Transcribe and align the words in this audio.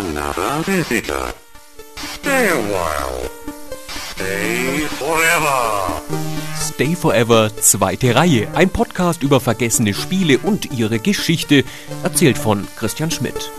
another 0.00 0.62
visitor. 0.64 1.34
Stay 1.96 2.48
a 2.48 2.60
while. 2.72 3.30
Stay 4.12 4.86
forever. 4.98 6.00
Stay 6.56 6.94
Forever, 6.94 7.50
zweite 7.60 8.14
Reihe. 8.14 8.48
Ein 8.54 8.70
Podcast 8.70 9.22
über 9.22 9.40
vergessene 9.40 9.92
Spiele 9.92 10.38
und 10.38 10.72
ihre 10.72 10.98
Geschichte, 10.98 11.64
erzählt 12.02 12.38
von 12.38 12.66
Christian 12.76 13.10
Schmidt. 13.10 13.50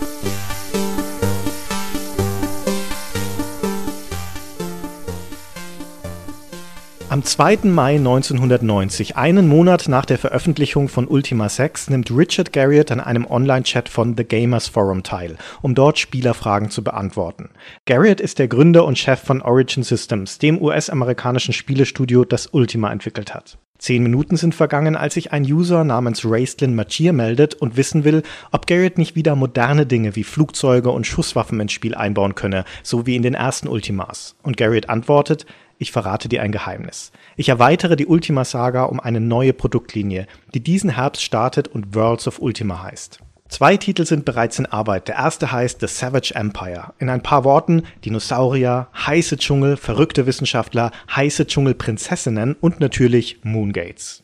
Am 7.12 7.22
2. 7.22 7.64
Mai 7.64 7.96
1990, 7.96 9.18
einen 9.18 9.46
Monat 9.46 9.86
nach 9.86 10.06
der 10.06 10.16
Veröffentlichung 10.16 10.88
von 10.88 11.06
Ultima 11.06 11.50
6, 11.50 11.90
nimmt 11.90 12.10
Richard 12.10 12.54
Garriott 12.54 12.90
an 12.90 13.00
einem 13.00 13.26
Online-Chat 13.26 13.90
von 13.90 14.16
The 14.16 14.24
Gamers 14.24 14.68
Forum 14.68 15.02
teil, 15.02 15.36
um 15.60 15.74
dort 15.74 15.98
Spielerfragen 15.98 16.70
zu 16.70 16.82
beantworten. 16.82 17.50
Garriott 17.84 18.18
ist 18.18 18.38
der 18.38 18.48
Gründer 18.48 18.86
und 18.86 18.96
Chef 18.96 19.20
von 19.20 19.42
Origin 19.42 19.82
Systems, 19.82 20.38
dem 20.38 20.58
US-amerikanischen 20.58 21.52
Spielestudio, 21.52 22.24
das 22.24 22.48
Ultima 22.50 22.90
entwickelt 22.90 23.34
hat. 23.34 23.58
Zehn 23.76 24.02
Minuten 24.02 24.38
sind 24.38 24.54
vergangen, 24.54 24.96
als 24.96 25.12
sich 25.12 25.32
ein 25.32 25.44
User 25.44 25.84
namens 25.84 26.22
Raistlin 26.24 26.74
Machir 26.74 27.12
meldet 27.12 27.54
und 27.56 27.76
wissen 27.76 28.04
will, 28.04 28.22
ob 28.52 28.66
Garrett 28.66 28.96
nicht 28.96 29.16
wieder 29.16 29.36
moderne 29.36 29.84
Dinge 29.84 30.16
wie 30.16 30.24
Flugzeuge 30.24 30.90
und 30.90 31.06
Schusswaffen 31.06 31.60
ins 31.60 31.72
Spiel 31.72 31.94
einbauen 31.94 32.34
könne, 32.34 32.64
so 32.82 33.04
wie 33.04 33.16
in 33.16 33.22
den 33.22 33.34
ersten 33.34 33.68
Ultimas. 33.68 34.34
Und 34.42 34.56
Garrett 34.56 34.88
antwortet, 34.88 35.44
ich 35.82 35.92
verrate 35.92 36.28
dir 36.28 36.42
ein 36.42 36.52
Geheimnis. 36.52 37.12
Ich 37.36 37.50
erweitere 37.50 37.96
die 37.96 38.06
Ultima-Saga 38.06 38.84
um 38.84 39.00
eine 39.00 39.20
neue 39.20 39.52
Produktlinie, 39.52 40.26
die 40.54 40.62
diesen 40.62 40.90
Herbst 40.90 41.22
startet 41.22 41.68
und 41.68 41.94
Worlds 41.94 42.26
of 42.28 42.40
Ultima 42.40 42.82
heißt. 42.82 43.18
Zwei 43.48 43.76
Titel 43.76 44.06
sind 44.06 44.24
bereits 44.24 44.58
in 44.58 44.64
Arbeit. 44.64 45.08
Der 45.08 45.16
erste 45.16 45.52
heißt 45.52 45.80
The 45.80 45.86
Savage 45.86 46.34
Empire. 46.34 46.94
In 46.98 47.10
ein 47.10 47.22
paar 47.22 47.44
Worten 47.44 47.82
Dinosaurier, 48.02 48.88
heiße 48.94 49.36
Dschungel, 49.36 49.76
verrückte 49.76 50.24
Wissenschaftler, 50.24 50.90
heiße 51.14 51.46
Dschungelprinzessinnen 51.46 52.54
und 52.58 52.80
natürlich 52.80 53.40
Moongates. 53.42 54.22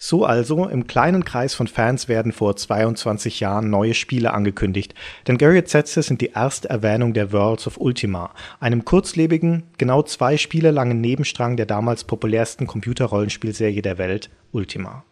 So 0.00 0.24
also, 0.24 0.68
im 0.68 0.86
kleinen 0.86 1.24
Kreis 1.24 1.54
von 1.54 1.66
Fans 1.66 2.06
werden 2.06 2.30
vor 2.30 2.54
22 2.54 3.40
Jahren 3.40 3.68
neue 3.68 3.94
Spiele 3.94 4.32
angekündigt, 4.32 4.94
denn 5.26 5.38
Garriott 5.38 5.68
Sätze 5.68 6.02
sind 6.02 6.20
die 6.20 6.30
erste 6.30 6.70
Erwähnung 6.70 7.14
der 7.14 7.32
Worlds 7.32 7.66
of 7.66 7.80
Ultima, 7.80 8.30
einem 8.60 8.84
kurzlebigen, 8.84 9.64
genau 9.76 10.02
zwei 10.02 10.36
Spiele 10.36 10.70
langen 10.70 11.00
Nebenstrang 11.00 11.56
der 11.56 11.66
damals 11.66 12.04
populärsten 12.04 12.68
Computerrollenspielserie 12.68 13.82
der 13.82 13.98
Welt, 13.98 14.30
Ultima. 14.52 15.02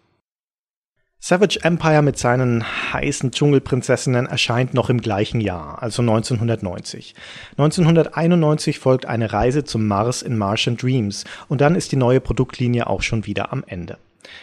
Savage 1.18 1.58
Empire 1.64 2.02
mit 2.02 2.16
seinen 2.16 2.64
heißen 2.92 3.32
Dschungelprinzessinnen 3.32 4.26
erscheint 4.26 4.74
noch 4.74 4.88
im 4.88 5.00
gleichen 5.00 5.40
Jahr, 5.40 5.82
also 5.82 6.02
1990. 6.02 7.16
1991 7.58 8.78
folgt 8.78 9.06
eine 9.06 9.32
Reise 9.32 9.64
zum 9.64 9.88
Mars 9.88 10.22
in 10.22 10.38
Martian 10.38 10.76
Dreams 10.76 11.24
und 11.48 11.60
dann 11.60 11.74
ist 11.74 11.90
die 11.90 11.96
neue 11.96 12.20
Produktlinie 12.20 12.86
auch 12.86 13.02
schon 13.02 13.26
wieder 13.26 13.52
am 13.52 13.64
Ende. 13.66 13.98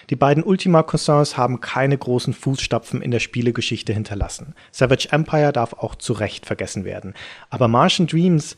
Die 0.10 0.16
beiden 0.16 0.44
Ultima-Cousins 0.44 1.38
haben 1.38 1.62
keine 1.62 1.98
großen 1.98 2.34
Fußstapfen 2.34 3.02
in 3.02 3.12
der 3.12 3.20
Spielegeschichte 3.20 3.94
hinterlassen. 3.94 4.56
Savage 4.72 5.10
Empire 5.12 5.54
darf 5.54 5.74
auch 5.74 5.96
zu 5.96 6.14
Recht 6.14 6.46
vergessen 6.46 6.86
werden. 6.86 7.14
Aber 7.50 7.68
Martian 7.68 8.08
Dreams, 8.08 8.56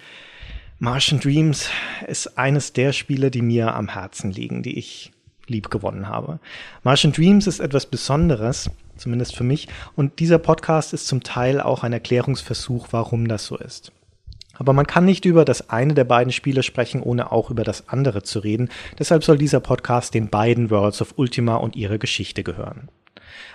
Martian 0.79 1.19
Dreams 1.19 1.69
ist 2.07 2.37
eines 2.37 2.73
der 2.73 2.93
Spiele, 2.93 3.31
die 3.31 3.41
mir 3.41 3.75
am 3.75 3.89
Herzen 3.89 4.31
liegen, 4.31 4.63
die 4.63 4.77
ich 4.77 5.11
lieb 5.47 5.69
gewonnen 5.69 6.07
habe. 6.07 6.39
Martian 6.83 7.13
Dreams 7.13 7.47
ist 7.47 7.59
etwas 7.59 7.85
Besonderes, 7.85 8.69
zumindest 8.97 9.35
für 9.35 9.43
mich, 9.43 9.67
und 9.95 10.19
dieser 10.19 10.39
Podcast 10.39 10.93
ist 10.93 11.07
zum 11.07 11.23
Teil 11.23 11.61
auch 11.61 11.83
ein 11.83 11.93
Erklärungsversuch, 11.93 12.87
warum 12.91 13.27
das 13.27 13.45
so 13.45 13.57
ist. 13.57 13.91
Aber 14.57 14.73
man 14.73 14.87
kann 14.87 15.05
nicht 15.05 15.25
über 15.25 15.45
das 15.45 15.69
eine 15.69 15.93
der 15.93 16.05
beiden 16.05 16.31
Spiele 16.31 16.63
sprechen, 16.63 17.01
ohne 17.01 17.31
auch 17.31 17.51
über 17.51 17.63
das 17.63 17.89
andere 17.89 18.23
zu 18.23 18.39
reden. 18.39 18.69
Deshalb 18.97 19.23
soll 19.23 19.37
dieser 19.37 19.59
Podcast 19.59 20.13
den 20.13 20.29
beiden 20.29 20.69
Worlds 20.71 21.01
of 21.01 21.13
Ultima 21.17 21.57
und 21.57 21.75
ihre 21.75 21.99
Geschichte 21.99 22.43
gehören. 22.43 22.89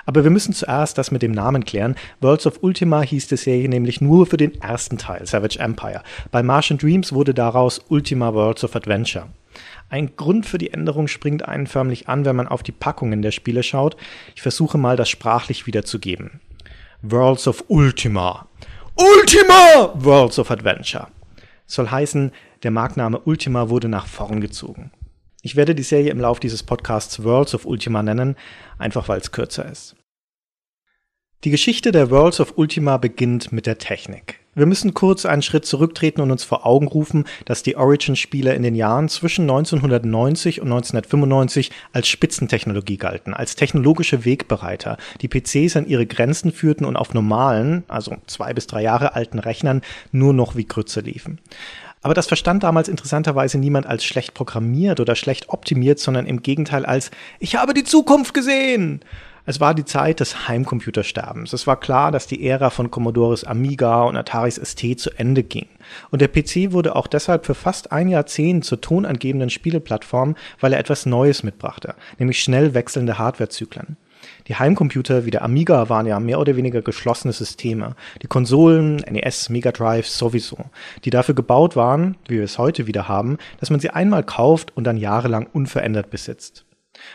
Aber 0.06 0.24
wir 0.24 0.30
müssen 0.30 0.52
zuerst 0.52 0.98
das 0.98 1.10
mit 1.10 1.22
dem 1.22 1.32
Namen 1.32 1.64
klären. 1.64 1.94
Worlds 2.20 2.46
of 2.46 2.62
Ultima 2.62 3.02
hieß 3.02 3.28
die 3.28 3.36
Serie 3.36 3.68
nämlich 3.68 4.00
nur 4.00 4.26
für 4.26 4.36
den 4.36 4.60
ersten 4.60 4.98
Teil, 4.98 5.26
Savage 5.26 5.58
Empire. 5.58 6.02
Bei 6.30 6.42
Martian 6.42 6.78
Dreams 6.78 7.12
wurde 7.12 7.34
daraus 7.34 7.80
Ultima 7.88 8.34
Worlds 8.34 8.64
of 8.64 8.76
Adventure. 8.76 9.28
Ein 9.88 10.14
Grund 10.16 10.46
für 10.46 10.58
die 10.58 10.72
Änderung 10.72 11.08
springt 11.08 11.46
einen 11.46 11.66
förmlich 11.66 12.08
an, 12.08 12.24
wenn 12.24 12.36
man 12.36 12.48
auf 12.48 12.62
die 12.62 12.72
Packungen 12.72 13.22
der 13.22 13.32
Spiele 13.32 13.62
schaut. 13.62 13.96
Ich 14.36 14.42
versuche 14.42 14.78
mal, 14.78 14.96
das 14.96 15.08
sprachlich 15.08 15.66
wiederzugeben. 15.66 16.40
Worlds 17.02 17.48
of 17.48 17.64
Ultima 17.68 18.46
Ultima 19.00 19.94
Worlds 19.94 20.38
of 20.38 20.50
Adventure. 20.50 21.08
Soll 21.66 21.90
heißen, 21.90 22.32
der 22.62 22.70
Markname 22.70 23.18
Ultima 23.20 23.70
wurde 23.70 23.88
nach 23.88 24.06
vorn 24.06 24.42
gezogen. 24.42 24.92
Ich 25.40 25.56
werde 25.56 25.74
die 25.74 25.82
Serie 25.82 26.10
im 26.10 26.20
Lauf 26.20 26.38
dieses 26.38 26.62
Podcasts 26.62 27.24
Worlds 27.24 27.54
of 27.54 27.64
Ultima 27.64 28.02
nennen, 28.02 28.36
einfach 28.76 29.08
weil 29.08 29.18
es 29.18 29.32
kürzer 29.32 29.64
ist. 29.64 29.96
Die 31.44 31.50
Geschichte 31.50 31.92
der 31.92 32.10
Worlds 32.10 32.40
of 32.40 32.58
Ultima 32.58 32.98
beginnt 32.98 33.52
mit 33.52 33.64
der 33.64 33.78
Technik. 33.78 34.40
Wir 34.56 34.66
müssen 34.66 34.94
kurz 34.94 35.26
einen 35.26 35.42
Schritt 35.42 35.64
zurücktreten 35.64 36.20
und 36.20 36.32
uns 36.32 36.42
vor 36.42 36.66
Augen 36.66 36.88
rufen, 36.88 37.24
dass 37.44 37.62
die 37.62 37.76
Origin-Spiele 37.76 38.52
in 38.52 38.64
den 38.64 38.74
Jahren 38.74 39.08
zwischen 39.08 39.42
1990 39.42 40.60
und 40.60 40.66
1995 40.66 41.70
als 41.92 42.08
Spitzentechnologie 42.08 42.96
galten, 42.96 43.32
als 43.32 43.54
technologische 43.54 44.24
Wegbereiter, 44.24 44.96
die 45.20 45.28
PCs 45.28 45.76
an 45.76 45.86
ihre 45.86 46.04
Grenzen 46.04 46.50
führten 46.50 46.84
und 46.84 46.96
auf 46.96 47.14
normalen, 47.14 47.84
also 47.86 48.16
zwei 48.26 48.52
bis 48.52 48.66
drei 48.66 48.82
Jahre 48.82 49.14
alten 49.14 49.38
Rechnern 49.38 49.82
nur 50.10 50.34
noch 50.34 50.56
wie 50.56 50.66
Grütze 50.66 51.00
liefen. 51.00 51.38
Aber 52.02 52.14
das 52.14 52.26
verstand 52.26 52.64
damals 52.64 52.88
interessanterweise 52.88 53.56
niemand 53.56 53.86
als 53.86 54.04
schlecht 54.04 54.34
programmiert 54.34 54.98
oder 54.98 55.14
schlecht 55.14 55.50
optimiert, 55.50 56.00
sondern 56.00 56.26
im 56.26 56.42
Gegenteil 56.42 56.84
als 56.86 57.12
Ich 57.38 57.54
habe 57.54 57.72
die 57.72 57.84
Zukunft 57.84 58.34
gesehen. 58.34 59.00
Es 59.46 59.60
war 59.60 59.74
die 59.74 59.84
Zeit 59.84 60.20
des 60.20 60.48
Heimcomputersterbens. 60.48 61.52
Es 61.52 61.66
war 61.66 61.78
klar, 61.78 62.12
dass 62.12 62.26
die 62.26 62.46
Ära 62.46 62.70
von 62.70 62.90
Commodores 62.90 63.44
Amiga 63.44 64.04
und 64.04 64.16
Ataris 64.16 64.56
ST 64.56 65.00
zu 65.00 65.10
Ende 65.18 65.42
ging. 65.42 65.66
Und 66.10 66.20
der 66.20 66.28
PC 66.28 66.72
wurde 66.72 66.94
auch 66.94 67.06
deshalb 67.06 67.46
für 67.46 67.54
fast 67.54 67.90
ein 67.90 68.08
Jahrzehnt 68.08 68.64
zur 68.64 68.80
tonangebenden 68.80 69.50
Spieleplattform, 69.50 70.36
weil 70.60 70.72
er 70.72 70.78
etwas 70.78 71.06
Neues 71.06 71.42
mitbrachte, 71.42 71.94
nämlich 72.18 72.42
schnell 72.42 72.74
wechselnde 72.74 73.18
Hardwarezyklen. 73.18 73.96
Die 74.48 74.56
Heimcomputer 74.56 75.24
wie 75.24 75.30
der 75.30 75.42
Amiga 75.42 75.88
waren 75.88 76.06
ja 76.06 76.20
mehr 76.20 76.40
oder 76.40 76.56
weniger 76.56 76.82
geschlossene 76.82 77.32
Systeme. 77.32 77.94
Die 78.22 78.26
Konsolen, 78.26 78.96
NES, 78.96 79.48
Mega 79.48 79.72
Drive 79.72 80.06
sowieso, 80.06 80.58
die 81.04 81.10
dafür 81.10 81.34
gebaut 81.34 81.76
waren, 81.76 82.16
wie 82.28 82.36
wir 82.36 82.44
es 82.44 82.58
heute 82.58 82.86
wieder 82.86 83.08
haben, 83.08 83.38
dass 83.58 83.70
man 83.70 83.80
sie 83.80 83.90
einmal 83.90 84.22
kauft 84.22 84.76
und 84.76 84.84
dann 84.84 84.98
jahrelang 84.98 85.46
unverändert 85.52 86.10
besitzt. 86.10 86.66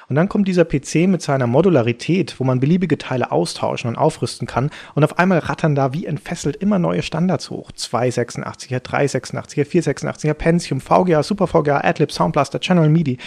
Und 0.09 0.15
dann 0.15 0.29
kommt 0.29 0.47
dieser 0.47 0.65
PC 0.65 1.07
mit 1.07 1.21
seiner 1.21 1.47
Modularität, 1.47 2.39
wo 2.39 2.43
man 2.43 2.59
beliebige 2.59 2.97
Teile 2.97 3.31
austauschen 3.31 3.89
und 3.89 3.95
aufrüsten 3.95 4.47
kann 4.47 4.69
und 4.93 5.03
auf 5.03 5.19
einmal 5.19 5.39
rattern 5.39 5.75
da 5.75 5.93
wie 5.93 6.05
entfesselt 6.05 6.55
immer 6.57 6.79
neue 6.79 7.01
Standards 7.01 7.49
hoch. 7.49 7.71
286er, 7.71 8.79
386er, 8.79 9.65
486er, 9.65 10.33
Pentium, 10.33 10.81
VGA, 10.81 11.23
Super 11.23 11.47
VGA, 11.47 11.81
Adlib, 11.83 12.11
Soundblaster, 12.11 12.59
General 12.59 12.89
MIDI. 12.89 13.17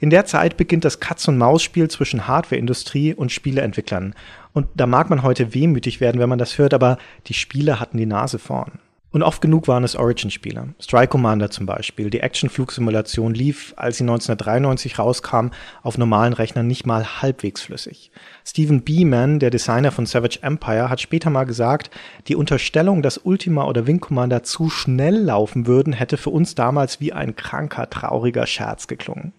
In 0.00 0.10
der 0.10 0.26
Zeit 0.26 0.56
beginnt 0.56 0.84
das 0.84 1.00
Katz-und-Maus-Spiel 1.00 1.88
zwischen 1.88 2.26
Hardwareindustrie 2.26 3.14
und 3.14 3.32
Spieleentwicklern. 3.32 4.14
Und 4.52 4.68
da 4.74 4.86
mag 4.86 5.08
man 5.08 5.22
heute 5.22 5.54
wehmütig 5.54 6.00
werden, 6.00 6.20
wenn 6.20 6.28
man 6.28 6.38
das 6.38 6.58
hört, 6.58 6.74
aber 6.74 6.98
die 7.26 7.34
Spiele 7.34 7.80
hatten 7.80 7.96
die 7.96 8.06
Nase 8.06 8.38
vorn. 8.38 8.81
Und 9.12 9.22
oft 9.22 9.42
genug 9.42 9.68
waren 9.68 9.84
es 9.84 9.94
Origin-Spiele. 9.94 10.74
Strike 10.80 11.08
Commander 11.08 11.50
zum 11.50 11.66
Beispiel. 11.66 12.08
Die 12.08 12.20
Action-Flugsimulation 12.20 13.34
lief, 13.34 13.74
als 13.76 13.98
sie 13.98 14.04
1993 14.04 14.98
rauskam, 14.98 15.48
auf 15.82 15.98
normalen 15.98 16.32
Rechnern 16.32 16.66
nicht 16.66 16.86
mal 16.86 17.20
halbwegs 17.20 17.60
flüssig. 17.60 18.10
Stephen 18.44 18.82
Beeman, 18.82 19.38
der 19.38 19.50
Designer 19.50 19.92
von 19.92 20.06
Savage 20.06 20.38
Empire, 20.40 20.88
hat 20.88 21.02
später 21.02 21.28
mal 21.28 21.44
gesagt, 21.44 21.90
die 22.28 22.36
Unterstellung, 22.36 23.02
dass 23.02 23.18
Ultima 23.18 23.66
oder 23.66 23.86
Wing 23.86 24.00
Commander 24.00 24.42
zu 24.44 24.70
schnell 24.70 25.18
laufen 25.18 25.66
würden, 25.66 25.92
hätte 25.92 26.16
für 26.16 26.30
uns 26.30 26.54
damals 26.54 26.98
wie 27.00 27.12
ein 27.12 27.36
kranker, 27.36 27.90
trauriger 27.90 28.46
Scherz 28.46 28.86
geklungen. 28.86 29.34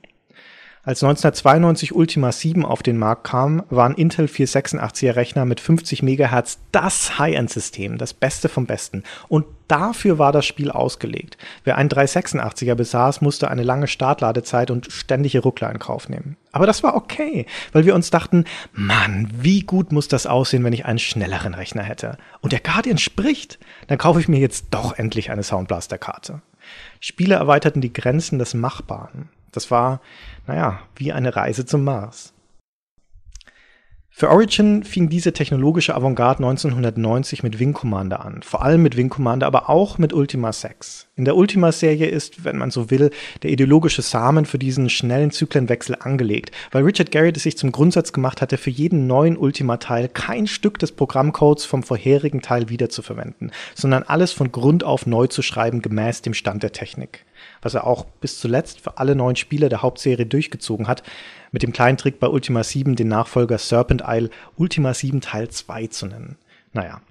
Als 0.85 1.01
1992 1.01 1.95
Ultima 1.95 2.33
7 2.33 2.65
auf 2.65 2.83
den 2.83 2.97
Markt 2.97 3.23
kam, 3.23 3.63
waren 3.69 3.95
Intel 3.95 4.25
486er 4.25 5.15
Rechner 5.15 5.45
mit 5.45 5.61
50 5.61 6.03
MHz 6.03 6.59
das 6.73 7.17
High-End-System, 7.17 7.97
das 7.97 8.13
Beste 8.13 8.49
vom 8.49 8.65
Besten. 8.65 9.03
Und 9.29 9.45
dafür 9.69 10.19
war 10.19 10.33
das 10.33 10.45
Spiel 10.45 10.69
ausgelegt. 10.69 11.37
Wer 11.63 11.77
einen 11.77 11.87
386er 11.87 12.75
besaß, 12.75 13.21
musste 13.21 13.49
eine 13.49 13.63
lange 13.63 13.87
Startladezeit 13.87 14.71
und 14.71 14.91
ständige 14.91 15.39
Ruckler 15.39 15.71
in 15.71 15.79
Kauf 15.79 16.09
nehmen. 16.09 16.35
Aber 16.51 16.67
das 16.67 16.83
war 16.83 16.97
okay, 16.97 17.45
weil 17.71 17.85
wir 17.85 17.95
uns 17.95 18.09
dachten, 18.09 18.43
Mann, 18.73 19.29
wie 19.39 19.61
gut 19.61 19.93
muss 19.93 20.09
das 20.09 20.27
aussehen, 20.27 20.65
wenn 20.65 20.73
ich 20.73 20.83
einen 20.83 20.99
schnelleren 20.99 21.53
Rechner 21.53 21.83
hätte. 21.83 22.17
Und 22.41 22.51
der 22.51 22.59
Guardian 22.59 22.97
spricht. 22.97 23.57
Dann 23.87 23.97
kaufe 23.97 24.19
ich 24.19 24.27
mir 24.27 24.39
jetzt 24.39 24.65
doch 24.71 24.97
endlich 24.97 25.31
eine 25.31 25.43
Soundblaster-Karte. 25.43 26.41
Spiele 26.99 27.35
erweiterten 27.35 27.79
die 27.79 27.93
Grenzen 27.93 28.37
des 28.37 28.53
Machbaren. 28.53 29.29
Das 29.53 29.71
war, 29.71 30.01
naja, 30.45 30.79
wie 30.95 31.13
eine 31.13 31.35
Reise 31.35 31.65
zum 31.65 31.85
Mars. 31.85 32.33
Für 34.15 34.29
Origin 34.29 34.83
fing 34.83 35.09
diese 35.09 35.33
technologische 35.33 35.95
Avantgarde 35.95 36.43
1990 36.43 37.41
mit 37.41 37.57
Wing 37.57 37.73
Commander 37.73 38.23
an, 38.23 38.43
vor 38.43 38.61
allem 38.61 38.83
mit 38.83 38.95
Wing 38.95 39.09
Commander, 39.09 39.47
aber 39.47 39.71
auch 39.71 39.97
mit 39.97 40.13
Ultima 40.13 40.53
6. 40.53 41.07
In 41.15 41.25
der 41.25 41.35
Ultima-Serie 41.35 42.05
ist, 42.05 42.45
wenn 42.45 42.57
man 42.59 42.69
so 42.69 42.91
will, 42.91 43.09
der 43.41 43.49
ideologische 43.49 44.03
Samen 44.03 44.45
für 44.45 44.59
diesen 44.59 44.91
schnellen 44.91 45.31
Zyklenwechsel 45.31 45.97
angelegt, 45.99 46.51
weil 46.71 46.83
Richard 46.83 47.11
Garriott 47.11 47.37
es 47.37 47.43
sich 47.43 47.57
zum 47.57 47.71
Grundsatz 47.71 48.13
gemacht 48.13 48.39
hatte, 48.43 48.57
für 48.59 48.69
jeden 48.69 49.07
neuen 49.07 49.35
Ultima-Teil 49.35 50.09
kein 50.09 50.45
Stück 50.45 50.77
des 50.77 50.91
Programmcodes 50.91 51.65
vom 51.65 51.81
vorherigen 51.81 52.43
Teil 52.43 52.69
wiederzuverwenden, 52.69 53.51
sondern 53.73 54.03
alles 54.03 54.31
von 54.31 54.51
Grund 54.51 54.83
auf 54.83 55.07
neu 55.07 55.25
zu 55.25 55.41
schreiben 55.41 55.81
gemäß 55.81 56.21
dem 56.21 56.35
Stand 56.35 56.61
der 56.61 56.71
Technik 56.71 57.25
was 57.63 57.73
er 57.73 57.87
auch 57.87 58.05
bis 58.21 58.39
zuletzt 58.39 58.81
für 58.81 58.97
alle 58.97 59.15
neuen 59.15 59.35
Spiele 59.35 59.69
der 59.69 59.81
Hauptserie 59.81 60.25
durchgezogen 60.25 60.87
hat, 60.87 61.03
mit 61.51 61.63
dem 61.63 61.73
kleinen 61.73 61.97
Trick 61.97 62.19
bei 62.19 62.27
Ultima 62.27 62.63
7 62.63 62.95
den 62.95 63.07
Nachfolger 63.07 63.57
Serpent 63.57 64.03
Isle 64.07 64.29
Ultima 64.57 64.93
7 64.93 65.21
Teil 65.21 65.49
2 65.49 65.87
zu 65.87 66.05
nennen. 66.07 66.37
Naja, 66.73 67.01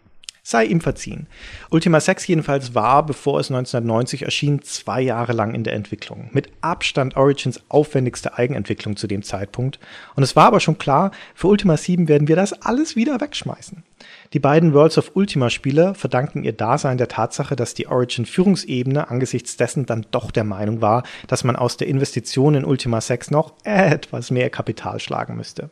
sei 0.45 0.65
ihm 0.65 0.81
verziehen. 0.81 1.29
Ultima 1.71 2.01
6 2.01 2.27
jedenfalls 2.27 2.75
war, 2.75 3.07
bevor 3.07 3.39
es 3.39 3.51
1990 3.51 4.23
erschien, 4.23 4.61
zwei 4.63 5.01
Jahre 5.01 5.33
lang 5.33 5.55
in 5.55 5.63
der 5.63 5.75
Entwicklung. 5.75 6.31
Mit 6.33 6.51
Abstand 6.61 7.17
Origins 7.17 7.61
aufwendigste 7.69 8.37
Eigenentwicklung 8.37 8.97
zu 8.97 9.07
dem 9.07 9.23
Zeitpunkt. 9.23 9.79
Und 10.17 10.25
es 10.25 10.35
war 10.35 10.47
aber 10.47 10.59
schon 10.59 10.79
klar, 10.79 11.13
für 11.37 11.47
Ultima 11.47 11.77
7 11.77 12.09
werden 12.09 12.27
wir 12.27 12.35
das 12.35 12.53
alles 12.61 12.97
wieder 12.97 13.21
wegschmeißen. 13.21 13.85
Die 14.33 14.41
beiden 14.41 14.75
Worlds 14.75 14.99
of 14.99 15.13
Ultima 15.15 15.49
Spieler 15.49 15.95
verdanken 15.95 16.43
ihr 16.43 16.53
Dasein 16.53 16.99
der 16.99 17.07
Tatsache, 17.07 17.55
dass 17.55 17.75
die 17.75 17.87
Origin 17.87 18.27
Führungsebene 18.27 19.11
angesichts 19.11 19.57
dessen 19.57 19.87
dann 19.87 20.07
doch 20.11 20.33
der 20.33 20.45
Meinung 20.45 20.81
war, 20.81 21.05
dass 21.29 21.45
man 21.45 21.55
aus 21.55 21.77
der 21.77 21.87
Investition 21.87 22.57
in 22.57 22.65
Ultima 22.65 23.01
6 23.01 23.31
noch 23.31 23.55
etwas 23.63 24.33
mehr 24.33 24.51
Kapital 24.51 24.99
schlagen 24.99 25.37
müsste. 25.37 25.71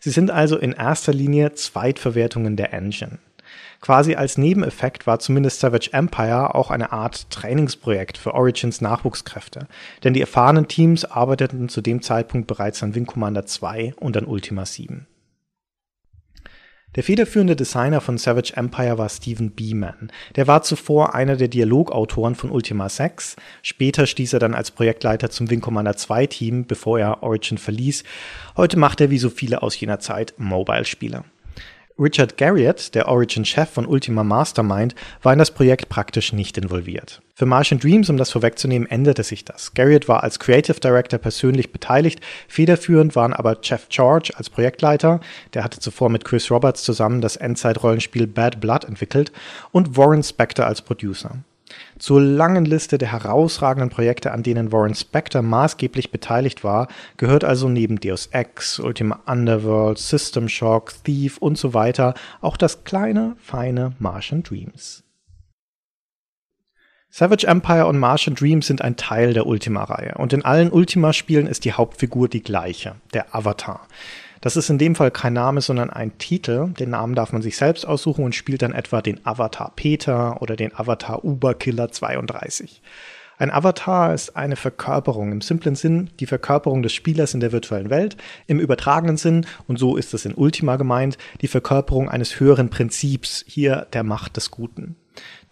Sie 0.00 0.10
sind 0.10 0.32
also 0.32 0.58
in 0.58 0.72
erster 0.72 1.12
Linie 1.12 1.52
Zweitverwertungen 1.52 2.56
der 2.56 2.72
Engine. 2.72 3.18
Quasi 3.80 4.14
als 4.14 4.38
Nebeneffekt 4.38 5.06
war 5.06 5.18
zumindest 5.18 5.60
Savage 5.60 5.90
Empire 5.92 6.54
auch 6.54 6.70
eine 6.70 6.92
Art 6.92 7.30
Trainingsprojekt 7.30 8.18
für 8.18 8.34
Origins 8.34 8.80
Nachwuchskräfte, 8.80 9.68
denn 10.04 10.14
die 10.14 10.20
erfahrenen 10.20 10.68
Teams 10.68 11.04
arbeiteten 11.04 11.68
zu 11.68 11.80
dem 11.80 12.02
Zeitpunkt 12.02 12.46
bereits 12.46 12.82
an 12.82 12.94
Wing 12.94 13.06
Commander 13.06 13.46
2 13.46 13.94
und 13.98 14.16
an 14.16 14.26
Ultima 14.26 14.64
7. 14.64 15.06
Der 16.96 17.02
federführende 17.02 17.54
Designer 17.54 18.00
von 18.00 18.16
Savage 18.16 18.54
Empire 18.56 18.96
war 18.96 19.08
Stephen 19.10 19.50
Beeman. 19.50 20.10
Der 20.36 20.46
war 20.46 20.62
zuvor 20.62 21.14
einer 21.14 21.36
der 21.36 21.48
Dialogautoren 21.48 22.34
von 22.34 22.50
Ultima 22.50 22.88
6. 22.88 23.36
Später 23.62 24.06
stieß 24.06 24.32
er 24.32 24.38
dann 24.38 24.54
als 24.54 24.70
Projektleiter 24.70 25.30
zum 25.30 25.50
Wing 25.50 25.60
Commander 25.60 25.96
2 25.96 26.26
Team, 26.26 26.66
bevor 26.66 26.98
er 26.98 27.22
Origin 27.22 27.58
verließ. 27.58 28.04
Heute 28.56 28.78
macht 28.78 29.02
er 29.02 29.10
wie 29.10 29.18
so 29.18 29.28
viele 29.28 29.62
aus 29.62 29.78
jener 29.78 30.00
Zeit 30.00 30.34
Mobile-Spiele. 30.38 31.24
Richard 32.00 32.36
Garriott, 32.36 32.94
der 32.94 33.08
Origin-Chef 33.08 33.68
von 33.68 33.84
Ultima 33.84 34.22
Mastermind, 34.22 34.94
war 35.22 35.32
in 35.32 35.38
das 35.40 35.50
Projekt 35.50 35.88
praktisch 35.88 36.32
nicht 36.32 36.56
involviert. 36.56 37.20
Für 37.34 37.46
Martian 37.46 37.80
Dreams, 37.80 38.08
um 38.08 38.16
das 38.16 38.30
vorwegzunehmen, 38.30 38.88
änderte 38.88 39.24
sich 39.24 39.44
das. 39.44 39.74
Garriott 39.74 40.06
war 40.06 40.22
als 40.22 40.38
Creative 40.38 40.78
Director 40.78 41.18
persönlich 41.18 41.72
beteiligt, 41.72 42.20
federführend 42.46 43.16
waren 43.16 43.32
aber 43.32 43.58
Jeff 43.62 43.88
George 43.88 44.30
als 44.36 44.48
Projektleiter, 44.48 45.20
der 45.54 45.64
hatte 45.64 45.80
zuvor 45.80 46.08
mit 46.08 46.24
Chris 46.24 46.50
Roberts 46.52 46.84
zusammen 46.84 47.20
das 47.20 47.36
Endzeit-Rollenspiel 47.36 48.28
Bad 48.28 48.60
Blood 48.60 48.84
entwickelt, 48.84 49.32
und 49.72 49.96
Warren 49.96 50.22
Spector 50.22 50.66
als 50.66 50.82
Producer. 50.82 51.38
Zur 51.98 52.20
langen 52.20 52.64
Liste 52.64 52.96
der 52.96 53.10
herausragenden 53.10 53.90
Projekte, 53.90 54.30
an 54.32 54.44
denen 54.44 54.70
Warren 54.70 54.94
Spector 54.94 55.42
maßgeblich 55.42 56.12
beteiligt 56.12 56.62
war, 56.62 56.88
gehört 57.16 57.44
also 57.44 57.68
neben 57.68 57.98
Deus 57.98 58.26
Ex, 58.26 58.78
Ultima 58.78 59.20
Underworld, 59.26 59.98
System 59.98 60.48
Shock, 60.48 60.92
Thief 61.02 61.38
und 61.38 61.58
so 61.58 61.74
weiter 61.74 62.14
auch 62.40 62.56
das 62.56 62.84
kleine, 62.84 63.36
feine 63.40 63.94
Martian 63.98 64.42
Dreams. 64.42 65.02
Savage 67.10 67.46
Empire 67.46 67.86
und 67.86 67.98
Martian 67.98 68.36
Dreams 68.36 68.66
sind 68.66 68.82
ein 68.82 68.96
Teil 68.96 69.32
der 69.32 69.46
Ultima-Reihe 69.46 70.14
und 70.18 70.32
in 70.32 70.44
allen 70.44 70.70
Ultima-Spielen 70.70 71.46
ist 71.46 71.64
die 71.64 71.72
Hauptfigur 71.72 72.28
die 72.28 72.42
gleiche, 72.42 72.96
der 73.14 73.34
Avatar. 73.34 73.88
Das 74.40 74.56
ist 74.56 74.70
in 74.70 74.78
dem 74.78 74.94
Fall 74.94 75.10
kein 75.10 75.32
Name, 75.32 75.60
sondern 75.60 75.90
ein 75.90 76.16
Titel. 76.18 76.68
Den 76.68 76.90
Namen 76.90 77.14
darf 77.14 77.32
man 77.32 77.42
sich 77.42 77.56
selbst 77.56 77.86
aussuchen 77.86 78.24
und 78.24 78.34
spielt 78.34 78.62
dann 78.62 78.72
etwa 78.72 79.02
den 79.02 79.24
Avatar 79.26 79.72
Peter 79.74 80.40
oder 80.40 80.54
den 80.54 80.74
Avatar 80.74 81.24
Uberkiller 81.24 81.90
32. 81.90 82.82
Ein 83.38 83.52
Avatar 83.52 84.14
ist 84.14 84.36
eine 84.36 84.56
Verkörperung, 84.56 85.30
im 85.30 85.40
simplen 85.40 85.76
Sinn 85.76 86.10
die 86.18 86.26
Verkörperung 86.26 86.82
des 86.82 86.92
Spielers 86.92 87.34
in 87.34 87.40
der 87.40 87.52
virtuellen 87.52 87.88
Welt, 87.88 88.16
im 88.48 88.58
übertragenen 88.58 89.16
Sinn, 89.16 89.46
und 89.68 89.78
so 89.78 89.96
ist 89.96 90.12
es 90.12 90.24
in 90.24 90.34
Ultima 90.34 90.74
gemeint, 90.74 91.18
die 91.40 91.46
Verkörperung 91.46 92.08
eines 92.08 92.40
höheren 92.40 92.68
Prinzips, 92.68 93.44
hier 93.46 93.86
der 93.92 94.02
Macht 94.02 94.36
des 94.36 94.50
Guten. 94.50 94.96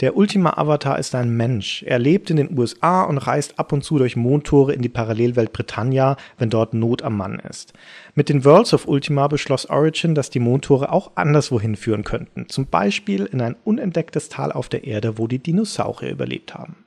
Der 0.01 0.17
Ultima 0.17 0.59
Avatar 0.59 0.99
ist 0.99 1.15
ein 1.15 1.37
Mensch. 1.37 1.83
Er 1.83 1.99
lebt 1.99 2.31
in 2.31 2.37
den 2.37 2.59
USA 2.59 3.03
und 3.05 3.19
reist 3.19 3.59
ab 3.59 3.73
und 3.73 3.83
zu 3.83 3.99
durch 3.99 4.15
Mondtore 4.15 4.73
in 4.73 4.83
die 4.83 4.89
Parallelwelt 4.89 5.53
Britannia, 5.53 6.17
wenn 6.39 6.51
dort 6.51 6.75
Not 6.75 7.03
am 7.03 7.17
Mann 7.17 7.39
ist. 7.39 7.73
Mit 8.15 8.29
den 8.29 8.45
Worlds 8.45 8.75
of 8.75 8.87
Ultima 8.87 9.27
beschloss 9.29 9.67
Origin, 9.67 10.15
dass 10.15 10.31
die 10.31 10.41
Mondtore 10.41 10.93
auch 10.93 11.13
anderswohin 11.15 11.77
führen 11.77 12.05
könnten. 12.05 12.49
Zum 12.49 12.67
Beispiel 12.67 13.25
in 13.25 13.41
ein 13.41 13.57
unentdecktes 13.65 14.29
Tal 14.29 14.53
auf 14.53 14.69
der 14.69 14.85
Erde, 14.85 15.19
wo 15.19 15.27
die 15.27 15.39
Dinosaurier 15.39 16.11
überlebt 16.11 16.55
haben. 16.55 16.86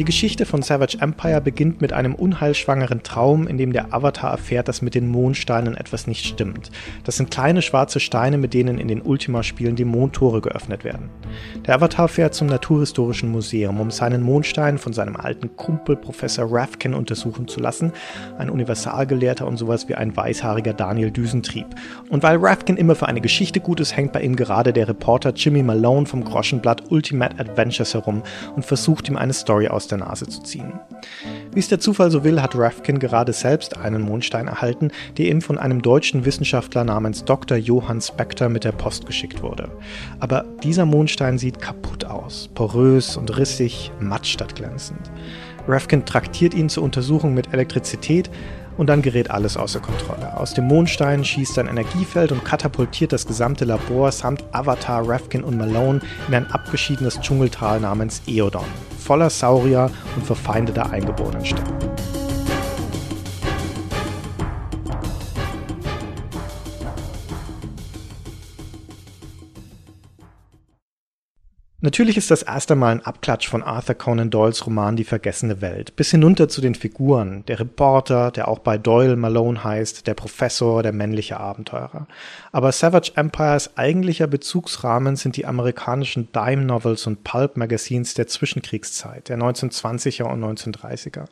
Die 0.00 0.06
Geschichte 0.06 0.46
von 0.46 0.62
Savage 0.62 0.96
Empire 0.98 1.42
beginnt 1.42 1.82
mit 1.82 1.92
einem 1.92 2.14
unheilschwangeren 2.14 3.02
Traum, 3.02 3.46
in 3.46 3.58
dem 3.58 3.74
der 3.74 3.92
Avatar 3.92 4.30
erfährt, 4.30 4.66
dass 4.66 4.80
mit 4.80 4.94
den 4.94 5.06
Mondsteinen 5.06 5.76
etwas 5.76 6.06
nicht 6.06 6.24
stimmt. 6.24 6.70
Das 7.04 7.18
sind 7.18 7.30
kleine 7.30 7.60
schwarze 7.60 8.00
Steine, 8.00 8.38
mit 8.38 8.54
denen 8.54 8.78
in 8.78 8.88
den 8.88 9.02
Ultima-Spielen 9.02 9.76
die 9.76 9.84
Mondtore 9.84 10.40
geöffnet 10.40 10.84
werden. 10.84 11.10
Der 11.66 11.74
Avatar 11.74 12.08
fährt 12.08 12.32
zum 12.32 12.46
Naturhistorischen 12.46 13.30
Museum, 13.30 13.78
um 13.78 13.90
seinen 13.90 14.22
Mondstein 14.22 14.78
von 14.78 14.94
seinem 14.94 15.16
alten 15.16 15.54
Kumpel 15.56 15.96
Professor 15.96 16.46
Rafkin 16.50 16.94
untersuchen 16.94 17.46
zu 17.46 17.60
lassen, 17.60 17.92
ein 18.38 18.48
Universalgelehrter 18.48 19.46
und 19.46 19.58
sowas 19.58 19.86
wie 19.90 19.96
ein 19.96 20.16
weißhaariger 20.16 20.72
Daniel 20.72 21.10
Düsentrieb. 21.10 21.66
Und 22.08 22.22
weil 22.22 22.38
Rafkin 22.38 22.78
immer 22.78 22.94
für 22.94 23.06
eine 23.06 23.20
Geschichte 23.20 23.60
gut 23.60 23.80
ist, 23.80 23.98
hängt 23.98 24.14
bei 24.14 24.22
ihm 24.22 24.34
gerade 24.34 24.72
der 24.72 24.88
Reporter 24.88 25.34
Jimmy 25.34 25.62
Malone 25.62 26.06
vom 26.06 26.24
Groschenblatt 26.24 26.90
Ultimate 26.90 27.38
Adventures 27.38 27.92
herum 27.92 28.22
und 28.56 28.64
versucht 28.64 29.06
ihm 29.06 29.18
eine 29.18 29.34
Story 29.34 29.68
aus 29.68 29.89
der 29.90 29.98
Nase 29.98 30.26
zu 30.28 30.42
ziehen. 30.42 30.72
Wie 31.52 31.58
es 31.58 31.68
der 31.68 31.80
Zufall 31.80 32.10
so 32.10 32.24
will, 32.24 32.40
hat 32.40 32.56
Rafkin 32.56 32.98
gerade 32.98 33.32
selbst 33.32 33.76
einen 33.76 34.02
Mondstein 34.02 34.46
erhalten, 34.46 34.90
der 35.18 35.26
ihm 35.26 35.40
von 35.40 35.58
einem 35.58 35.82
deutschen 35.82 36.24
Wissenschaftler 36.24 36.84
namens 36.84 37.24
Dr. 37.24 37.56
Johann 37.56 38.00
Spector 38.00 38.48
mit 38.48 38.64
der 38.64 38.72
Post 38.72 39.06
geschickt 39.06 39.42
wurde. 39.42 39.70
Aber 40.20 40.44
dieser 40.62 40.86
Mondstein 40.86 41.38
sieht 41.38 41.60
kaputt 41.60 42.04
aus, 42.04 42.48
porös 42.54 43.16
und 43.16 43.36
rissig, 43.36 43.90
matt 44.00 44.26
statt 44.26 44.54
glänzend. 44.54 45.10
Rafkin 45.68 46.04
traktiert 46.04 46.54
ihn 46.54 46.68
zur 46.68 46.82
Untersuchung 46.82 47.34
mit 47.34 47.52
Elektrizität, 47.52 48.30
und 48.76 48.88
dann 48.88 49.02
gerät 49.02 49.30
alles 49.30 49.56
außer 49.56 49.80
Kontrolle. 49.80 50.36
Aus 50.36 50.54
dem 50.54 50.66
Mondstein 50.66 51.24
schießt 51.24 51.58
ein 51.58 51.68
Energiefeld 51.68 52.32
und 52.32 52.44
katapultiert 52.44 53.12
das 53.12 53.26
gesamte 53.26 53.64
Labor 53.64 54.12
samt 54.12 54.44
Avatar, 54.52 55.08
Rafkin 55.08 55.44
und 55.44 55.56
Malone 55.56 56.00
in 56.28 56.34
ein 56.34 56.50
abgeschiedenes 56.50 57.20
Dschungeltal 57.20 57.80
namens 57.80 58.22
Eodon, 58.26 58.64
voller 58.98 59.30
Saurier 59.30 59.90
und 60.16 60.24
verfeindeter 60.24 60.90
Eingeborenen-Stämme. 60.90 62.19
Natürlich 71.82 72.18
ist 72.18 72.30
das 72.30 72.42
erst 72.42 72.70
einmal 72.70 72.92
ein 72.92 73.06
Abklatsch 73.06 73.48
von 73.48 73.62
Arthur 73.62 73.94
Conan 73.94 74.28
Doyles 74.28 74.66
Roman 74.66 74.96
Die 74.96 75.04
vergessene 75.04 75.62
Welt, 75.62 75.96
bis 75.96 76.10
hinunter 76.10 76.50
zu 76.50 76.60
den 76.60 76.74
Figuren, 76.74 77.42
der 77.46 77.58
Reporter, 77.58 78.30
der 78.30 78.48
auch 78.48 78.58
bei 78.58 78.76
Doyle 78.76 79.16
Malone 79.16 79.64
heißt, 79.64 80.06
der 80.06 80.12
Professor, 80.12 80.82
der 80.82 80.92
männliche 80.92 81.40
Abenteurer. 81.40 82.06
Aber 82.52 82.70
Savage 82.72 83.12
Empires 83.14 83.78
eigentlicher 83.78 84.26
Bezugsrahmen 84.26 85.16
sind 85.16 85.38
die 85.38 85.46
amerikanischen 85.46 86.28
Dime 86.32 86.66
Novels 86.66 87.06
und 87.06 87.24
Pulp 87.24 87.56
Magazines 87.56 88.12
der 88.12 88.26
Zwischenkriegszeit, 88.26 89.30
der 89.30 89.38
1920er 89.38 90.24
und 90.24 90.44
1930er. 90.44 91.28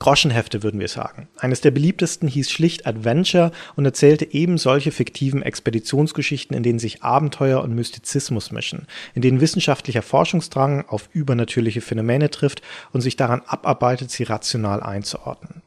Groschenhefte 0.00 0.62
würden 0.62 0.80
wir 0.80 0.88
sagen. 0.88 1.28
Eines 1.36 1.60
der 1.60 1.72
beliebtesten 1.72 2.26
hieß 2.26 2.50
schlicht 2.50 2.86
Adventure 2.86 3.52
und 3.76 3.84
erzählte 3.84 4.32
eben 4.32 4.56
solche 4.56 4.92
fiktiven 4.92 5.42
Expeditionsgeschichten, 5.42 6.56
in 6.56 6.62
denen 6.62 6.78
sich 6.78 7.02
Abenteuer 7.02 7.62
und 7.62 7.74
Mystizismus 7.74 8.50
mischen, 8.50 8.86
in 9.14 9.20
denen 9.20 9.42
wissenschaftlicher 9.42 10.00
Forschungsdrang 10.00 10.86
auf 10.88 11.10
übernatürliche 11.12 11.82
Phänomene 11.82 12.30
trifft 12.30 12.62
und 12.92 13.02
sich 13.02 13.16
daran 13.16 13.42
abarbeitet, 13.46 14.10
sie 14.10 14.22
rational 14.22 14.82
einzuordnen. 14.82 15.60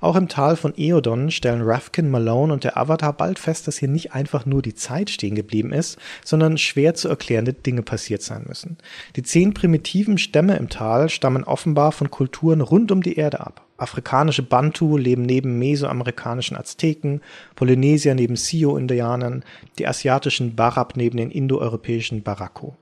Auch 0.00 0.16
im 0.16 0.28
Tal 0.28 0.56
von 0.56 0.74
Eodon 0.76 1.30
stellen 1.30 1.62
Rafkin, 1.62 2.10
Malone 2.10 2.52
und 2.52 2.64
der 2.64 2.76
Avatar 2.76 3.12
bald 3.12 3.38
fest, 3.38 3.66
dass 3.66 3.78
hier 3.78 3.88
nicht 3.88 4.12
einfach 4.12 4.46
nur 4.46 4.62
die 4.62 4.74
Zeit 4.74 5.10
stehen 5.10 5.34
geblieben 5.34 5.72
ist, 5.72 5.98
sondern 6.24 6.58
schwer 6.58 6.94
zu 6.94 7.08
erklärende 7.08 7.52
Dinge 7.52 7.82
passiert 7.82 8.22
sein 8.22 8.44
müssen. 8.46 8.78
Die 9.16 9.22
zehn 9.22 9.54
primitiven 9.54 10.18
Stämme 10.18 10.56
im 10.56 10.68
Tal 10.68 11.08
stammen 11.08 11.44
offenbar 11.44 11.92
von 11.92 12.10
Kulturen 12.10 12.60
rund 12.60 12.92
um 12.92 13.02
die 13.02 13.16
Erde 13.16 13.40
ab. 13.40 13.66
Afrikanische 13.76 14.42
Bantu 14.42 14.96
leben 14.96 15.22
neben 15.22 15.58
mesoamerikanischen 15.58 16.56
Azteken, 16.56 17.20
Polynesier 17.54 18.14
neben 18.14 18.34
Sio-Indianern, 18.34 19.44
die 19.78 19.86
asiatischen 19.86 20.56
Barab 20.56 20.96
neben 20.96 21.16
den 21.16 21.30
indoeuropäischen 21.30 22.22
Barako. 22.22 22.76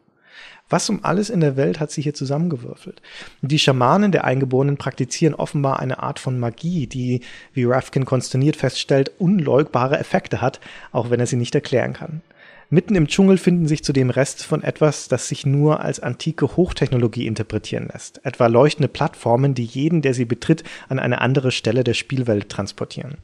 Was 0.68 0.90
um 0.90 1.04
alles 1.04 1.30
in 1.30 1.40
der 1.40 1.56
Welt 1.56 1.78
hat 1.78 1.92
sich 1.92 2.02
hier 2.04 2.14
zusammengewürfelt? 2.14 3.00
Die 3.40 3.58
Schamanen 3.58 4.10
der 4.10 4.24
Eingeborenen 4.24 4.76
praktizieren 4.76 5.34
offenbar 5.34 5.78
eine 5.78 6.02
Art 6.02 6.18
von 6.18 6.40
Magie, 6.40 6.88
die, 6.88 7.20
wie 7.52 7.64
Rafkin 7.64 8.04
konsterniert 8.04 8.56
feststellt, 8.56 9.12
unleugbare 9.18 9.98
Effekte 9.98 10.40
hat, 10.40 10.58
auch 10.90 11.10
wenn 11.10 11.20
er 11.20 11.26
sie 11.26 11.36
nicht 11.36 11.54
erklären 11.54 11.92
kann. 11.92 12.20
Mitten 12.68 12.96
im 12.96 13.06
Dschungel 13.06 13.38
finden 13.38 13.68
sich 13.68 13.84
zudem 13.84 14.10
Reste 14.10 14.42
von 14.42 14.64
etwas, 14.64 15.06
das 15.06 15.28
sich 15.28 15.46
nur 15.46 15.80
als 15.80 16.00
antike 16.00 16.56
Hochtechnologie 16.56 17.28
interpretieren 17.28 17.88
lässt, 17.92 18.24
etwa 18.24 18.48
leuchtende 18.48 18.88
Plattformen, 18.88 19.54
die 19.54 19.64
jeden, 19.64 20.02
der 20.02 20.14
sie 20.14 20.24
betritt, 20.24 20.64
an 20.88 20.98
eine 20.98 21.20
andere 21.20 21.52
Stelle 21.52 21.84
der 21.84 21.94
Spielwelt 21.94 22.48
transportieren. 22.48 23.18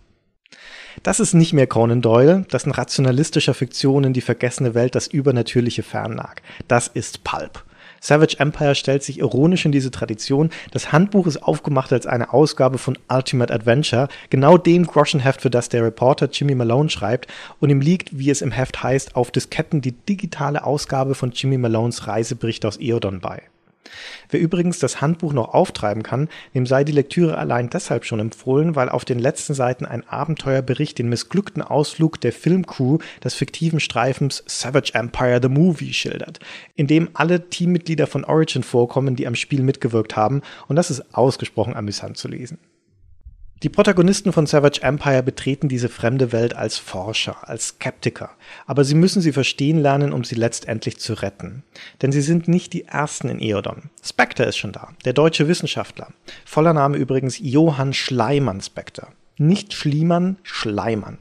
Das 1.02 1.20
ist 1.20 1.34
nicht 1.34 1.52
mehr 1.52 1.66
Conan 1.66 2.02
Doyle, 2.02 2.46
das 2.50 2.64
in 2.64 2.72
rationalistischer 2.72 3.54
Fiktion 3.54 4.04
in 4.04 4.12
die 4.12 4.20
vergessene 4.20 4.74
Welt 4.74 4.94
das 4.94 5.06
Übernatürliche 5.06 5.82
fernlag. 5.82 6.42
Das 6.68 6.88
ist 6.88 7.24
Pulp. 7.24 7.64
Savage 8.00 8.40
Empire 8.40 8.74
stellt 8.74 9.04
sich 9.04 9.20
ironisch 9.20 9.64
in 9.64 9.70
diese 9.70 9.92
Tradition. 9.92 10.50
Das 10.72 10.90
Handbuch 10.90 11.28
ist 11.28 11.40
aufgemacht 11.40 11.92
als 11.92 12.04
eine 12.04 12.32
Ausgabe 12.32 12.78
von 12.78 12.98
Ultimate 13.08 13.54
Adventure, 13.54 14.08
genau 14.28 14.58
dem 14.58 14.86
Groschenheft, 14.86 15.40
für 15.40 15.50
das 15.50 15.68
der 15.68 15.84
Reporter 15.84 16.28
Jimmy 16.30 16.56
Malone 16.56 16.90
schreibt. 16.90 17.28
Und 17.60 17.70
ihm 17.70 17.80
liegt, 17.80 18.18
wie 18.18 18.30
es 18.30 18.42
im 18.42 18.50
Heft 18.50 18.82
heißt, 18.82 19.14
auf 19.14 19.30
Disketten 19.30 19.82
die 19.82 19.92
digitale 19.92 20.64
Ausgabe 20.64 21.14
von 21.14 21.30
Jimmy 21.30 21.58
Malones 21.58 22.08
Reisebericht 22.08 22.66
aus 22.66 22.80
Eodon 22.80 23.20
bei. 23.20 23.42
Wer 24.30 24.40
übrigens 24.40 24.78
das 24.78 25.00
Handbuch 25.00 25.32
noch 25.32 25.54
auftreiben 25.54 26.02
kann, 26.02 26.28
dem 26.54 26.66
sei 26.66 26.84
die 26.84 26.92
Lektüre 26.92 27.36
allein 27.36 27.70
deshalb 27.70 28.04
schon 28.04 28.20
empfohlen, 28.20 28.76
weil 28.76 28.88
auf 28.88 29.04
den 29.04 29.18
letzten 29.18 29.54
Seiten 29.54 29.84
ein 29.84 30.08
Abenteuerbericht 30.08 30.98
den 30.98 31.08
missglückten 31.08 31.62
Ausflug 31.62 32.20
der 32.20 32.32
Filmcrew 32.32 32.98
des 33.22 33.34
fiktiven 33.34 33.80
Streifens 33.80 34.42
Savage 34.46 34.92
Empire 34.94 35.40
the 35.42 35.48
Movie 35.48 35.92
schildert, 35.92 36.38
in 36.74 36.86
dem 36.86 37.10
alle 37.14 37.48
Teammitglieder 37.48 38.06
von 38.06 38.24
Origin 38.24 38.62
vorkommen, 38.62 39.16
die 39.16 39.26
am 39.26 39.34
Spiel 39.34 39.62
mitgewirkt 39.62 40.16
haben, 40.16 40.42
und 40.68 40.76
das 40.76 40.90
ist 40.90 41.14
ausgesprochen 41.14 41.74
amüsant 41.74 42.16
zu 42.16 42.28
lesen. 42.28 42.58
Die 43.62 43.68
Protagonisten 43.68 44.32
von 44.32 44.46
Savage 44.46 44.82
Empire 44.82 45.22
betreten 45.22 45.68
diese 45.68 45.88
fremde 45.88 46.32
Welt 46.32 46.56
als 46.56 46.78
Forscher, 46.78 47.48
als 47.48 47.68
Skeptiker, 47.68 48.30
aber 48.66 48.82
sie 48.82 48.96
müssen 48.96 49.22
sie 49.22 49.30
verstehen 49.30 49.78
lernen, 49.78 50.12
um 50.12 50.24
sie 50.24 50.34
letztendlich 50.34 50.98
zu 50.98 51.14
retten. 51.14 51.62
Denn 52.02 52.10
sie 52.10 52.22
sind 52.22 52.48
nicht 52.48 52.72
die 52.72 52.86
Ersten 52.86 53.28
in 53.28 53.40
Eodon. 53.40 53.90
Spectre 54.02 54.44
ist 54.44 54.56
schon 54.56 54.72
da, 54.72 54.88
der 55.04 55.12
deutsche 55.12 55.46
Wissenschaftler. 55.46 56.08
Voller 56.44 56.72
Name 56.72 56.96
übrigens 56.96 57.38
Johann 57.38 57.92
Schleimann 57.92 58.60
Spectre. 58.60 59.08
Nicht 59.38 59.74
Schliemann, 59.74 60.38
Schleimann. 60.42 61.18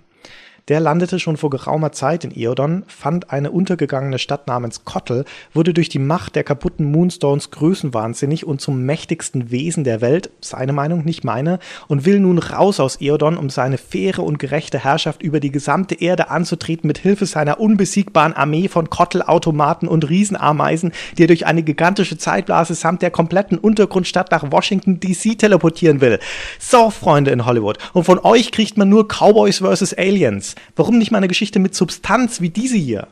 Der 0.72 0.80
landete 0.80 1.20
schon 1.20 1.36
vor 1.36 1.50
geraumer 1.50 1.92
Zeit 1.92 2.24
in 2.24 2.32
Eodon, 2.34 2.84
fand 2.88 3.30
eine 3.30 3.52
untergegangene 3.52 4.20
Stadt 4.20 4.48
namens 4.48 4.86
Kottel, 4.86 5.26
wurde 5.54 5.74
durch 5.74 5.90
die 5.90 6.00
Macht 6.00 6.38
der 6.38 6.46
kaputten 6.46 6.90
Moonstones 6.90 7.52
größenwahnsinnig 7.52 8.46
und 8.48 8.62
zum 8.62 8.84
mächtigsten 8.86 9.52
Wesen 9.52 9.84
der 9.84 10.00
Welt, 10.00 10.30
seine 10.40 10.72
Meinung, 10.72 11.04
nicht 11.04 11.26
meine, 11.26 11.60
und 11.90 12.06
will 12.06 12.22
nun 12.22 12.38
raus 12.38 12.80
aus 12.80 13.02
Eodon, 13.02 13.36
um 13.36 13.50
seine 13.50 13.78
faire 13.78 14.24
und 14.24 14.40
gerechte 14.40 14.82
Herrschaft 14.82 15.22
über 15.22 15.42
die 15.42 15.52
gesamte 15.52 15.96
Erde 15.96 16.30
anzutreten 16.30 16.88
mit 16.88 17.00
Hilfe 17.00 17.26
seiner 17.26 17.60
unbesiegbaren 17.60 18.32
Armee 18.32 18.70
von 18.70 18.90
Kottelautomaten 18.90 19.90
und 19.90 20.10
Riesenameisen, 20.10 20.94
die 21.18 21.26
er 21.26 21.28
durch 21.28 21.46
eine 21.46 21.64
gigantische 21.64 22.18
Zeitblase 22.18 22.76
samt 22.76 23.02
der 23.02 23.12
kompletten 23.12 23.58
Untergrundstadt 23.58 24.32
nach 24.32 24.50
Washington 24.54 25.02
DC 25.02 25.38
teleportieren 25.38 26.00
will. 26.00 26.20
So, 26.60 26.92
Freunde 26.92 27.32
in 27.32 27.46
Hollywood, 27.46 27.78
und 27.92 28.06
von 28.06 28.20
euch 28.20 28.54
kriegt 28.54 28.78
man 28.78 28.88
nur 28.88 29.10
Cowboys 29.10 29.58
vs. 29.58 29.94
Aliens. 29.98 30.56
Warum 30.76 30.98
nicht 30.98 31.12
mal 31.12 31.18
eine 31.18 31.28
Geschichte 31.28 31.60
mit 31.60 31.76
Substanz 31.76 32.42
wie 32.42 32.50
diese 32.50 32.78
hier? 32.78 33.08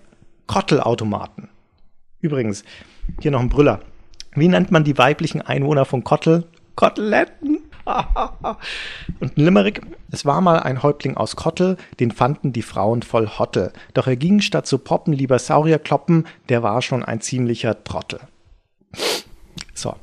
Kottelautomaten. 0.48 1.50
Übrigens, 2.22 2.64
hier 3.22 3.32
noch 3.32 3.40
ein 3.40 3.50
Brüller. 3.50 3.82
Wie 4.36 4.48
nennt 4.48 4.72
man 4.72 4.84
die 4.84 4.98
weiblichen 4.98 5.42
Einwohner 5.42 5.86
von 5.86 6.04
Kottel? 6.04 6.46
Koteletten. 6.76 7.60
Und 9.20 9.38
ein 9.38 9.44
Limerick. 9.44 9.82
Es 10.12 10.26
war 10.26 10.42
mal 10.42 10.60
ein 10.60 10.84
Häuptling 10.84 11.18
aus 11.18 11.36
Kottel, 11.36 11.78
den 12.00 12.12
fanden 12.12 12.54
die 12.54 12.62
Frauen 12.62 13.02
voll 13.02 13.28
Hotte. 13.28 13.74
Doch 13.94 14.08
er 14.08 14.16
ging 14.16 14.42
statt 14.42 14.68
zu 14.68 14.78
poppen 14.78 15.14
lieber 15.14 15.40
Saurier 15.40 15.80
kloppen, 15.80 16.26
der 16.50 16.64
war 16.64 16.82
schon 16.82 17.04
ein 17.04 17.22
ziemlicher 17.22 17.84
Trottel. 17.84 18.20
So. 19.74 19.96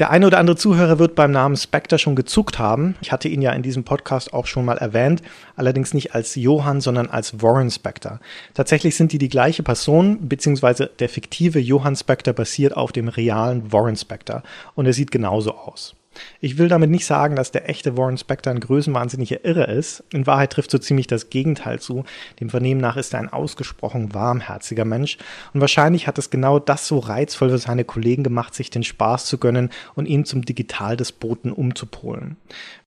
Der 0.00 0.10
eine 0.10 0.26
oder 0.26 0.38
andere 0.38 0.56
Zuhörer 0.56 0.98
wird 0.98 1.14
beim 1.14 1.30
Namen 1.30 1.56
Spectre 1.56 2.00
schon 2.00 2.16
gezuckt 2.16 2.58
haben. 2.58 2.96
Ich 3.00 3.12
hatte 3.12 3.28
ihn 3.28 3.40
ja 3.40 3.52
in 3.52 3.62
diesem 3.62 3.84
Podcast 3.84 4.32
auch 4.32 4.46
schon 4.46 4.64
mal 4.64 4.76
erwähnt, 4.76 5.22
allerdings 5.54 5.94
nicht 5.94 6.16
als 6.16 6.34
Johann, 6.34 6.80
sondern 6.80 7.08
als 7.08 7.40
Warren 7.42 7.70
Spectre. 7.70 8.18
Tatsächlich 8.54 8.96
sind 8.96 9.12
die 9.12 9.18
die 9.18 9.28
gleiche 9.28 9.62
Person, 9.62 10.28
beziehungsweise 10.28 10.90
der 10.98 11.08
fiktive 11.08 11.60
Johann 11.60 11.94
Spectre 11.94 12.34
basiert 12.34 12.76
auf 12.76 12.90
dem 12.90 13.06
realen 13.06 13.72
Warren 13.72 13.94
Spectre 13.94 14.42
und 14.74 14.86
er 14.86 14.92
sieht 14.94 15.12
genauso 15.12 15.54
aus. 15.54 15.94
Ich 16.40 16.58
will 16.58 16.68
damit 16.68 16.90
nicht 16.90 17.06
sagen, 17.06 17.36
dass 17.36 17.50
der 17.50 17.68
echte 17.68 17.96
Warren 17.96 18.18
Spector 18.18 18.52
ein 18.52 18.60
größenwahnsinniger 18.60 19.44
Irre 19.44 19.64
ist. 19.64 20.04
In 20.12 20.26
Wahrheit 20.26 20.52
trifft 20.52 20.70
so 20.70 20.78
ziemlich 20.78 21.06
das 21.06 21.30
Gegenteil 21.30 21.80
zu. 21.80 22.04
Dem 22.40 22.50
Vernehmen 22.50 22.80
nach 22.80 22.96
ist 22.96 23.14
er 23.14 23.20
ein 23.20 23.32
ausgesprochen 23.32 24.14
warmherziger 24.14 24.84
Mensch. 24.84 25.18
Und 25.52 25.60
wahrscheinlich 25.60 26.06
hat 26.06 26.18
es 26.18 26.30
genau 26.30 26.58
das 26.58 26.86
so 26.86 26.98
reizvoll 26.98 27.50
für 27.50 27.58
seine 27.58 27.84
Kollegen 27.84 28.22
gemacht, 28.22 28.54
sich 28.54 28.70
den 28.70 28.84
Spaß 28.84 29.26
zu 29.26 29.38
gönnen 29.38 29.70
und 29.94 30.06
ihn 30.06 30.24
zum 30.24 30.44
Digitaldespoten 30.44 31.52
umzupolen. 31.52 32.36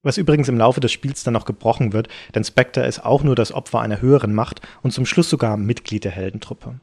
Was 0.03 0.17
übrigens 0.17 0.48
im 0.48 0.57
Laufe 0.57 0.79
des 0.79 0.91
Spiels 0.91 1.24
dann 1.24 1.34
noch 1.34 1.46
gebrochen 1.46 1.93
wird, 1.93 2.07
denn 2.34 2.43
Spectre 2.43 2.86
ist 2.86 3.03
auch 3.03 3.24
nur 3.24 3.36
das 3.36 3.51
Opfer 3.51 3.81
einer 3.81 4.01
höheren 4.01 4.34
Macht 4.34 4.62
und 4.81 4.91
zum 4.91 5.05
Schluss 5.05 5.29
sogar 5.29 5.57
Mitglied 5.57 6.03
der 6.03 6.12
Heldentruppe. 6.12 6.75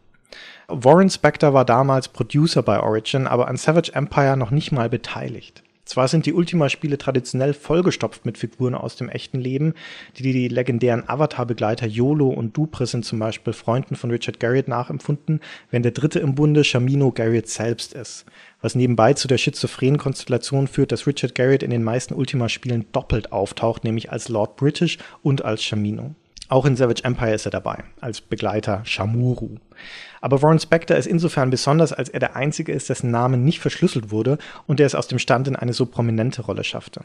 Warren 0.69 1.11
Spector 1.11 1.53
war 1.53 1.65
damals 1.65 2.09
Producer 2.09 2.63
bei 2.63 2.81
Origin, 2.81 3.27
aber 3.27 3.49
an 3.49 3.57
Savage 3.57 3.93
Empire 3.95 4.37
noch 4.37 4.51
nicht 4.51 4.73
mal 4.73 4.89
beteiligt. 4.89 5.63
Zwar 5.85 6.09
sind 6.09 6.25
die 6.25 6.33
Ultima-Spiele 6.33 6.97
traditionell 6.97 7.53
vollgestopft 7.53 8.25
mit 8.25 8.39
Figuren 8.39 8.75
aus 8.75 8.97
dem 8.97 9.11
echten 9.11 9.39
Leben, 9.39 9.75
die 10.17 10.23
die 10.23 10.49
legendären 10.49 11.07
Avatar-Begleiter 11.07 11.87
YOLO 11.87 12.29
und 12.31 12.57
Dupre 12.57 12.87
sind 12.87 13.05
zum 13.05 13.19
Beispiel 13.19 13.53
Freunden 13.53 13.95
von 13.95 14.11
Richard 14.11 14.41
Garriott 14.41 14.67
nachempfunden, 14.67 15.41
während 15.71 15.85
der 15.85 15.93
dritte 15.93 16.21
im 16.21 16.35
Bunde 16.35 16.65
Shamino 16.65 17.13
Garriott 17.13 17.49
selbst 17.49 17.93
ist. 17.93 18.25
Was 18.63 18.75
nebenbei 18.75 19.13
zu 19.13 19.29
der 19.29 19.37
schizophrenen 19.37 19.99
Konstellation 19.99 20.69
führt, 20.69 20.91
dass 20.91 21.07
Richard 21.07 21.35
Garriott 21.35 21.63
in 21.63 21.71
den 21.71 21.85
meisten 21.85 22.15
Ultima-Spielen 22.15 22.87
doppelt 22.93 23.31
auftaucht, 23.31 23.85
nämlich 23.85 24.11
als 24.11 24.31
Lord 24.31 24.57
British 24.57 24.97
und 25.23 25.45
als 25.45 25.63
Shamino. 25.63 26.15
Auch 26.55 26.67
in 26.67 26.77
Savage 26.77 27.03
Empire 27.03 27.35
ist 27.35 27.47
er 27.47 27.51
dabei, 27.51 27.83
als 28.01 28.21
Begleiter 28.21 28.83
Shamuru. 28.85 29.57
Aber 30.21 30.41
Warren 30.41 30.61
Spector 30.61 30.97
ist 30.97 31.07
insofern 31.07 31.51
besonders, 31.51 31.93
als 31.93 32.09
er 32.09 32.21
der 32.21 32.37
Einzige 32.37 32.71
ist, 32.71 32.89
dessen 32.89 33.11
Name 33.11 33.39
nicht 33.39 33.59
verschlüsselt 33.59 34.13
wurde 34.13 34.39
und 34.69 34.79
der 34.79 34.87
es 34.87 34.95
aus 34.95 35.09
dem 35.09 35.19
Stand 35.19 35.49
in 35.49 35.57
eine 35.57 35.73
so 35.73 35.85
prominente 35.85 36.43
Rolle 36.43 36.63
schaffte. 36.63 37.01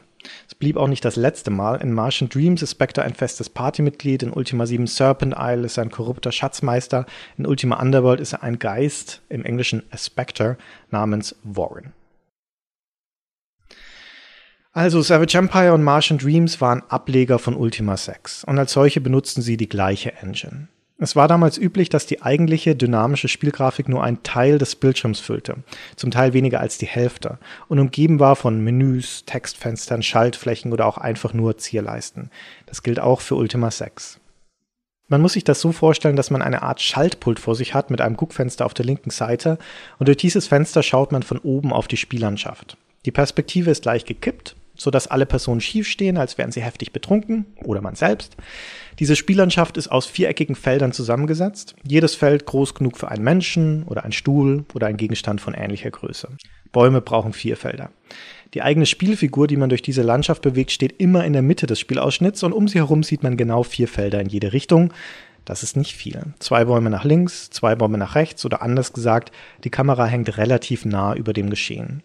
Es 0.46 0.54
blieb 0.54 0.76
auch 0.76 0.86
nicht 0.86 1.04
das 1.04 1.16
letzte 1.16 1.50
Mal. 1.50 1.80
In 1.80 1.92
Martian 1.92 2.28
Dreams 2.28 2.62
ist 2.62 2.70
Spector 2.70 3.02
ein 3.02 3.14
festes 3.14 3.50
Partymitglied, 3.50 4.22
in 4.22 4.32
Ultima 4.32 4.66
7 4.66 4.86
Serpent 4.86 5.34
Isle 5.36 5.66
ist 5.66 5.78
er 5.78 5.82
ein 5.82 5.90
korrupter 5.90 6.30
Schatzmeister, 6.30 7.04
in 7.36 7.44
Ultima 7.44 7.82
Underworld 7.82 8.20
ist 8.20 8.34
er 8.34 8.44
ein 8.44 8.60
Geist, 8.60 9.20
im 9.30 9.44
Englischen 9.44 9.82
a 9.90 9.96
Spectre, 9.96 10.58
namens 10.92 11.34
Warren. 11.42 11.92
Also 14.72 15.02
Savage 15.02 15.36
Empire 15.36 15.74
und 15.74 15.82
Martian 15.82 16.18
Dreams 16.18 16.60
waren 16.60 16.84
Ableger 16.88 17.40
von 17.40 17.56
Ultima 17.56 17.96
6 17.96 18.44
und 18.44 18.56
als 18.56 18.72
solche 18.72 19.00
benutzten 19.00 19.42
sie 19.42 19.56
die 19.56 19.68
gleiche 19.68 20.12
Engine. 20.22 20.68
Es 20.96 21.16
war 21.16 21.26
damals 21.26 21.58
üblich, 21.58 21.88
dass 21.88 22.06
die 22.06 22.22
eigentliche 22.22 22.76
dynamische 22.76 23.26
Spielgrafik 23.26 23.88
nur 23.88 24.04
einen 24.04 24.22
Teil 24.22 24.58
des 24.58 24.76
Bildschirms 24.76 25.18
füllte, 25.18 25.56
zum 25.96 26.12
Teil 26.12 26.34
weniger 26.34 26.60
als 26.60 26.78
die 26.78 26.86
Hälfte, 26.86 27.38
und 27.66 27.80
umgeben 27.80 28.20
war 28.20 28.36
von 28.36 28.62
Menüs, 28.62 29.24
Textfenstern, 29.24 30.04
Schaltflächen 30.04 30.72
oder 30.72 30.86
auch 30.86 30.98
einfach 30.98 31.34
nur 31.34 31.58
Zierleisten. 31.58 32.30
Das 32.66 32.84
gilt 32.84 33.00
auch 33.00 33.22
für 33.22 33.34
Ultima 33.34 33.72
6. 33.72 34.20
Man 35.08 35.20
muss 35.20 35.32
sich 35.32 35.42
das 35.42 35.60
so 35.60 35.72
vorstellen, 35.72 36.14
dass 36.14 36.30
man 36.30 36.42
eine 36.42 36.62
Art 36.62 36.80
Schaltpult 36.80 37.40
vor 37.40 37.56
sich 37.56 37.74
hat 37.74 37.90
mit 37.90 38.00
einem 38.00 38.16
Guckfenster 38.16 38.66
auf 38.66 38.74
der 38.74 38.84
linken 38.84 39.10
Seite 39.10 39.58
und 39.98 40.06
durch 40.06 40.18
dieses 40.18 40.46
Fenster 40.46 40.84
schaut 40.84 41.10
man 41.10 41.24
von 41.24 41.38
oben 41.38 41.72
auf 41.72 41.88
die 41.88 41.96
Spiellandschaft. 41.96 42.76
Die 43.04 43.10
Perspektive 43.10 43.70
ist 43.70 43.84
leicht 43.86 44.06
gekippt 44.06 44.54
sodass 44.80 45.08
alle 45.08 45.26
Personen 45.26 45.60
schief 45.60 45.86
stehen, 45.86 46.16
als 46.16 46.38
wären 46.38 46.52
sie 46.52 46.62
heftig 46.62 46.90
betrunken 46.90 47.44
oder 47.62 47.82
man 47.82 47.96
selbst. 47.96 48.34
Diese 48.98 49.14
Spiellandschaft 49.14 49.76
ist 49.76 49.88
aus 49.88 50.06
viereckigen 50.06 50.54
Feldern 50.54 50.92
zusammengesetzt, 50.92 51.74
jedes 51.86 52.14
Feld 52.14 52.46
groß 52.46 52.74
genug 52.74 52.96
für 52.96 53.08
einen 53.08 53.22
Menschen 53.22 53.82
oder 53.82 54.04
einen 54.04 54.12
Stuhl 54.12 54.64
oder 54.72 54.86
einen 54.86 54.96
Gegenstand 54.96 55.42
von 55.42 55.52
ähnlicher 55.52 55.90
Größe. 55.90 56.28
Bäume 56.72 57.02
brauchen 57.02 57.34
vier 57.34 57.58
Felder. 57.58 57.90
Die 58.54 58.62
eigene 58.62 58.86
Spielfigur, 58.86 59.46
die 59.48 59.58
man 59.58 59.68
durch 59.68 59.82
diese 59.82 60.00
Landschaft 60.00 60.40
bewegt, 60.40 60.70
steht 60.70 60.98
immer 60.98 61.26
in 61.26 61.34
der 61.34 61.42
Mitte 61.42 61.66
des 61.66 61.78
Spielausschnitts 61.78 62.42
und 62.42 62.54
um 62.54 62.66
sie 62.66 62.78
herum 62.78 63.02
sieht 63.02 63.22
man 63.22 63.36
genau 63.36 63.64
vier 63.64 63.86
Felder 63.86 64.18
in 64.22 64.30
jede 64.30 64.54
Richtung. 64.54 64.94
Das 65.44 65.62
ist 65.62 65.76
nicht 65.76 65.94
viel. 65.94 66.22
Zwei 66.38 66.64
Bäume 66.64 66.88
nach 66.88 67.04
links, 67.04 67.50
zwei 67.50 67.74
Bäume 67.74 67.98
nach 67.98 68.14
rechts 68.14 68.46
oder 68.46 68.62
anders 68.62 68.94
gesagt, 68.94 69.30
die 69.62 69.70
Kamera 69.70 70.06
hängt 70.06 70.38
relativ 70.38 70.86
nah 70.86 71.14
über 71.14 71.34
dem 71.34 71.50
Geschehen. 71.50 72.02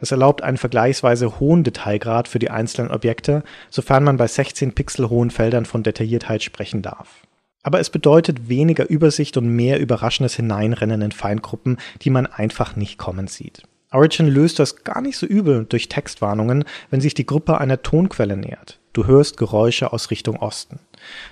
Das 0.00 0.10
erlaubt 0.10 0.42
einen 0.42 0.56
vergleichsweise 0.56 1.38
hohen 1.38 1.62
Detailgrad 1.62 2.26
für 2.26 2.38
die 2.38 2.50
einzelnen 2.50 2.90
Objekte, 2.90 3.42
sofern 3.68 4.02
man 4.02 4.16
bei 4.16 4.26
16 4.26 4.72
Pixel 4.72 5.10
hohen 5.10 5.30
Feldern 5.30 5.66
von 5.66 5.82
Detailliertheit 5.82 6.42
sprechen 6.42 6.82
darf. 6.82 7.20
Aber 7.62 7.78
es 7.78 7.90
bedeutet 7.90 8.48
weniger 8.48 8.88
Übersicht 8.88 9.36
und 9.36 9.54
mehr 9.54 9.78
überraschendes 9.78 10.34
Hineinrennen 10.34 11.02
in 11.02 11.12
Feindgruppen, 11.12 11.76
die 12.00 12.10
man 12.10 12.26
einfach 12.26 12.74
nicht 12.74 12.98
kommen 12.98 13.26
sieht. 13.26 13.62
Origin 13.92 14.28
löst 14.28 14.58
das 14.58 14.84
gar 14.84 15.02
nicht 15.02 15.18
so 15.18 15.26
übel 15.26 15.66
durch 15.68 15.88
Textwarnungen, 15.88 16.64
wenn 16.90 17.00
sich 17.00 17.12
die 17.12 17.26
Gruppe 17.26 17.58
einer 17.58 17.82
Tonquelle 17.82 18.36
nähert. 18.36 18.78
Du 18.92 19.06
hörst 19.06 19.36
Geräusche 19.36 19.92
aus 19.92 20.10
Richtung 20.10 20.36
Osten. 20.36 20.78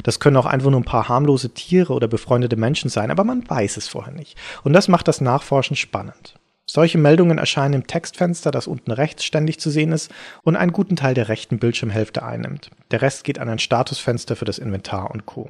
Das 0.02 0.20
können 0.20 0.36
auch 0.36 0.46
einfach 0.46 0.70
nur 0.70 0.80
ein 0.80 0.84
paar 0.84 1.08
harmlose 1.08 1.50
Tiere 1.50 1.92
oder 1.92 2.08
befreundete 2.08 2.56
Menschen 2.56 2.90
sein, 2.90 3.10
aber 3.10 3.24
man 3.24 3.48
weiß 3.48 3.76
es 3.76 3.88
vorher 3.88 4.12
nicht. 4.12 4.36
Und 4.64 4.72
das 4.72 4.88
macht 4.88 5.08
das 5.08 5.20
Nachforschen 5.20 5.76
spannend. 5.76 6.37
Solche 6.70 6.98
Meldungen 6.98 7.38
erscheinen 7.38 7.72
im 7.72 7.86
Textfenster, 7.86 8.50
das 8.50 8.66
unten 8.66 8.90
rechts 8.90 9.24
ständig 9.24 9.58
zu 9.58 9.70
sehen 9.70 9.90
ist 9.90 10.12
und 10.42 10.54
einen 10.54 10.72
guten 10.72 10.96
Teil 10.96 11.14
der 11.14 11.28
rechten 11.28 11.58
Bildschirmhälfte 11.58 12.22
einnimmt. 12.22 12.70
Der 12.90 13.00
Rest 13.00 13.24
geht 13.24 13.38
an 13.38 13.48
ein 13.48 13.58
Statusfenster 13.58 14.36
für 14.36 14.44
das 14.44 14.58
Inventar 14.58 15.10
und 15.10 15.24
Co. 15.24 15.48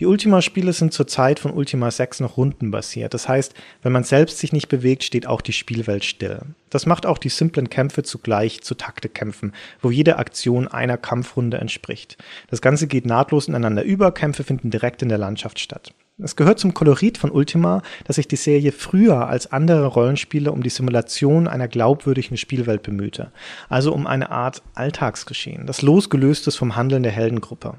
Die 0.00 0.06
Ultima-Spiele 0.06 0.72
sind 0.72 0.92
zur 0.92 1.06
Zeit 1.06 1.38
von 1.38 1.52
Ultima 1.52 1.90
6 1.90 2.18
noch 2.20 2.36
rundenbasiert. 2.36 3.14
Das 3.14 3.28
heißt, 3.28 3.54
wenn 3.82 3.92
man 3.92 4.02
selbst 4.02 4.38
sich 4.38 4.52
nicht 4.52 4.68
bewegt, 4.68 5.04
steht 5.04 5.26
auch 5.26 5.40
die 5.40 5.52
Spielwelt 5.52 6.04
still. 6.04 6.40
Das 6.68 6.86
macht 6.86 7.06
auch 7.06 7.18
die 7.18 7.28
simplen 7.28 7.70
Kämpfe 7.70 8.02
zugleich 8.02 8.62
zu 8.62 8.74
Taktekämpfen, 8.74 9.52
wo 9.80 9.90
jede 9.90 10.16
Aktion 10.18 10.66
einer 10.66 10.96
Kampfrunde 10.96 11.58
entspricht. 11.58 12.16
Das 12.48 12.60
Ganze 12.60 12.88
geht 12.88 13.06
nahtlos 13.06 13.46
ineinander 13.46 13.84
über, 13.84 14.10
Kämpfe 14.10 14.42
finden 14.42 14.70
direkt 14.70 15.02
in 15.02 15.10
der 15.10 15.18
Landschaft 15.18 15.60
statt. 15.60 15.92
Es 16.22 16.36
gehört 16.36 16.58
zum 16.58 16.74
Kolorit 16.74 17.18
von 17.18 17.30
Ultima, 17.30 17.82
dass 18.04 18.16
sich 18.16 18.28
die 18.28 18.36
Serie 18.36 18.72
früher 18.72 19.28
als 19.28 19.52
andere 19.52 19.86
Rollenspiele 19.86 20.52
um 20.52 20.62
die 20.62 20.70
Simulation 20.70 21.48
einer 21.48 21.68
glaubwürdigen 21.68 22.36
Spielwelt 22.36 22.82
bemühte, 22.82 23.32
also 23.68 23.92
um 23.92 24.06
eine 24.06 24.30
Art 24.30 24.62
Alltagsgeschehen, 24.74 25.66
das 25.66 25.82
losgelöst 25.82 26.46
ist 26.46 26.56
vom 26.56 26.76
Handeln 26.76 27.02
der 27.02 27.12
Heldengruppe. 27.12 27.74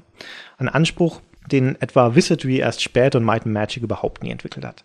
Ein 0.58 0.68
Anspruch, 0.68 1.20
den 1.50 1.80
etwa 1.80 2.14
Wizardry 2.14 2.58
erst 2.58 2.82
spät 2.82 3.14
und 3.14 3.24
Might 3.24 3.44
and 3.44 3.52
Magic 3.52 3.82
überhaupt 3.82 4.22
nie 4.22 4.30
entwickelt 4.30 4.64
hat. 4.64 4.84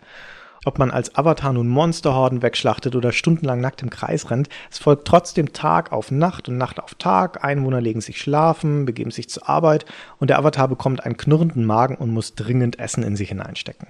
Ob 0.66 0.80
man 0.80 0.92
als 0.92 1.16
Avatar 1.16 1.54
nun 1.54 1.68
Monsterhorden 1.68 2.42
wegschlachtet 2.42 2.96
oder 2.96 3.12
stundenlang 3.12 3.62
nackt 3.62 3.82
im 3.82 3.90
Kreis 3.90 4.30
rennt, 4.30 4.50
es 4.72 4.80
folgt 4.80 5.08
trotzdem 5.08 5.54
Tag 5.54 5.92
auf 5.92 6.12
Nacht 6.12 6.50
und 6.50 6.58
Nacht 6.58 6.80
auf 6.80 6.96
Tag. 6.96 7.44
Einwohner 7.44 7.82
legen 7.82 8.02
sich 8.02 8.20
schlafen, 8.20 8.86
begeben 8.86 9.12
sich 9.12 9.30
zur 9.30 9.48
Arbeit 9.48 9.86
und 10.20 10.30
der 10.30 10.40
Avatar 10.40 10.68
bekommt 10.68 11.06
einen 11.06 11.18
knurrenden 11.18 11.66
Magen 11.66 11.96
und 11.96 12.12
muss 12.12 12.36
dringend 12.36 12.80
Essen 12.80 13.04
in 13.04 13.16
sich 13.16 13.30
hineinstecken. 13.30 13.88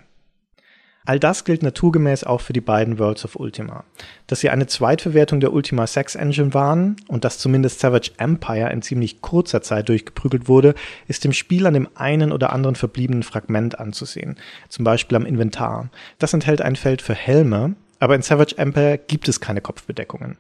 All 1.08 1.22
das 1.22 1.46
gilt 1.46 1.64
naturgemäß 1.64 2.26
auch 2.26 2.42
für 2.42 2.52
die 2.52 2.60
beiden 2.60 3.00
Worlds 3.00 3.24
of 3.24 3.38
Ultima. 3.38 3.86
Dass 4.28 4.42
sie 4.42 4.50
eine 4.50 4.68
Zweitverwertung 4.68 5.40
der 5.40 5.54
Ultima 5.54 5.88
6 5.88 6.16
Engine 6.16 6.54
waren 6.54 6.98
und 7.08 7.24
dass 7.24 7.38
zumindest 7.38 7.80
Savage 7.80 8.12
Empire 8.18 8.70
in 8.74 8.82
ziemlich 8.82 9.22
kurzer 9.22 9.62
Zeit 9.62 9.88
durchgeprügelt 9.88 10.50
wurde, 10.50 10.76
ist 11.08 11.24
dem 11.24 11.32
Spiel 11.32 11.66
an 11.66 11.76
dem 11.76 11.88
einen 11.96 12.34
oder 12.34 12.52
anderen 12.52 12.76
verbliebenen 12.76 13.24
Fragment 13.24 13.80
anzusehen. 13.80 14.36
Zum 14.68 14.84
Beispiel 14.84 15.16
am 15.16 15.26
Inventar. 15.26 15.90
Das 16.20 16.34
enthält 16.34 16.62
ein 16.62 16.76
Feld 16.76 17.02
für 17.02 17.16
Helme, 17.16 17.76
aber 18.00 18.16
in 18.16 18.22
Savage 18.22 18.58
Empire 18.58 18.98
gibt 18.98 19.30
es 19.30 19.40
keine 19.40 19.62
Kopfbedeckungen. 19.62 20.36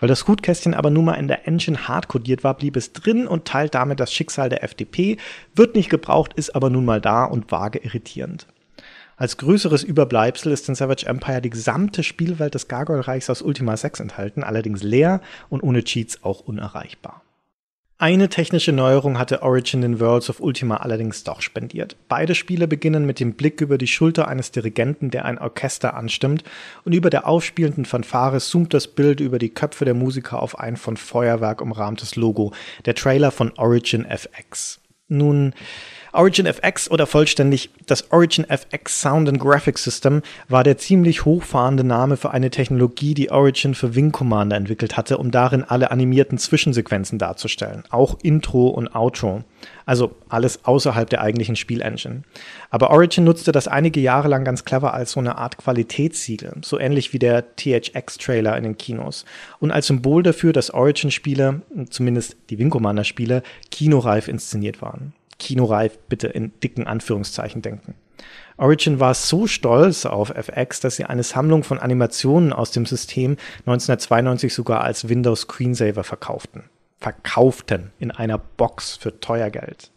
Weil 0.00 0.10
das 0.10 0.28
Hutkästchen 0.28 0.74
aber 0.74 0.90
nun 0.90 1.06
mal 1.06 1.14
in 1.14 1.28
der 1.28 1.48
Engine 1.48 1.88
hardcodiert 1.88 2.44
war, 2.44 2.58
blieb 2.58 2.76
es 2.76 2.92
drin 2.92 3.26
und 3.26 3.46
teilt 3.46 3.74
damit 3.74 4.00
das 4.00 4.12
Schicksal 4.12 4.50
der 4.50 4.64
FDP, 4.64 5.16
wird 5.54 5.74
nicht 5.74 5.88
gebraucht, 5.88 6.34
ist 6.34 6.54
aber 6.54 6.68
nun 6.68 6.84
mal 6.84 7.00
da 7.00 7.24
und 7.24 7.50
vage 7.50 7.78
irritierend. 7.78 8.46
Als 9.20 9.36
größeres 9.36 9.82
Überbleibsel 9.82 10.50
ist 10.50 10.66
in 10.70 10.74
Savage 10.74 11.04
Empire 11.04 11.42
die 11.42 11.50
gesamte 11.50 12.02
Spielwelt 12.02 12.54
des 12.54 12.68
Gargoyle-Reichs 12.68 13.28
aus 13.28 13.42
Ultima 13.42 13.76
6 13.76 14.00
enthalten, 14.00 14.42
allerdings 14.42 14.82
leer 14.82 15.20
und 15.50 15.62
ohne 15.62 15.84
Cheats 15.84 16.24
auch 16.24 16.40
unerreichbar. 16.40 17.20
Eine 17.98 18.30
technische 18.30 18.72
Neuerung 18.72 19.18
hatte 19.18 19.42
Origin 19.42 19.82
den 19.82 20.00
Worlds 20.00 20.30
of 20.30 20.40
Ultima 20.40 20.78
allerdings 20.78 21.22
doch 21.22 21.42
spendiert. 21.42 21.96
Beide 22.08 22.34
Spiele 22.34 22.66
beginnen 22.66 23.04
mit 23.04 23.20
dem 23.20 23.34
Blick 23.34 23.60
über 23.60 23.76
die 23.76 23.88
Schulter 23.88 24.26
eines 24.26 24.52
Dirigenten, 24.52 25.10
der 25.10 25.26
ein 25.26 25.38
Orchester 25.38 25.92
anstimmt, 25.92 26.42
und 26.86 26.94
über 26.94 27.10
der 27.10 27.26
aufspielenden 27.26 27.84
Fanfare 27.84 28.40
zoomt 28.40 28.72
das 28.72 28.88
Bild 28.88 29.20
über 29.20 29.38
die 29.38 29.50
Köpfe 29.50 29.84
der 29.84 29.92
Musiker 29.92 30.42
auf 30.42 30.58
ein 30.58 30.78
von 30.78 30.96
Feuerwerk 30.96 31.60
umrahmtes 31.60 32.16
Logo, 32.16 32.54
der 32.86 32.94
Trailer 32.94 33.32
von 33.32 33.52
Origin 33.58 34.06
FX. 34.06 34.80
Nun, 35.08 35.52
Origin 36.12 36.46
FX 36.46 36.90
oder 36.90 37.06
vollständig 37.06 37.70
das 37.86 38.10
Origin 38.10 38.44
FX 38.48 39.00
Sound 39.00 39.28
and 39.28 39.38
Graphics 39.38 39.84
System 39.84 40.22
war 40.48 40.64
der 40.64 40.76
ziemlich 40.76 41.24
hochfahrende 41.24 41.84
Name 41.84 42.16
für 42.16 42.32
eine 42.32 42.50
Technologie, 42.50 43.14
die 43.14 43.30
Origin 43.30 43.74
für 43.74 43.94
Wing 43.94 44.10
Commander 44.10 44.56
entwickelt 44.56 44.96
hatte, 44.96 45.18
um 45.18 45.30
darin 45.30 45.62
alle 45.62 45.92
animierten 45.92 46.36
Zwischensequenzen 46.38 47.18
darzustellen, 47.18 47.84
auch 47.90 48.18
Intro 48.22 48.68
und 48.68 48.94
Outro. 48.94 49.44
Also 49.86 50.16
alles 50.28 50.64
außerhalb 50.64 51.08
der 51.08 51.20
eigentlichen 51.20 51.56
Spielengine. 51.56 52.22
Aber 52.70 52.90
Origin 52.90 53.24
nutzte 53.24 53.52
das 53.52 53.68
einige 53.68 54.00
Jahre 54.00 54.28
lang 54.28 54.44
ganz 54.44 54.64
clever 54.64 54.94
als 54.94 55.12
so 55.12 55.20
eine 55.20 55.38
Art 55.38 55.58
Qualitätssiegel, 55.58 56.54
so 56.62 56.78
ähnlich 56.78 57.12
wie 57.12 57.18
der 57.18 57.56
THX-Trailer 57.56 58.56
in 58.56 58.64
den 58.64 58.78
Kinos. 58.78 59.24
Und 59.58 59.70
als 59.70 59.86
Symbol 59.86 60.22
dafür, 60.22 60.52
dass 60.52 60.70
Origin-Spiele, 60.70 61.62
zumindest 61.90 62.36
die 62.50 62.58
Wing 62.58 62.70
Commander-Spiele, 62.70 63.42
kinoreif 63.70 64.28
inszeniert 64.28 64.82
waren 64.82 65.12
kinoreif 65.40 65.98
bitte 66.08 66.28
in 66.28 66.52
dicken 66.60 66.86
Anführungszeichen 66.86 67.62
denken. 67.62 67.94
Origin 68.56 69.00
war 69.00 69.14
so 69.14 69.46
stolz 69.46 70.04
auf 70.04 70.30
FX, 70.30 70.80
dass 70.80 70.96
sie 70.96 71.06
eine 71.06 71.22
Sammlung 71.22 71.64
von 71.64 71.78
Animationen 71.78 72.52
aus 72.52 72.70
dem 72.70 72.84
System 72.84 73.38
1992 73.60 74.52
sogar 74.52 74.82
als 74.82 75.08
Windows 75.08 75.42
Screensaver 75.42 76.04
verkauften. 76.04 76.64
Verkauften 76.98 77.90
in 77.98 78.10
einer 78.10 78.36
Box 78.36 78.96
für 78.96 79.18
teuer 79.18 79.48
Geld. 79.48 79.90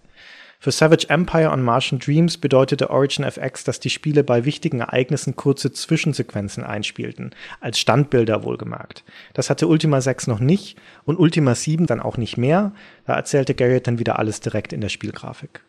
Für 0.63 0.71
Savage 0.71 1.09
Empire 1.09 1.51
und 1.51 1.61
Martian 1.61 1.99
Dreams 1.99 2.37
bedeutete 2.37 2.89
Origin 2.89 3.25
FX, 3.25 3.65
dass 3.65 3.81
die 3.81 3.89
Spiele 3.89 4.23
bei 4.23 4.45
wichtigen 4.45 4.79
Ereignissen 4.79 5.35
kurze 5.35 5.73
Zwischensequenzen 5.73 6.63
einspielten, 6.63 7.31
als 7.59 7.79
Standbilder 7.79 8.43
wohlgemerkt. 8.43 9.03
Das 9.33 9.49
hatte 9.49 9.67
Ultima 9.67 9.99
6 9.99 10.27
noch 10.27 10.39
nicht 10.39 10.77
und 11.03 11.19
Ultima 11.19 11.53
7 11.53 11.85
dann 11.85 11.99
auch 11.99 12.15
nicht 12.15 12.37
mehr, 12.37 12.71
da 13.05 13.13
erzählte 13.13 13.55
Garrett 13.55 13.87
dann 13.87 13.99
wieder 13.99 14.19
alles 14.19 14.39
direkt 14.39 14.71
in 14.71 14.79
der 14.79 14.87
Spielgrafik. 14.87 15.59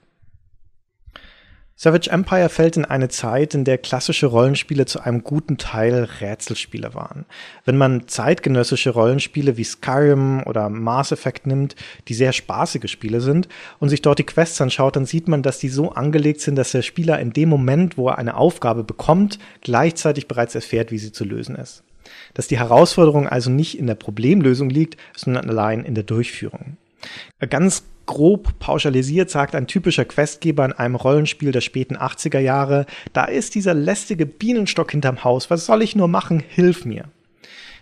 Savage 1.77 2.09
Empire 2.09 2.49
fällt 2.51 2.77
in 2.77 2.85
eine 2.85 3.09
Zeit, 3.09 3.53
in 3.53 3.65
der 3.65 3.79
klassische 3.79 4.27
Rollenspiele 4.27 4.87
zu 4.87 5.01
einem 5.01 5.25
guten 5.25 5.59
Teil 5.59 6.09
Rätselspiele 6.21 6.95
waren. 6.95 7.27
Wenn 7.65 7.77
man 7.77 8.07
zeitgenössische 8.07 8.91
Rollenspiele 8.91 9.57
wie 9.57 9.65
Skyrim 9.65 10.45
oder 10.45 10.69
Mass 10.69 11.11
Effect 11.11 11.49
nimmt, 11.49 11.75
die 12.07 12.15
sehr 12.15 12.33
spaßige 12.33 12.89
Spiele 12.89 13.21
sind, 13.21 13.49
und 13.81 13.89
sich 13.89 14.03
dort 14.03 14.21
die 14.21 14.25
Quests 14.25 14.61
anschaut, 14.61 14.95
dann 14.95 15.05
sieht 15.05 15.27
man, 15.27 15.43
dass 15.43 15.59
die 15.59 15.69
so 15.69 15.91
angelegt 15.91 16.41
sind, 16.41 16.55
dass 16.55 16.71
der 16.71 16.83
Spieler 16.83 17.19
in 17.19 17.33
dem 17.33 17.49
Moment, 17.49 17.99
wo 17.99 18.09
er 18.09 18.19
eine 18.19 18.37
Aufgabe 18.37 18.85
bekommt, 18.85 19.41
gleichzeitig 19.61 20.29
bereits 20.29 20.55
erfährt, 20.55 20.93
wie 20.93 20.99
sie 20.99 21.11
zu 21.11 21.25
lösen 21.25 21.57
ist. 21.57 21.83
Dass 22.35 22.47
die 22.47 22.59
Herausforderung 22.59 23.29
also 23.29 23.51
nicht 23.51 23.81
in 23.81 23.89
der 23.89 23.97
Problemlösung 23.97 24.71
liegt, 24.71 24.97
sondern 25.17 25.51
allein 25.51 25.85
in 25.85 25.97
der 25.97 26.05
Durchführung. 26.05 26.77
Ganz 27.51 27.85
grob 28.07 28.59
pauschalisiert 28.59 29.31
sagt 29.31 29.55
ein 29.55 29.67
typischer 29.67 30.05
Questgeber 30.05 30.65
in 30.65 30.73
einem 30.73 30.95
Rollenspiel 30.95 31.53
der 31.53 31.61
späten 31.61 31.97
80er 31.97 32.39
Jahre, 32.39 32.87
da 33.13 33.25
ist 33.25 33.55
dieser 33.55 33.75
lästige 33.75 34.27
Bienenstock 34.27 34.91
hinterm 34.91 35.25
Haus, 35.25 35.51
was 35.51 35.67
soll 35.67 35.83
ich 35.83 35.97
nur 35.97 36.09
machen, 36.09 36.43
hilf 36.47 36.85
mir. 36.85 37.07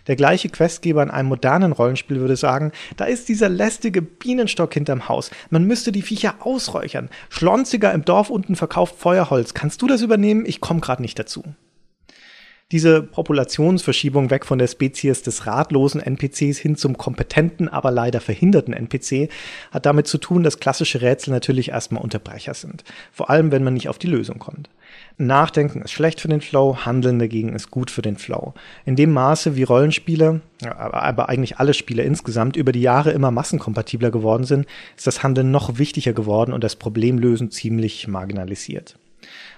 Der 0.07 0.17
gleiche 0.17 0.49
Questgeber 0.49 1.01
in 1.01 1.09
einem 1.09 1.29
modernen 1.29 1.71
Rollenspiel 1.71 2.19
würde 2.19 2.35
sagen, 2.35 2.73
da 2.97 3.05
ist 3.05 3.29
dieser 3.29 3.47
lästige 3.47 4.01
Bienenstock 4.01 4.73
hinterm 4.73 5.07
Haus. 5.07 5.31
Man 5.49 5.63
müsste 5.63 5.93
die 5.93 6.01
Viecher 6.01 6.35
ausräuchern. 6.41 7.09
Schlonziger 7.29 7.93
im 7.93 8.03
Dorf 8.03 8.29
unten 8.29 8.57
verkauft 8.57 8.95
Feuerholz. 8.97 9.53
Kannst 9.53 9.81
du 9.81 9.87
das 9.87 10.01
übernehmen? 10.01 10.45
Ich 10.45 10.59
komme 10.59 10.81
gerade 10.81 11.01
nicht 11.01 11.19
dazu. 11.19 11.43
Diese 12.73 13.03
Populationsverschiebung 13.03 14.31
weg 14.31 14.47
von 14.47 14.57
der 14.57 14.65
Spezies 14.65 15.21
des 15.21 15.45
ratlosen 15.45 16.01
NPCs 16.01 16.57
hin 16.57 16.75
zum 16.75 16.97
kompetenten, 16.97 17.69
aber 17.69 17.91
leider 17.91 18.19
verhinderten 18.19 18.73
NPC 18.73 19.29
hat 19.69 19.85
damit 19.85 20.07
zu 20.07 20.17
tun, 20.17 20.41
dass 20.41 20.59
klassische 20.59 21.03
Rätsel 21.03 21.29
natürlich 21.29 21.69
erstmal 21.69 22.01
Unterbrecher 22.01 22.55
sind. 22.55 22.83
Vor 23.11 23.29
allem, 23.29 23.51
wenn 23.51 23.63
man 23.63 23.75
nicht 23.75 23.89
auf 23.89 23.99
die 23.99 24.07
Lösung 24.07 24.39
kommt. 24.39 24.71
Nachdenken 25.19 25.83
ist 25.83 25.91
schlecht 25.91 26.19
für 26.19 26.29
den 26.29 26.41
Flow, 26.41 26.77
Handeln 26.83 27.19
dagegen 27.19 27.53
ist 27.53 27.69
gut 27.69 27.91
für 27.91 28.01
den 28.01 28.17
Flow. 28.17 28.55
In 28.85 28.95
dem 28.95 29.11
Maße, 29.11 29.55
wie 29.55 29.61
Rollenspiele, 29.61 30.41
aber 30.67 31.29
eigentlich 31.29 31.59
alle 31.59 31.75
Spiele 31.75 32.01
insgesamt 32.01 32.55
über 32.55 32.71
die 32.71 32.81
Jahre 32.81 33.11
immer 33.11 33.29
massenkompatibler 33.29 34.09
geworden 34.09 34.45
sind, 34.45 34.65
ist 34.97 35.05
das 35.05 35.21
Handeln 35.21 35.51
noch 35.51 35.77
wichtiger 35.77 36.13
geworden 36.13 36.51
und 36.51 36.63
das 36.63 36.75
Problemlösen 36.75 37.51
ziemlich 37.51 38.07
marginalisiert. 38.07 38.95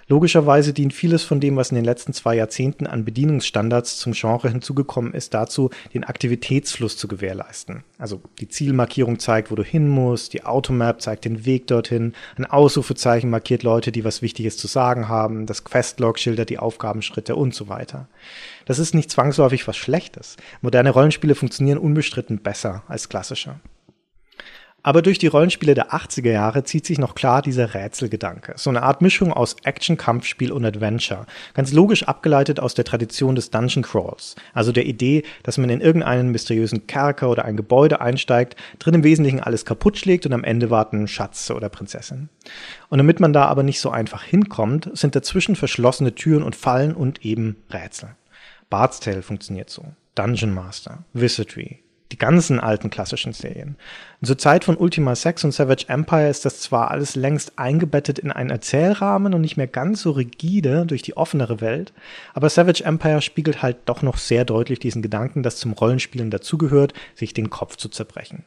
Logischerweise 0.08 0.72
dient 0.72 0.94
vieles 0.94 1.24
von 1.24 1.40
dem, 1.40 1.56
was 1.56 1.72
in 1.72 1.76
den 1.76 1.86
letzten 1.86 2.14
zwei 2.14 2.36
Jahrzehnten 2.36 2.86
an 2.86 3.06
Bedienungsstandards 3.06 3.98
zum 3.98 4.14
Genre 4.14 4.50
hinzugekommen 4.50 5.14
ist, 5.16 5.34
dazu, 5.34 5.72
den 5.96 6.04
Aktivitätsfluss 6.04 6.96
zu 6.96 7.08
gewährleisten. 7.08 7.84
Also 7.98 8.22
die 8.40 8.48
Zielmarkierung 8.48 9.18
zeigt, 9.18 9.50
wo 9.50 9.56
du 9.56 9.64
hin 9.64 9.88
musst, 9.88 10.34
die 10.34 10.44
Automap 10.44 11.02
zeigt 11.02 11.26
den 11.26 11.46
Weg 11.46 11.66
dorthin, 11.66 12.14
ein 12.38 12.46
Ausrufezeichen 12.46 13.32
markiert 13.32 13.64
Leute, 13.64 13.92
die 13.92 14.04
was 14.04 14.22
Wichtiges 14.22 14.58
zu 14.58 14.68
sagen 14.68 15.10
haben, 15.10 15.48
das 15.48 15.64
Questlog 15.64 16.20
schildert 16.20 16.52
die 16.52 16.60
Aufgabenschritte 16.60 17.36
und 17.36 17.56
so 17.56 17.68
weiter. 17.68 18.08
Das 18.66 18.78
ist 18.78 18.94
nicht 18.94 19.10
zwangsläufig 19.10 19.68
was 19.68 19.78
Schlechtes. 19.78 20.38
Moderne 20.62 20.92
Rollenspiele 20.92 21.34
funktionieren 21.34 21.80
unbestritten 21.80 22.38
besser 22.38 22.84
als 22.88 23.10
klassische. 23.10 23.56
Aber 24.86 25.02
durch 25.02 25.18
die 25.18 25.26
Rollenspiele 25.26 25.74
der 25.74 25.94
80er 25.96 26.30
Jahre 26.32 26.64
zieht 26.64 26.86
sich 26.86 27.00
noch 27.00 27.16
klar 27.16 27.42
dieser 27.42 27.74
Rätselgedanke. 27.74 28.54
So 28.56 28.70
eine 28.70 28.84
Art 28.84 29.02
Mischung 29.02 29.34
aus 29.34 29.56
Action, 29.64 29.98
Kampfspiel 29.98 30.52
und 30.52 30.64
Adventure. 30.64 31.26
Ganz 31.56 31.74
logisch 31.74 32.04
abgeleitet 32.04 32.60
aus 32.60 32.76
der 32.76 32.86
Tradition 32.86 33.34
des 33.34 33.50
Dungeon 33.50 33.82
Crawls. 33.82 34.36
Also 34.54 34.72
der 34.72 34.86
Idee, 34.86 35.24
dass 35.42 35.58
man 35.58 35.72
in 35.72 35.82
irgendeinen 35.82 36.30
mysteriösen 36.30 36.86
Kerker 36.86 37.32
oder 37.32 37.46
ein 37.46 37.58
Gebäude 37.58 38.00
einsteigt, 38.00 38.58
drin 38.78 38.94
im 38.94 39.04
Wesentlichen 39.04 39.40
alles 39.40 39.66
kaputt 39.66 39.98
schlägt 39.98 40.28
und 40.28 40.34
am 40.34 40.44
Ende 40.44 40.70
warten 40.70 41.08
Schatz 41.08 41.50
oder 41.50 41.70
Prinzessin. 41.70 42.30
Und 42.90 43.00
damit 43.00 43.20
man 43.20 43.34
da 43.34 43.46
aber 43.46 43.64
nicht 43.64 43.80
so 43.80 43.90
einfach 43.90 44.22
hinkommt, 44.22 44.92
sind 44.94 45.16
dazwischen 45.16 45.56
verschlossene 45.56 46.14
Türen 46.14 46.44
und 46.44 46.56
Fallen 46.56 46.94
und 46.94 47.26
eben 47.26 47.56
Rätsel. 47.74 48.10
Bard's 48.70 49.00
Tale 49.00 49.24
funktioniert 49.24 49.72
so. 49.72 49.84
Dungeon 50.14 50.54
Master, 50.54 51.00
Wizardry, 51.14 51.80
die 52.12 52.18
ganzen 52.18 52.60
alten 52.60 52.90
klassischen 52.90 53.34
Serien. 53.34 53.76
Zur 54.24 54.38
Zeit 54.38 54.64
von 54.64 54.78
Ultima 54.78 55.16
6 55.16 55.46
und 55.46 55.52
Savage 55.52 55.86
Empire 55.88 56.30
ist 56.30 56.46
das 56.46 56.62
zwar 56.62 56.92
alles 56.92 57.16
längst 57.16 57.58
eingebettet 57.58 58.20
in 58.20 58.32
einen 58.32 58.52
Erzählrahmen 58.52 59.34
und 59.34 59.42
nicht 59.42 59.58
mehr 59.58 59.68
ganz 59.68 60.02
so 60.02 60.12
rigide 60.12 60.86
durch 60.86 61.02
die 61.02 61.18
offenere 61.18 61.62
Welt, 61.62 61.94
aber 62.34 62.50
Savage 62.50 62.84
Empire 62.84 63.22
spiegelt 63.22 63.62
halt 63.62 63.78
doch 63.86 64.02
noch 64.02 64.18
sehr 64.18 64.46
deutlich 64.46 64.80
diesen 64.80 65.02
Gedanken, 65.02 65.44
dass 65.44 65.58
zum 65.58 65.74
Rollenspielen 65.74 66.30
dazugehört, 66.30 66.94
sich 67.16 67.34
den 67.34 67.50
Kopf 67.50 67.76
zu 67.76 67.90
zerbrechen. 67.90 68.46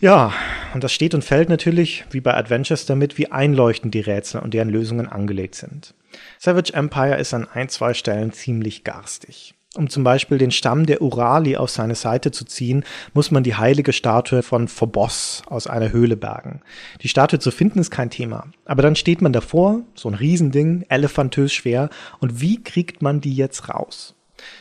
Ja, 0.00 0.32
und 0.72 0.82
das 0.82 0.92
steht 0.92 1.12
und 1.12 1.22
fällt 1.22 1.50
natürlich, 1.50 2.04
wie 2.10 2.22
bei 2.22 2.34
Adventures, 2.34 2.86
damit, 2.86 3.18
wie 3.18 3.30
einleuchtend 3.30 3.92
die 3.92 4.00
Rätsel 4.00 4.40
und 4.40 4.54
deren 4.54 4.70
Lösungen 4.70 5.06
angelegt 5.06 5.54
sind. 5.54 5.92
Savage 6.38 6.72
Empire 6.72 7.16
ist 7.16 7.34
an 7.34 7.46
ein, 7.46 7.68
zwei 7.68 7.92
Stellen 7.92 8.32
ziemlich 8.32 8.82
garstig. 8.82 9.54
Um 9.76 9.88
zum 9.88 10.02
Beispiel 10.02 10.36
den 10.36 10.50
Stamm 10.50 10.84
der 10.84 11.00
Urali 11.00 11.56
auf 11.56 11.70
seine 11.70 11.94
Seite 11.94 12.32
zu 12.32 12.44
ziehen, 12.44 12.84
muss 13.14 13.30
man 13.30 13.44
die 13.44 13.54
heilige 13.54 13.92
Statue 13.92 14.42
von 14.42 14.66
Phobos 14.66 15.44
aus 15.46 15.68
einer 15.68 15.92
Höhle 15.92 16.16
bergen. 16.16 16.62
Die 17.02 17.08
Statue 17.08 17.38
zu 17.38 17.52
finden 17.52 17.78
ist 17.78 17.92
kein 17.92 18.10
Thema. 18.10 18.48
Aber 18.64 18.82
dann 18.82 18.96
steht 18.96 19.22
man 19.22 19.32
davor, 19.32 19.82
so 19.94 20.08
ein 20.08 20.14
Riesending, 20.14 20.86
elefantös 20.88 21.52
schwer, 21.52 21.88
und 22.18 22.40
wie 22.40 22.60
kriegt 22.60 23.00
man 23.00 23.20
die 23.20 23.32
jetzt 23.32 23.68
raus? 23.68 24.16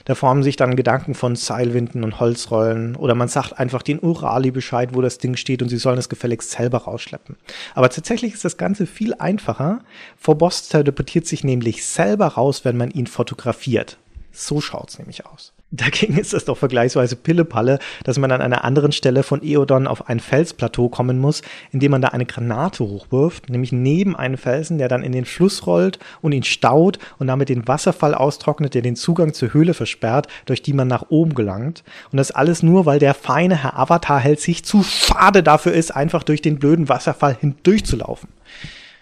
Da 0.06 0.14
formen 0.14 0.44
sich 0.44 0.58
dann 0.58 0.76
Gedanken 0.76 1.16
von 1.16 1.36
Seilwinden 1.36 2.04
und 2.04 2.20
Holzrollen 2.20 2.96
oder 2.96 3.16
man 3.16 3.30
sagt 3.30 3.58
einfach 3.58 3.82
den 3.82 4.04
Urali 4.04 4.52
Bescheid, 4.52 4.90
wo 4.94 5.02
das 5.02 5.18
Ding 5.18 5.38
steht 5.38 5.64
und 5.64 5.70
sie 5.70 5.78
sollen 5.78 5.98
es 5.98 6.10
gefälligst 6.10 6.52
selber 6.52 6.80
rausschleppen. 6.80 7.36
Aber 7.74 7.90
tatsächlich 7.90 8.34
ist 8.34 8.46
das 8.46 8.58
Ganze 8.58 8.86
viel 8.86 9.16
einfacher. 9.16 9.80
Phobos 10.18 10.68
teleportiert 10.68 11.26
sich 11.26 11.44
nämlich 11.44 11.84
selber 11.86 12.28
raus, 12.28 12.64
wenn 12.64 12.78
man 12.78 12.92
ihn 12.92 13.08
fotografiert. 13.08 13.98
So 14.40 14.62
schaut's 14.62 14.98
nämlich 14.98 15.26
aus. 15.26 15.52
Dagegen 15.72 16.18
ist 16.18 16.34
es 16.34 16.46
doch 16.46 16.58
vergleichsweise 16.58 17.18
Pillepalle, 17.18 17.78
dass 18.06 18.18
man 18.18 18.32
an 18.32 18.42
einer 18.42 18.64
anderen 18.64 18.94
Stelle 18.94 19.22
von 19.22 19.44
Eodon 19.44 19.86
auf 19.86 20.08
ein 20.08 20.22
Felsplateau 20.22 20.88
kommen 20.88 21.20
muss, 21.20 21.42
indem 21.72 21.92
man 21.92 22.02
da 22.02 22.08
eine 22.08 22.26
Granate 22.26 22.86
hochwirft, 22.86 23.50
nämlich 23.50 23.74
neben 23.74 24.16
einen 24.16 24.38
Felsen, 24.38 24.78
der 24.78 24.88
dann 24.88 25.04
in 25.04 25.12
den 25.12 25.26
Fluss 25.26 25.68
rollt 25.68 26.00
und 26.22 26.32
ihn 26.32 26.44
staut 26.44 27.00
und 27.20 27.28
damit 27.28 27.50
den 27.50 27.68
Wasserfall 27.68 28.16
austrocknet, 28.16 28.76
der 28.76 28.82
den 28.82 28.96
Zugang 28.96 29.34
zur 29.34 29.54
Höhle 29.54 29.74
versperrt, 29.74 30.28
durch 30.46 30.62
die 30.62 30.74
man 30.74 30.88
nach 30.88 31.10
oben 31.10 31.36
gelangt. 31.36 31.84
Und 32.14 32.18
das 32.18 32.32
alles 32.32 32.64
nur, 32.64 32.86
weil 32.86 33.00
der 33.00 33.14
feine 33.14 33.62
Herr 33.62 33.78
Avatar 33.78 34.22
hält 34.22 34.40
sich 34.40 34.64
zu 34.64 34.84
schade 34.84 35.44
dafür 35.44 35.74
ist, 35.74 35.94
einfach 35.94 36.24
durch 36.24 36.42
den 36.42 36.60
blöden 36.60 36.88
Wasserfall 36.88 37.36
hindurchzulaufen. 37.38 38.30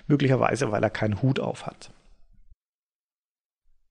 Möglicherweise, 0.07 0.71
weil 0.71 0.81
er 0.81 0.89
keinen 0.89 1.21
Hut 1.21 1.39
auf 1.39 1.67
hat. 1.67 1.91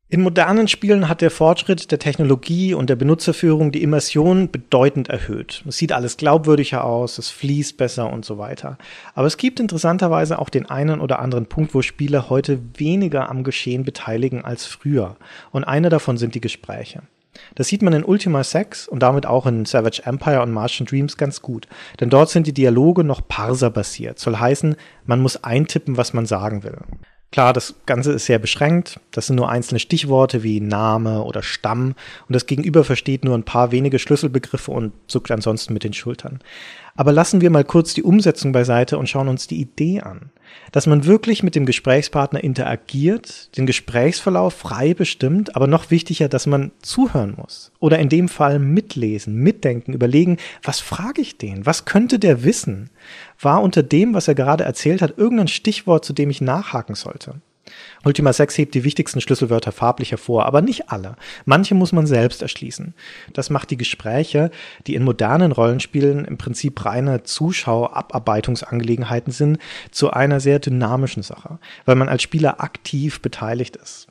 In 0.08 0.20
modernen 0.20 0.68
Spielen 0.68 1.08
hat 1.08 1.20
der 1.20 1.32
Fortschritt 1.32 1.90
der 1.90 1.98
Technologie 1.98 2.74
und 2.74 2.88
der 2.88 2.94
Benutzerführung 2.94 3.72
die 3.72 3.82
Immersion 3.82 4.52
bedeutend 4.52 5.08
erhöht. 5.08 5.64
Es 5.66 5.78
sieht 5.78 5.90
alles 5.90 6.16
glaubwürdiger 6.16 6.84
aus, 6.84 7.18
es 7.18 7.30
fließt 7.30 7.76
besser 7.76 8.12
und 8.12 8.24
so 8.24 8.38
weiter. 8.38 8.78
Aber 9.16 9.26
es 9.26 9.36
gibt 9.36 9.58
interessanterweise 9.58 10.38
auch 10.38 10.48
den 10.48 10.66
einen 10.66 11.00
oder 11.00 11.18
anderen 11.18 11.46
Punkt, 11.46 11.74
wo 11.74 11.82
Spieler 11.82 12.30
heute 12.30 12.60
weniger 12.78 13.28
am 13.28 13.42
Geschehen 13.42 13.82
beteiligen 13.82 14.44
als 14.44 14.64
früher. 14.64 15.16
Und 15.50 15.64
einer 15.64 15.88
davon 15.88 16.18
sind 16.18 16.36
die 16.36 16.40
Gespräche. 16.40 17.02
Das 17.56 17.66
sieht 17.66 17.82
man 17.82 17.92
in 17.92 18.04
Ultima 18.04 18.44
6 18.44 18.86
und 18.86 19.00
damit 19.00 19.26
auch 19.26 19.44
in 19.44 19.64
Savage 19.64 20.02
Empire 20.04 20.40
und 20.40 20.52
Martian 20.52 20.86
Dreams 20.86 21.16
ganz 21.16 21.42
gut. 21.42 21.66
Denn 21.98 22.10
dort 22.10 22.30
sind 22.30 22.46
die 22.46 22.54
Dialoge 22.54 23.02
noch 23.02 23.26
parserbasiert. 23.26 24.20
Soll 24.20 24.36
heißen, 24.36 24.76
man 25.04 25.20
muss 25.20 25.42
eintippen, 25.42 25.96
was 25.96 26.14
man 26.14 26.26
sagen 26.26 26.62
will. 26.62 26.78
Klar, 27.36 27.52
das 27.52 27.74
Ganze 27.84 28.12
ist 28.12 28.24
sehr 28.24 28.38
beschränkt. 28.38 28.98
Das 29.10 29.26
sind 29.26 29.36
nur 29.36 29.50
einzelne 29.50 29.78
Stichworte 29.78 30.42
wie 30.42 30.58
Name 30.58 31.22
oder 31.22 31.42
Stamm 31.42 31.94
und 32.28 32.34
das 32.34 32.46
Gegenüber 32.46 32.82
versteht 32.82 33.26
nur 33.26 33.36
ein 33.36 33.42
paar 33.42 33.72
wenige 33.72 33.98
Schlüsselbegriffe 33.98 34.70
und 34.70 34.94
zuckt 35.06 35.30
ansonsten 35.30 35.74
mit 35.74 35.84
den 35.84 35.92
Schultern. 35.92 36.40
Aber 36.94 37.12
lassen 37.12 37.42
wir 37.42 37.50
mal 37.50 37.62
kurz 37.62 37.92
die 37.92 38.02
Umsetzung 38.02 38.52
beiseite 38.52 38.96
und 38.96 39.10
schauen 39.10 39.28
uns 39.28 39.46
die 39.46 39.60
Idee 39.60 40.00
an. 40.00 40.30
Dass 40.72 40.86
man 40.86 41.04
wirklich 41.04 41.42
mit 41.42 41.54
dem 41.54 41.66
Gesprächspartner 41.66 42.42
interagiert, 42.42 43.56
den 43.56 43.66
Gesprächsverlauf 43.66 44.54
frei 44.54 44.94
bestimmt, 44.94 45.56
aber 45.56 45.66
noch 45.66 45.90
wichtiger, 45.90 46.28
dass 46.28 46.46
man 46.46 46.72
zuhören 46.82 47.34
muss. 47.36 47.72
Oder 47.78 47.98
in 47.98 48.08
dem 48.08 48.28
Fall 48.28 48.58
mitlesen, 48.58 49.34
mitdenken, 49.36 49.92
überlegen, 49.92 50.38
was 50.62 50.80
frage 50.80 51.22
ich 51.22 51.38
den? 51.38 51.66
Was 51.66 51.84
könnte 51.84 52.18
der 52.18 52.44
wissen? 52.44 52.90
War 53.40 53.62
unter 53.62 53.82
dem, 53.82 54.14
was 54.14 54.28
er 54.28 54.34
gerade 54.34 54.64
erzählt 54.64 55.02
hat, 55.02 55.18
irgendein 55.18 55.48
Stichwort, 55.48 56.04
zu 56.04 56.12
dem 56.12 56.30
ich 56.30 56.40
nachhaken 56.40 56.94
sollte? 56.94 57.40
Ultima 58.04 58.32
6 58.32 58.58
hebt 58.58 58.74
die 58.74 58.82
wichtigsten 58.84 59.20
Schlüsselwörter 59.20 59.72
farblich 59.72 60.12
hervor, 60.12 60.46
aber 60.46 60.62
nicht 60.62 60.90
alle. 60.90 61.16
Manche 61.44 61.74
muss 61.74 61.92
man 61.92 62.06
selbst 62.06 62.40
erschließen. 62.42 62.94
Das 63.32 63.50
macht 63.50 63.70
die 63.70 63.76
Gespräche, 63.76 64.50
die 64.86 64.94
in 64.94 65.02
modernen 65.04 65.50
Rollenspielen 65.52 66.24
im 66.24 66.38
Prinzip 66.38 66.84
reine 66.84 67.24
Zuschauerabarbeitungsangelegenheiten 67.24 69.32
sind, 69.32 69.58
zu 69.90 70.10
einer 70.10 70.40
sehr 70.40 70.58
dynamischen 70.58 71.22
Sache, 71.22 71.58
weil 71.84 71.96
man 71.96 72.08
als 72.08 72.22
Spieler 72.22 72.60
aktiv 72.60 73.20
beteiligt 73.20 73.76
ist. 73.76 74.08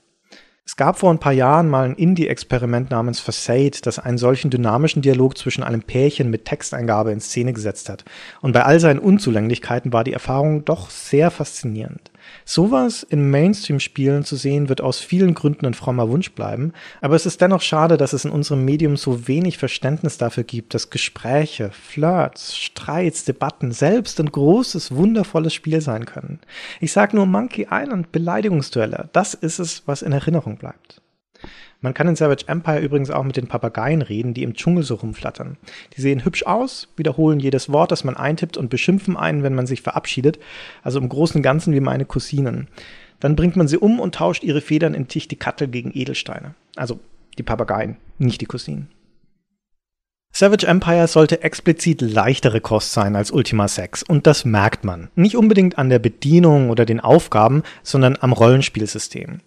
Es 0.68 0.76
gab 0.76 0.98
vor 0.98 1.12
ein 1.12 1.20
paar 1.20 1.32
Jahren 1.32 1.70
mal 1.70 1.86
ein 1.86 1.94
Indie-Experiment 1.94 2.89
namens 2.89 3.20
Facade, 3.20 3.78
das 3.84 4.00
einen 4.00 4.18
solchen 4.18 4.50
dynamischen 4.50 5.04
Dialog 5.04 5.38
zwischen 5.38 5.63
einem 5.63 5.84
Pärchen 5.84 6.32
mit 6.32 6.46
Texteingabe 6.46 7.12
in 7.12 7.20
Szene 7.20 7.54
gesetzt 7.54 7.88
hat. 7.88 8.04
Und 8.41 8.54
bei 8.54 8.63
all 8.63 8.80
seinen 8.80 8.98
Unzulänglichkeiten 8.98 9.94
war 9.94 10.04
die 10.04 10.13
Erfahrung 10.13 10.65
doch 10.65 10.89
sehr 10.89 11.30
faszinierend. 11.30 12.10
Sowas 12.45 13.03
in 13.03 13.29
Mainstream-Spielen 13.29 14.23
zu 14.23 14.35
sehen, 14.35 14.69
wird 14.69 14.81
aus 14.81 14.99
vielen 14.99 15.33
Gründen 15.33 15.65
ein 15.65 15.73
frommer 15.73 16.09
Wunsch 16.09 16.31
bleiben, 16.31 16.73
aber 17.01 17.15
es 17.15 17.25
ist 17.25 17.41
dennoch 17.41 17.61
schade, 17.61 17.97
dass 17.97 18.13
es 18.13 18.25
in 18.25 18.31
unserem 18.31 18.65
Medium 18.65 18.97
so 18.97 19.27
wenig 19.27 19.57
Verständnis 19.57 20.17
dafür 20.17 20.43
gibt, 20.43 20.73
dass 20.73 20.89
Gespräche, 20.89 21.71
Flirts, 21.71 22.55
Streits, 22.55 23.25
Debatten 23.25 23.71
selbst 23.71 24.19
ein 24.19 24.31
großes, 24.31 24.95
wundervolles 24.95 25.53
Spiel 25.53 25.81
sein 25.81 26.05
können. 26.05 26.39
Ich 26.79 26.91
sag 26.91 27.13
nur 27.13 27.25
Monkey 27.25 27.67
Island, 27.71 28.11
Beleidigungsduelle, 28.11 29.09
das 29.13 29.33
ist 29.33 29.59
es, 29.59 29.83
was 29.85 30.01
in 30.01 30.11
Erinnerung 30.11 30.57
bleibt. 30.57 31.01
Man 31.81 31.93
kann 31.93 32.07
in 32.07 32.15
Savage 32.15 32.45
Empire 32.47 32.79
übrigens 32.79 33.11
auch 33.11 33.23
mit 33.23 33.38
den 33.38 33.47
Papageien 33.47 34.01
reden, 34.01 34.33
die 34.33 34.43
im 34.43 34.55
Dschungel 34.55 34.83
so 34.83 34.95
rumflattern. 34.95 35.57
Die 35.95 36.01
sehen 36.01 36.25
hübsch 36.25 36.43
aus, 36.43 36.88
wiederholen 36.97 37.39
jedes 37.39 37.71
Wort, 37.71 37.91
das 37.91 38.03
man 38.03 38.17
eintippt 38.17 38.57
und 38.57 38.69
beschimpfen 38.69 39.17
einen, 39.17 39.43
wenn 39.43 39.55
man 39.55 39.67
sich 39.67 39.81
verabschiedet. 39.81 40.39
Also 40.83 40.99
im 40.99 41.09
Großen 41.09 41.38
und 41.38 41.43
Ganzen 41.43 41.73
wie 41.73 41.81
meine 41.81 42.05
Cousinen. 42.05 42.67
Dann 43.19 43.35
bringt 43.35 43.55
man 43.55 43.67
sie 43.67 43.77
um 43.77 43.99
und 43.99 44.15
tauscht 44.15 44.43
ihre 44.43 44.61
Federn 44.61 44.93
in 44.93 45.07
Tichtikattel 45.07 45.67
gegen 45.67 45.91
Edelsteine. 45.93 46.55
Also 46.75 46.99
die 47.38 47.43
Papageien, 47.43 47.97
nicht 48.17 48.41
die 48.41 48.45
Cousinen. 48.45 48.89
Savage 50.38 50.67
Empire 50.67 51.07
sollte 51.07 51.43
explizit 51.43 52.01
leichtere 52.01 52.59
Kost 52.59 52.91
sein 52.91 53.15
als 53.15 53.31
Ultima 53.31 53.69
6 53.69 54.03
und 54.03 54.27
das 54.27 54.43
merkt 54.43 54.83
man. 54.83 55.07
Nicht 55.15 55.38
unbedingt 55.38 55.77
an 55.77 55.89
der 55.89 55.99
Bedienung 55.99 56.69
oder 56.69 56.83
den 56.83 56.99
Aufgaben, 56.99 57.63
sondern 57.83 58.17
am 58.19 58.33
Rollenspielsystem. 58.33 59.39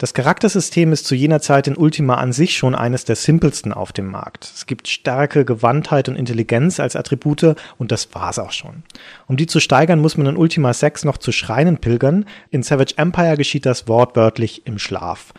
Das 0.00 0.14
Charaktersystem 0.14 0.92
ist 0.92 1.06
zu 1.06 1.16
jener 1.16 1.40
Zeit 1.40 1.66
in 1.66 1.76
Ultima 1.76 2.14
an 2.18 2.32
sich 2.32 2.56
schon 2.56 2.76
eines 2.76 3.04
der 3.04 3.16
simpelsten 3.16 3.72
auf 3.72 3.92
dem 3.92 4.06
Markt. 4.06 4.44
Es 4.44 4.66
gibt 4.66 4.86
Stärke, 4.86 5.44
Gewandtheit 5.44 6.08
und 6.08 6.14
Intelligenz 6.14 6.78
als 6.78 6.94
Attribute 6.94 7.56
und 7.78 7.90
das 7.90 8.14
war's 8.14 8.38
auch 8.38 8.52
schon. 8.52 8.84
Um 9.26 9.36
die 9.36 9.48
zu 9.48 9.58
steigern, 9.58 9.98
muss 9.98 10.16
man 10.16 10.28
in 10.28 10.36
Ultima 10.36 10.72
6 10.72 11.04
noch 11.04 11.16
zu 11.16 11.32
Schreinen 11.32 11.78
pilgern. 11.78 12.26
In 12.50 12.62
Savage 12.62 12.94
Empire 12.96 13.36
geschieht 13.36 13.66
das 13.66 13.88
wortwörtlich 13.88 14.64
im 14.68 14.78
Schlaf. 14.78 15.34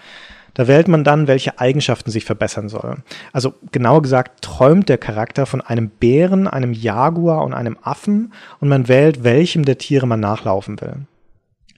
Da 0.56 0.68
wählt 0.68 0.90
man 0.90 1.06
dann, 1.06 1.30
welche 1.30 1.58
Eigenschaften 1.58 2.12
sich 2.12 2.26
verbessern 2.26 2.68
sollen. 2.68 3.04
Also 3.32 3.54
genauer 3.72 4.02
gesagt 4.02 4.44
träumt 4.44 4.90
der 4.90 4.98
Charakter 4.98 5.46
von 5.46 5.62
einem 5.62 5.88
Bären, 5.90 6.50
einem 6.50 6.74
Jaguar 6.74 7.46
und 7.46 7.54
einem 7.54 7.78
Affen 7.82 8.34
und 8.60 8.68
man 8.68 8.90
wählt, 8.90 9.24
welchem 9.24 9.64
der 9.64 9.78
Tiere 9.78 10.06
man 10.06 10.20
nachlaufen 10.20 10.82
will. 10.82 11.06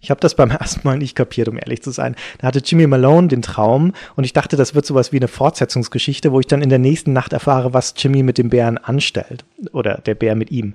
Ich 0.02 0.10
habe 0.10 0.20
das 0.20 0.36
beim 0.36 0.52
ersten 0.52 0.82
Mal 0.84 0.98
nicht 0.98 1.16
kapiert, 1.16 1.48
um 1.48 1.58
ehrlich 1.58 1.82
zu 1.82 1.92
sein. 1.92 2.16
Da 2.40 2.48
hatte 2.48 2.60
Jimmy 2.60 2.88
Malone 2.88 3.28
den 3.28 3.42
Traum 3.42 3.94
und 4.16 4.24
ich 4.24 4.34
dachte, 4.34 4.58
das 4.58 4.76
wird 4.76 4.86
sowas 4.86 5.12
wie 5.12 5.18
eine 5.18 5.28
Fortsetzungsgeschichte, 5.28 6.32
wo 6.32 6.40
ich 6.40 6.48
dann 6.48 6.62
in 6.62 6.70
der 6.70 6.80
nächsten 6.80 7.14
Nacht 7.14 7.34
erfahre, 7.34 7.74
was 7.74 7.94
Jimmy 7.96 8.24
mit 8.24 8.38
dem 8.38 8.50
Bären 8.50 8.78
anstellt. 8.78 9.46
Oder 9.72 10.00
der 10.06 10.16
Bär 10.16 10.36
mit 10.36 10.52
ihm. 10.52 10.74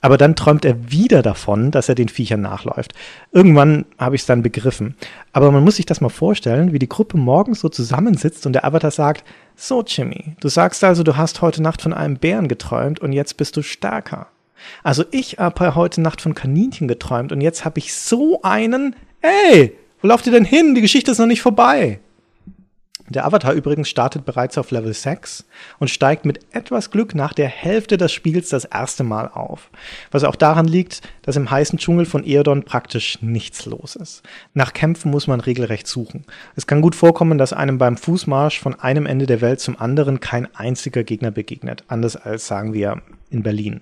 Aber 0.00 0.16
dann 0.16 0.36
träumt 0.36 0.64
er 0.64 0.92
wieder 0.92 1.22
davon, 1.22 1.72
dass 1.72 1.88
er 1.88 1.96
den 1.96 2.08
Viechern 2.08 2.40
nachläuft. 2.40 2.94
Irgendwann 3.32 3.84
habe 3.98 4.14
ich 4.14 4.22
es 4.22 4.26
dann 4.26 4.42
begriffen. 4.42 4.94
Aber 5.32 5.50
man 5.50 5.64
muss 5.64 5.76
sich 5.76 5.86
das 5.86 6.00
mal 6.00 6.08
vorstellen, 6.08 6.72
wie 6.72 6.78
die 6.78 6.88
Gruppe 6.88 7.16
morgens 7.16 7.60
so 7.60 7.68
zusammensitzt 7.68 8.46
und 8.46 8.52
der 8.52 8.64
Avatar 8.64 8.92
sagt, 8.92 9.24
so 9.56 9.82
Jimmy, 9.84 10.36
du 10.38 10.48
sagst 10.48 10.84
also, 10.84 11.02
du 11.02 11.16
hast 11.16 11.42
heute 11.42 11.62
Nacht 11.62 11.82
von 11.82 11.92
einem 11.92 12.16
Bären 12.16 12.46
geträumt 12.46 13.00
und 13.00 13.12
jetzt 13.12 13.36
bist 13.36 13.56
du 13.56 13.62
stärker. 13.62 14.28
Also 14.82 15.04
ich 15.10 15.38
habe 15.38 15.74
heute 15.74 16.00
Nacht 16.00 16.20
von 16.20 16.34
Kaninchen 16.34 16.88
geträumt 16.88 17.32
und 17.32 17.40
jetzt 17.40 17.64
habe 17.64 17.78
ich 17.78 17.94
so 17.94 18.42
einen. 18.42 18.96
Ey, 19.20 19.74
wo 20.00 20.08
lauft 20.08 20.26
ihr 20.26 20.32
denn 20.32 20.44
hin? 20.44 20.74
Die 20.74 20.80
Geschichte 20.80 21.10
ist 21.10 21.18
noch 21.18 21.26
nicht 21.26 21.42
vorbei. 21.42 22.00
Der 23.10 23.24
Avatar 23.24 23.54
übrigens 23.54 23.88
startet 23.88 24.26
bereits 24.26 24.58
auf 24.58 24.70
Level 24.70 24.92
6 24.92 25.46
und 25.78 25.88
steigt 25.88 26.26
mit 26.26 26.40
etwas 26.52 26.90
Glück 26.90 27.14
nach 27.14 27.32
der 27.32 27.48
Hälfte 27.48 27.96
des 27.96 28.12
Spiels 28.12 28.50
das 28.50 28.66
erste 28.66 29.02
Mal 29.02 29.28
auf. 29.28 29.70
Was 30.10 30.24
auch 30.24 30.36
daran 30.36 30.66
liegt, 30.66 31.00
dass 31.22 31.36
im 31.36 31.50
heißen 31.50 31.78
Dschungel 31.78 32.04
von 32.04 32.22
Eodon 32.26 32.64
praktisch 32.64 33.18
nichts 33.22 33.64
los 33.64 33.96
ist. 33.96 34.22
Nach 34.52 34.74
Kämpfen 34.74 35.10
muss 35.10 35.26
man 35.26 35.40
regelrecht 35.40 35.86
suchen. 35.86 36.26
Es 36.54 36.66
kann 36.66 36.82
gut 36.82 36.94
vorkommen, 36.94 37.38
dass 37.38 37.54
einem 37.54 37.78
beim 37.78 37.96
Fußmarsch 37.96 38.60
von 38.60 38.78
einem 38.78 39.06
Ende 39.06 39.24
der 39.24 39.40
Welt 39.40 39.60
zum 39.60 39.80
anderen 39.80 40.20
kein 40.20 40.54
einziger 40.54 41.02
Gegner 41.02 41.30
begegnet. 41.30 41.84
Anders 41.88 42.14
als 42.14 42.46
sagen 42.46 42.74
wir 42.74 43.00
in 43.30 43.42
Berlin. 43.42 43.80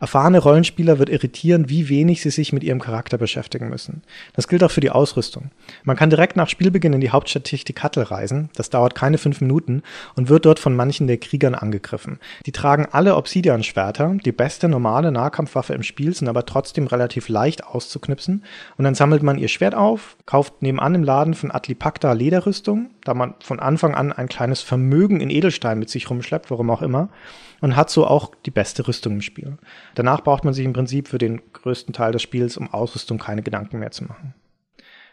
Erfahrene 0.00 0.38
Rollenspieler 0.38 0.98
wird 0.98 1.10
irritieren, 1.10 1.68
wie 1.68 1.90
wenig 1.90 2.22
sie 2.22 2.30
sich 2.30 2.54
mit 2.54 2.64
ihrem 2.64 2.80
Charakter 2.80 3.18
beschäftigen 3.18 3.68
müssen. 3.68 4.02
Das 4.32 4.48
gilt 4.48 4.64
auch 4.64 4.70
für 4.70 4.80
die 4.80 4.90
Ausrüstung. 4.90 5.50
Man 5.84 5.96
kann 5.96 6.08
direkt 6.08 6.36
nach 6.36 6.48
Spielbeginn 6.48 6.94
in 6.94 7.02
die 7.02 7.10
Hauptstadt 7.10 7.44
Tichtikatl 7.44 8.00
reisen, 8.00 8.48
das 8.54 8.70
dauert 8.70 8.94
keine 8.94 9.18
fünf 9.18 9.42
Minuten 9.42 9.82
und 10.16 10.30
wird 10.30 10.46
dort 10.46 10.58
von 10.58 10.74
manchen 10.74 11.06
der 11.06 11.18
Kriegern 11.18 11.54
angegriffen. 11.54 12.18
Die 12.46 12.52
tragen 12.52 12.86
alle 12.90 13.14
Obsidian-Schwerter, 13.14 14.16
die 14.24 14.32
beste 14.32 14.70
normale 14.70 15.12
Nahkampfwaffe 15.12 15.74
im 15.74 15.82
Spiel, 15.82 16.14
sind 16.14 16.28
aber 16.28 16.46
trotzdem 16.46 16.86
relativ 16.86 17.28
leicht 17.28 17.66
auszuknipsen 17.66 18.42
und 18.78 18.84
dann 18.84 18.94
sammelt 18.94 19.22
man 19.22 19.36
ihr 19.36 19.48
Schwert 19.48 19.74
auf, 19.74 20.16
kauft 20.24 20.62
nebenan 20.62 20.94
im 20.94 21.04
Laden 21.04 21.34
von 21.34 21.50
Atlipakta 21.50 22.12
Lederrüstung, 22.12 22.88
da 23.04 23.12
man 23.12 23.34
von 23.40 23.60
Anfang 23.60 23.94
an 23.94 24.12
ein 24.12 24.30
kleines 24.30 24.62
Vermögen 24.62 25.20
in 25.20 25.28
Edelstein 25.28 25.78
mit 25.78 25.90
sich 25.90 26.08
rumschleppt, 26.08 26.50
warum 26.50 26.70
auch 26.70 26.80
immer, 26.80 27.10
und 27.60 27.76
hat 27.76 27.90
so 27.90 28.06
auch 28.06 28.34
die 28.46 28.50
beste 28.50 28.86
Rüstung 28.86 29.14
im 29.14 29.20
Spiel. 29.22 29.58
Danach 29.94 30.22
braucht 30.22 30.44
man 30.44 30.54
sich 30.54 30.64
im 30.64 30.72
Prinzip 30.72 31.08
für 31.08 31.18
den 31.18 31.40
größten 31.52 31.92
Teil 31.92 32.12
des 32.12 32.22
Spiels 32.22 32.56
um 32.56 32.72
Ausrüstung 32.72 33.18
keine 33.18 33.42
Gedanken 33.42 33.78
mehr 33.78 33.90
zu 33.90 34.04
machen. 34.04 34.34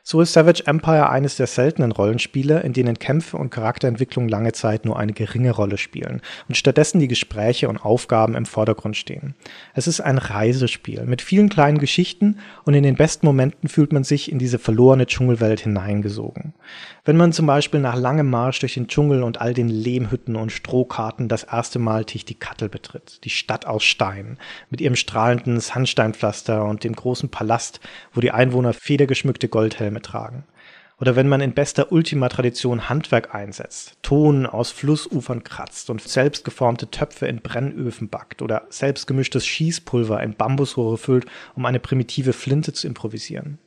So 0.10 0.22
ist 0.22 0.32
Savage 0.32 0.64
Empire 0.66 1.10
eines 1.10 1.36
der 1.36 1.48
seltenen 1.48 1.92
Rollenspiele, 1.92 2.62
in 2.62 2.72
denen 2.72 2.98
Kämpfe 2.98 3.36
und 3.36 3.50
Charakterentwicklung 3.50 4.30
lange 4.30 4.54
Zeit 4.54 4.86
nur 4.86 4.98
eine 4.98 5.12
geringe 5.12 5.52
Rolle 5.52 5.78
spielen 5.78 6.22
und 6.48 6.56
stattdessen 6.56 7.02
die 7.02 7.10
Gespräche 7.10 7.68
und 7.68 7.84
Aufgaben 7.84 8.34
im 8.34 8.46
Vordergrund 8.46 8.96
stehen. 8.96 9.36
Es 9.74 9.86
ist 9.86 10.00
ein 10.00 10.18
Reisespiel 10.18 11.04
mit 11.04 11.22
vielen 11.22 11.50
kleinen 11.50 11.78
Geschichten 11.78 12.40
und 12.64 12.74
in 12.74 12.84
den 12.84 12.96
besten 12.96 13.26
Momenten 13.26 13.68
fühlt 13.68 13.92
man 13.92 14.06
sich 14.06 14.32
in 14.32 14.40
diese 14.40 14.60
verlorene 14.60 15.08
Dschungelwelt 15.08 15.60
hineingesogen. 15.60 16.54
Wenn 17.04 17.18
man 17.18 17.34
zum 17.34 17.46
Beispiel 17.46 17.82
nach 17.82 17.98
langem 17.98 18.30
Marsch 18.30 18.60
durch 18.60 18.76
den 18.76 18.88
Dschungel 18.88 19.24
und 19.24 19.42
all 19.42 19.54
den 19.54 19.68
Lehmhütten 19.68 20.38
und 20.38 20.54
Strohkarten 20.54 21.28
das 21.28 21.44
erste 21.44 21.80
Mal 21.80 22.06
Tichtikatl 22.06 22.70
betritt, 22.70 23.26
die 23.26 23.30
Stadt 23.30 23.66
aus 23.66 23.84
Stein, 23.84 24.38
mit 24.70 24.80
ihrem 24.80 24.96
strahlenden 24.96 25.60
Sandsteinpflaster 25.60 26.64
und 26.64 26.86
dem 26.86 26.96
großen 26.96 27.28
Palast, 27.28 27.82
wo 28.14 28.22
die 28.22 28.32
Einwohner 28.32 28.72
federgeschmückte 28.72 29.50
Goldhelme 29.50 29.97
Helme 29.98 30.02
tragen. 30.02 30.44
Oder 31.00 31.16
wenn 31.16 31.28
man 31.28 31.42
in 31.42 31.54
bester 31.54 31.92
Ultima-Tradition 31.92 32.90
Handwerk 32.90 33.36
einsetzt, 33.36 33.98
Ton 34.02 34.48
aus 34.48 34.72
Flussufern 34.72 35.44
kratzt 35.44 35.92
und 35.92 36.02
selbstgeformte 36.02 36.90
Töpfe 36.90 37.28
in 37.28 37.42
Brennöfen 37.42 38.10
backt 38.10 38.42
oder 38.42 38.64
selbstgemischtes 38.70 39.46
Schießpulver 39.46 40.24
in 40.24 40.34
Bambusrohre 40.34 40.98
füllt, 40.98 41.28
um 41.56 41.66
eine 41.68 41.80
primitive 41.80 42.34
Flinte 42.34 42.74
zu 42.74 42.88
improvisieren. 42.88 43.60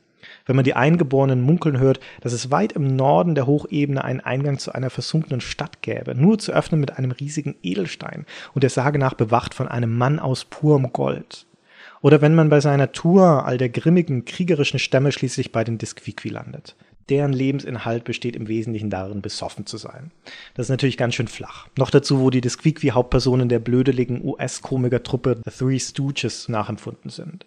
Wenn 0.45 0.57
man 0.57 0.65
die 0.65 0.75
Eingeborenen 0.75 1.41
munkeln 1.41 1.79
hört, 1.79 2.01
dass 2.19 2.33
es 2.33 2.51
weit 2.51 2.73
im 2.73 2.95
Norden 2.97 3.33
der 3.33 3.47
Hochebene 3.47 4.03
einen 4.03 4.19
Eingang 4.19 4.59
zu 4.59 4.73
einer 4.73 4.89
versunkenen 4.89 5.39
Stadt 5.39 5.81
gäbe, 5.81 6.13
nur 6.13 6.37
zu 6.37 6.51
öffnen 6.51 6.81
mit 6.81 6.97
einem 6.97 7.11
riesigen 7.11 7.55
Edelstein 7.63 8.25
und 8.53 8.63
der 8.63 8.69
Sage 8.69 8.99
nach 8.99 9.13
bewacht 9.13 9.53
von 9.53 9.69
einem 9.69 9.97
Mann 9.97 10.19
aus 10.19 10.43
purem 10.43 10.91
Gold. 10.91 11.45
Oder 12.01 12.21
wenn 12.21 12.35
man 12.35 12.49
bei 12.49 12.59
seiner 12.59 12.91
Tour 12.91 13.45
all 13.45 13.57
der 13.57 13.69
grimmigen, 13.69 14.25
kriegerischen 14.25 14.79
Stämme 14.79 15.11
schließlich 15.11 15.51
bei 15.51 15.63
den 15.63 15.77
Disquiqui 15.77 16.29
landet. 16.29 16.75
Deren 17.09 17.33
Lebensinhalt 17.33 18.03
besteht 18.03 18.35
im 18.35 18.47
Wesentlichen 18.47 18.89
darin, 18.89 19.21
besoffen 19.21 19.65
zu 19.65 19.77
sein. 19.77 20.11
Das 20.53 20.67
ist 20.67 20.69
natürlich 20.69 20.97
ganz 20.97 21.15
schön 21.15 21.27
flach. 21.27 21.67
Noch 21.77 21.89
dazu, 21.89 22.21
wo 22.21 22.29
die 22.29 22.41
Disquiqui 22.41 22.89
Hauptpersonen 22.89 23.49
der 23.49 23.59
blödeligen 23.59 24.23
US-Komiker-Truppe 24.23 25.41
The 25.45 25.51
Three 25.51 25.79
Stooges 25.79 26.47
nachempfunden 26.47 27.09
sind. 27.09 27.45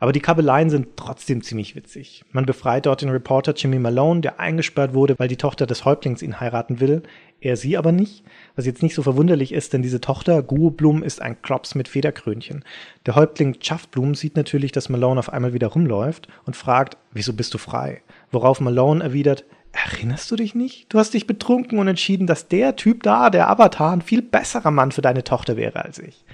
Aber 0.00 0.12
die 0.12 0.20
Kabeleien 0.20 0.70
sind 0.70 0.96
trotzdem 0.96 1.42
ziemlich 1.42 1.74
witzig. 1.74 2.24
Man 2.30 2.46
befreit 2.46 2.86
dort 2.86 3.02
den 3.02 3.08
Reporter 3.08 3.54
Jimmy 3.54 3.78
Malone, 3.78 4.20
der 4.20 4.38
eingesperrt 4.38 4.94
wurde, 4.94 5.18
weil 5.18 5.28
die 5.28 5.36
Tochter 5.36 5.66
des 5.66 5.84
Häuptlings 5.84 6.22
ihn 6.22 6.40
heiraten 6.40 6.80
will. 6.80 7.02
Er 7.40 7.56
sie 7.56 7.76
aber 7.76 7.92
nicht. 7.92 8.24
Was 8.56 8.66
jetzt 8.66 8.82
nicht 8.82 8.94
so 8.94 9.02
verwunderlich 9.02 9.52
ist, 9.52 9.72
denn 9.72 9.82
diese 9.82 10.00
Tochter, 10.00 10.42
Guoblum, 10.42 11.02
ist 11.02 11.20
ein 11.20 11.40
Klops 11.42 11.74
mit 11.74 11.88
Federkrönchen. 11.88 12.64
Der 13.06 13.14
Häuptling 13.14 13.58
Chuffblum 13.60 14.14
sieht 14.14 14.36
natürlich, 14.36 14.72
dass 14.72 14.88
Malone 14.88 15.20
auf 15.20 15.32
einmal 15.32 15.52
wieder 15.52 15.68
rumläuft 15.68 16.28
und 16.46 16.56
fragt, 16.56 16.96
wieso 17.12 17.32
bist 17.32 17.54
du 17.54 17.58
frei? 17.58 18.02
Worauf 18.30 18.60
Malone 18.60 19.02
erwidert, 19.02 19.44
Erinnerst 19.72 20.30
du 20.30 20.36
dich 20.36 20.54
nicht? 20.54 20.92
Du 20.92 20.98
hast 20.98 21.14
dich 21.14 21.26
betrunken 21.26 21.78
und 21.78 21.88
entschieden, 21.88 22.26
dass 22.26 22.48
der 22.48 22.74
Typ 22.76 23.02
da, 23.02 23.30
der 23.30 23.50
Avatar, 23.50 23.92
ein 23.92 24.02
viel 24.02 24.22
besserer 24.22 24.70
Mann 24.70 24.92
für 24.92 25.02
deine 25.02 25.24
Tochter 25.24 25.56
wäre 25.56 25.84
als 25.84 25.98
ich. 25.98 26.24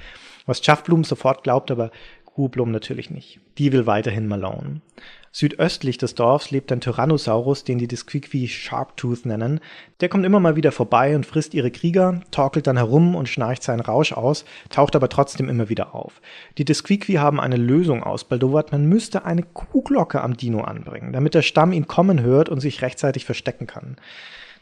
Was 0.46 0.60
Chuffblum 0.60 1.04
sofort 1.04 1.42
glaubt, 1.42 1.70
aber 1.70 1.90
Hublum 2.36 2.70
natürlich 2.70 3.10
nicht. 3.10 3.40
Die 3.58 3.72
will 3.72 3.86
weiterhin 3.86 4.26
Malone. 4.26 4.80
Südöstlich 5.30 5.98
des 5.98 6.14
Dorfs 6.14 6.50
lebt 6.50 6.70
ein 6.70 6.80
Tyrannosaurus, 6.80 7.64
den 7.64 7.78
die 7.78 7.88
Disquiqui 7.88 8.46
Sharptooth 8.46 9.26
nennen. 9.26 9.60
Der 10.00 10.08
kommt 10.08 10.24
immer 10.24 10.38
mal 10.38 10.54
wieder 10.54 10.70
vorbei 10.70 11.16
und 11.16 11.26
frisst 11.26 11.54
ihre 11.54 11.72
Krieger, 11.72 12.20
torkelt 12.30 12.68
dann 12.68 12.76
herum 12.76 13.16
und 13.16 13.28
schnarcht 13.28 13.62
seinen 13.62 13.80
Rausch 13.80 14.12
aus, 14.12 14.44
taucht 14.70 14.94
aber 14.94 15.08
trotzdem 15.08 15.48
immer 15.48 15.68
wieder 15.68 15.94
auf. 15.94 16.20
Die 16.56 16.64
Disquiqui 16.64 17.14
haben 17.14 17.40
eine 17.40 17.56
Lösung 17.56 18.04
ausbaldowert, 18.04 18.70
man 18.70 18.86
müsste 18.86 19.24
eine 19.24 19.42
Kuhglocke 19.42 20.20
am 20.20 20.36
Dino 20.36 20.60
anbringen, 20.60 21.12
damit 21.12 21.34
der 21.34 21.42
Stamm 21.42 21.72
ihn 21.72 21.88
kommen 21.88 22.20
hört 22.20 22.48
und 22.48 22.60
sich 22.60 22.82
rechtzeitig 22.82 23.24
verstecken 23.24 23.66
kann. 23.66 23.96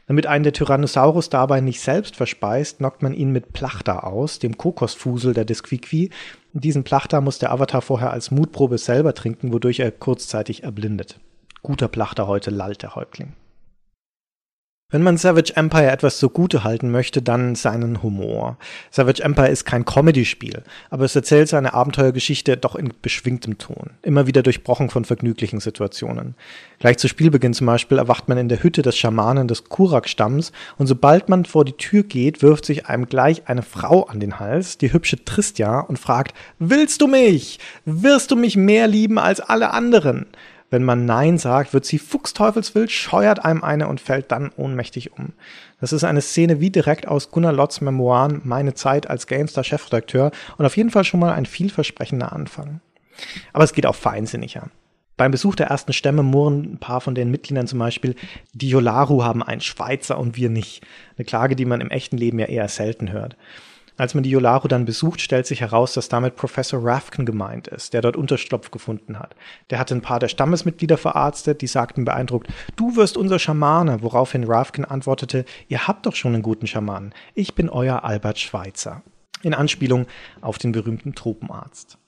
Damit 0.06 0.26
einen 0.26 0.42
der 0.42 0.52
Tyrannosaurus 0.52 1.30
dabei 1.30 1.60
nicht 1.60 1.80
selbst 1.80 2.16
verspeist, 2.16 2.78
knockt 2.78 3.02
man 3.02 3.14
ihn 3.14 3.30
mit 3.30 3.52
Plachta 3.52 4.00
aus, 4.00 4.38
dem 4.38 4.58
Kokosfusel 4.58 5.32
der 5.32 5.44
Disquiqui. 5.44 6.10
Diesen 6.54 6.84
Plachta 6.84 7.20
muss 7.20 7.38
der 7.38 7.50
Avatar 7.50 7.80
vorher 7.80 8.12
als 8.12 8.30
Mutprobe 8.30 8.76
selber 8.76 9.14
trinken, 9.14 9.52
wodurch 9.52 9.80
er 9.80 9.90
kurzzeitig 9.90 10.64
erblindet. 10.64 11.18
Guter 11.62 11.88
Plachta 11.88 12.26
heute 12.26 12.50
lallt 12.50 12.82
der 12.82 12.94
Häuptling. 12.94 13.32
Wenn 14.92 15.02
man 15.02 15.16
Savage 15.16 15.56
Empire 15.56 15.90
etwas 15.90 16.18
zugute 16.18 16.64
halten 16.64 16.90
möchte, 16.90 17.22
dann 17.22 17.54
seinen 17.54 18.02
Humor. 18.02 18.58
Savage 18.90 19.22
Empire 19.22 19.48
ist 19.48 19.64
kein 19.64 19.86
Comedy-Spiel, 19.86 20.62
aber 20.90 21.06
es 21.06 21.16
erzählt 21.16 21.48
seine 21.48 21.72
Abenteuergeschichte 21.72 22.58
doch 22.58 22.76
in 22.76 22.92
beschwingtem 23.00 23.56
Ton, 23.56 23.92
immer 24.02 24.26
wieder 24.26 24.42
durchbrochen 24.42 24.90
von 24.90 25.06
vergnüglichen 25.06 25.60
Situationen. 25.60 26.34
Gleich 26.78 26.98
zu 26.98 27.08
Spielbeginn 27.08 27.54
zum 27.54 27.68
Beispiel 27.68 27.96
erwacht 27.96 28.28
man 28.28 28.36
in 28.36 28.50
der 28.50 28.62
Hütte 28.62 28.82
des 28.82 28.98
Schamanen 28.98 29.48
des 29.48 29.64
Kurak-Stamms 29.64 30.52
und 30.76 30.88
sobald 30.88 31.30
man 31.30 31.46
vor 31.46 31.64
die 31.64 31.72
Tür 31.72 32.02
geht, 32.02 32.42
wirft 32.42 32.66
sich 32.66 32.84
einem 32.84 33.06
gleich 33.06 33.48
eine 33.48 33.62
Frau 33.62 34.02
an 34.02 34.20
den 34.20 34.40
Hals, 34.40 34.76
die 34.76 34.92
hübsche 34.92 35.24
Tristia, 35.24 35.80
und 35.80 35.98
fragt, 35.98 36.36
Willst 36.58 37.00
du 37.00 37.06
mich? 37.06 37.58
Wirst 37.86 38.30
du 38.30 38.36
mich 38.36 38.56
mehr 38.56 38.88
lieben 38.88 39.18
als 39.18 39.40
alle 39.40 39.70
anderen? 39.70 40.26
Wenn 40.72 40.84
man 40.84 41.04
Nein 41.04 41.36
sagt, 41.36 41.74
wird 41.74 41.84
sie 41.84 41.98
fuchsteufelswild, 41.98 42.90
scheuert 42.90 43.44
einem 43.44 43.62
eine 43.62 43.88
und 43.88 44.00
fällt 44.00 44.32
dann 44.32 44.50
ohnmächtig 44.56 45.12
um. 45.12 45.34
Das 45.82 45.92
ist 45.92 46.02
eine 46.02 46.22
Szene 46.22 46.60
wie 46.60 46.70
direkt 46.70 47.06
aus 47.06 47.30
Gunnar 47.30 47.52
Lotz 47.52 47.82
Memoiren 47.82 48.40
Meine 48.44 48.72
Zeit 48.72 49.10
als 49.10 49.26
GameStar-Chefredakteur 49.26 50.30
und 50.56 50.64
auf 50.64 50.78
jeden 50.78 50.88
Fall 50.88 51.04
schon 51.04 51.20
mal 51.20 51.34
ein 51.34 51.44
vielversprechender 51.44 52.32
Anfang. 52.32 52.80
Aber 53.52 53.64
es 53.64 53.74
geht 53.74 53.84
auch 53.84 53.94
feinsinniger. 53.94 54.70
Beim 55.18 55.30
Besuch 55.30 55.56
der 55.56 55.66
ersten 55.66 55.92
Stämme 55.92 56.22
murren 56.22 56.62
ein 56.62 56.78
paar 56.78 57.02
von 57.02 57.14
den 57.14 57.30
Mitgliedern 57.30 57.66
zum 57.66 57.78
Beispiel, 57.78 58.16
die 58.54 58.70
Yolaru 58.70 59.22
haben 59.22 59.42
einen 59.42 59.60
Schweizer 59.60 60.18
und 60.18 60.36
wir 60.36 60.48
nicht. 60.48 60.86
Eine 61.18 61.26
Klage, 61.26 61.54
die 61.54 61.66
man 61.66 61.82
im 61.82 61.90
echten 61.90 62.16
Leben 62.16 62.38
ja 62.38 62.46
eher 62.46 62.68
selten 62.68 63.12
hört. 63.12 63.36
Als 63.96 64.14
man 64.14 64.22
die 64.22 64.30
Yolaru 64.30 64.68
dann 64.68 64.84
besucht, 64.84 65.20
stellt 65.20 65.46
sich 65.46 65.60
heraus, 65.60 65.92
dass 65.94 66.08
damit 66.08 66.36
Professor 66.36 66.80
Rafkin 66.82 67.26
gemeint 67.26 67.68
ist, 67.68 67.92
der 67.92 68.00
dort 68.00 68.16
Unterstopf 68.16 68.70
gefunden 68.70 69.18
hat. 69.18 69.34
Der 69.70 69.78
hatte 69.78 69.94
ein 69.94 70.00
paar 70.00 70.18
der 70.18 70.28
Stammesmitglieder 70.28 70.96
verarztet, 70.96 71.60
die 71.60 71.66
sagten 71.66 72.04
beeindruckt, 72.04 72.48
du 72.76 72.96
wirst 72.96 73.16
unser 73.16 73.38
Schamane, 73.38 74.02
woraufhin 74.02 74.44
Rafkin 74.44 74.84
antwortete, 74.84 75.44
ihr 75.68 75.86
habt 75.86 76.06
doch 76.06 76.14
schon 76.14 76.34
einen 76.34 76.42
guten 76.42 76.66
Schamanen, 76.66 77.14
ich 77.34 77.54
bin 77.54 77.68
euer 77.68 78.04
Albert 78.04 78.38
Schweitzer. 78.38 79.02
In 79.42 79.54
Anspielung 79.54 80.06
auf 80.40 80.58
den 80.58 80.72
berühmten 80.72 81.14
Tropenarzt. 81.14 81.98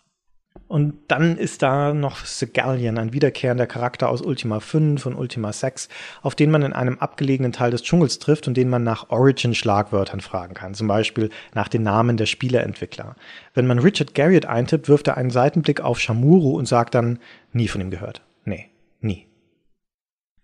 Und 0.69 0.95
dann 1.09 1.37
ist 1.37 1.63
da 1.63 1.93
noch 1.95 2.25
Segallion, 2.25 2.99
ein 2.99 3.13
wiederkehrender 3.13 3.67
Charakter 3.67 4.09
aus 4.09 4.23
Ultima 4.23 4.61
5 4.61 5.05
und 5.07 5.15
Ultima 5.15 5.53
6, 5.53 5.89
auf 6.23 6.35
den 6.35 6.51
man 6.51 6.63
in 6.63 6.73
einem 6.73 6.99
abgelegenen 6.99 7.53
Teil 7.53 7.71
des 7.71 7.83
Dschungels 7.83 8.19
trifft 8.19 8.49
und 8.49 8.57
den 8.57 8.69
man 8.69 8.83
nach 8.83 9.11
Origin-Schlagwörtern 9.11 10.21
fragen 10.21 10.55
kann, 10.55 10.75
zum 10.75 10.89
Beispiel 10.89 11.31
nach 11.55 11.69
den 11.69 11.83
Namen 11.83 12.17
der 12.17 12.27
Spieleentwickler. 12.27 13.15
Wenn 13.53 13.67
man 13.67 13.79
Richard 13.79 14.15
Garriott 14.15 14.47
eintippt, 14.47 14.89
wirft 14.89 15.09
er 15.09 15.17
einen 15.17 15.31
Seitenblick 15.31 15.81
auf 15.81 16.01
Shamuru 16.01 16.57
und 16.57 16.67
sagt 16.67 16.95
dann, 16.95 17.19
nie 17.53 17.69
von 17.69 17.81
ihm 17.81 17.91
gehört. 17.91 18.23
Nee, 18.45 18.71
nie. 19.01 19.27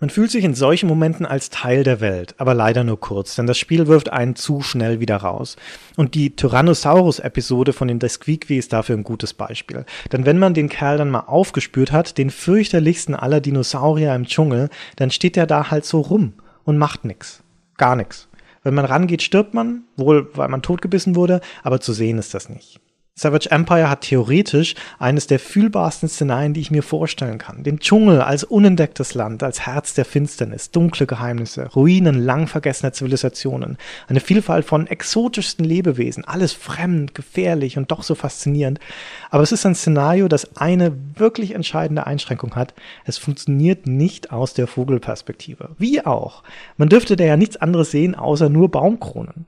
Man 0.00 0.08
fühlt 0.08 0.30
sich 0.30 0.44
in 0.44 0.54
solchen 0.54 0.88
Momenten 0.88 1.26
als 1.26 1.50
Teil 1.50 1.84
der 1.84 2.00
Welt, 2.00 2.34
aber 2.38 2.54
leider 2.54 2.84
nur 2.84 2.98
kurz, 2.98 3.34
denn 3.34 3.46
das 3.46 3.58
Spiel 3.58 3.86
wirft 3.86 4.10
einen 4.10 4.34
zu 4.34 4.62
schnell 4.62 4.98
wieder 4.98 5.18
raus. 5.18 5.56
Und 5.94 6.14
die 6.14 6.34
Tyrannosaurus-Episode 6.34 7.74
von 7.74 7.86
den 7.86 7.98
Desquiqui 7.98 8.56
ist 8.56 8.72
dafür 8.72 8.96
ein 8.96 9.04
gutes 9.04 9.34
Beispiel. 9.34 9.84
Denn 10.10 10.24
wenn 10.24 10.38
man 10.38 10.54
den 10.54 10.70
Kerl 10.70 10.96
dann 10.96 11.10
mal 11.10 11.24
aufgespürt 11.26 11.92
hat, 11.92 12.16
den 12.16 12.30
fürchterlichsten 12.30 13.14
aller 13.14 13.42
Dinosaurier 13.42 14.14
im 14.14 14.24
Dschungel, 14.24 14.70
dann 14.96 15.10
steht 15.10 15.36
er 15.36 15.46
da 15.46 15.70
halt 15.70 15.84
so 15.84 16.00
rum 16.00 16.32
und 16.64 16.78
macht 16.78 17.04
nix. 17.04 17.42
Gar 17.76 17.96
nix. 17.96 18.26
Wenn 18.62 18.72
man 18.72 18.86
rangeht, 18.86 19.20
stirbt 19.20 19.52
man, 19.52 19.82
wohl 19.98 20.30
weil 20.34 20.48
man 20.48 20.62
totgebissen 20.62 21.14
wurde, 21.14 21.42
aber 21.62 21.80
zu 21.82 21.92
sehen 21.92 22.16
ist 22.16 22.32
das 22.32 22.48
nicht. 22.48 22.80
Savage 23.20 23.50
Empire 23.50 23.90
hat 23.90 24.00
theoretisch 24.00 24.74
eines 24.98 25.26
der 25.26 25.38
fühlbarsten 25.38 26.08
Szenarien, 26.08 26.54
die 26.54 26.62
ich 26.62 26.70
mir 26.70 26.82
vorstellen 26.82 27.36
kann. 27.36 27.62
Den 27.62 27.78
Dschungel 27.78 28.22
als 28.22 28.44
unentdecktes 28.44 29.12
Land, 29.12 29.42
als 29.42 29.66
Herz 29.66 29.92
der 29.92 30.06
Finsternis, 30.06 30.70
dunkle 30.70 31.06
Geheimnisse, 31.06 31.66
Ruinen 31.66 32.18
lang 32.18 32.46
vergessener 32.46 32.94
Zivilisationen, 32.94 33.76
eine 34.08 34.20
Vielfalt 34.20 34.64
von 34.64 34.86
exotischsten 34.86 35.66
Lebewesen, 35.66 36.24
alles 36.24 36.54
fremd, 36.54 37.14
gefährlich 37.14 37.76
und 37.76 37.90
doch 37.90 38.04
so 38.04 38.14
faszinierend. 38.14 38.80
Aber 39.28 39.42
es 39.42 39.52
ist 39.52 39.66
ein 39.66 39.74
Szenario, 39.74 40.26
das 40.26 40.56
eine 40.56 40.96
wirklich 41.16 41.54
entscheidende 41.54 42.06
Einschränkung 42.06 42.56
hat. 42.56 42.72
Es 43.04 43.18
funktioniert 43.18 43.86
nicht 43.86 44.32
aus 44.32 44.54
der 44.54 44.66
Vogelperspektive. 44.66 45.72
Wie 45.76 46.06
auch. 46.06 46.42
Man 46.78 46.88
dürfte 46.88 47.16
da 47.16 47.24
ja 47.24 47.36
nichts 47.36 47.58
anderes 47.58 47.90
sehen, 47.90 48.14
außer 48.14 48.48
nur 48.48 48.70
Baumkronen. 48.70 49.44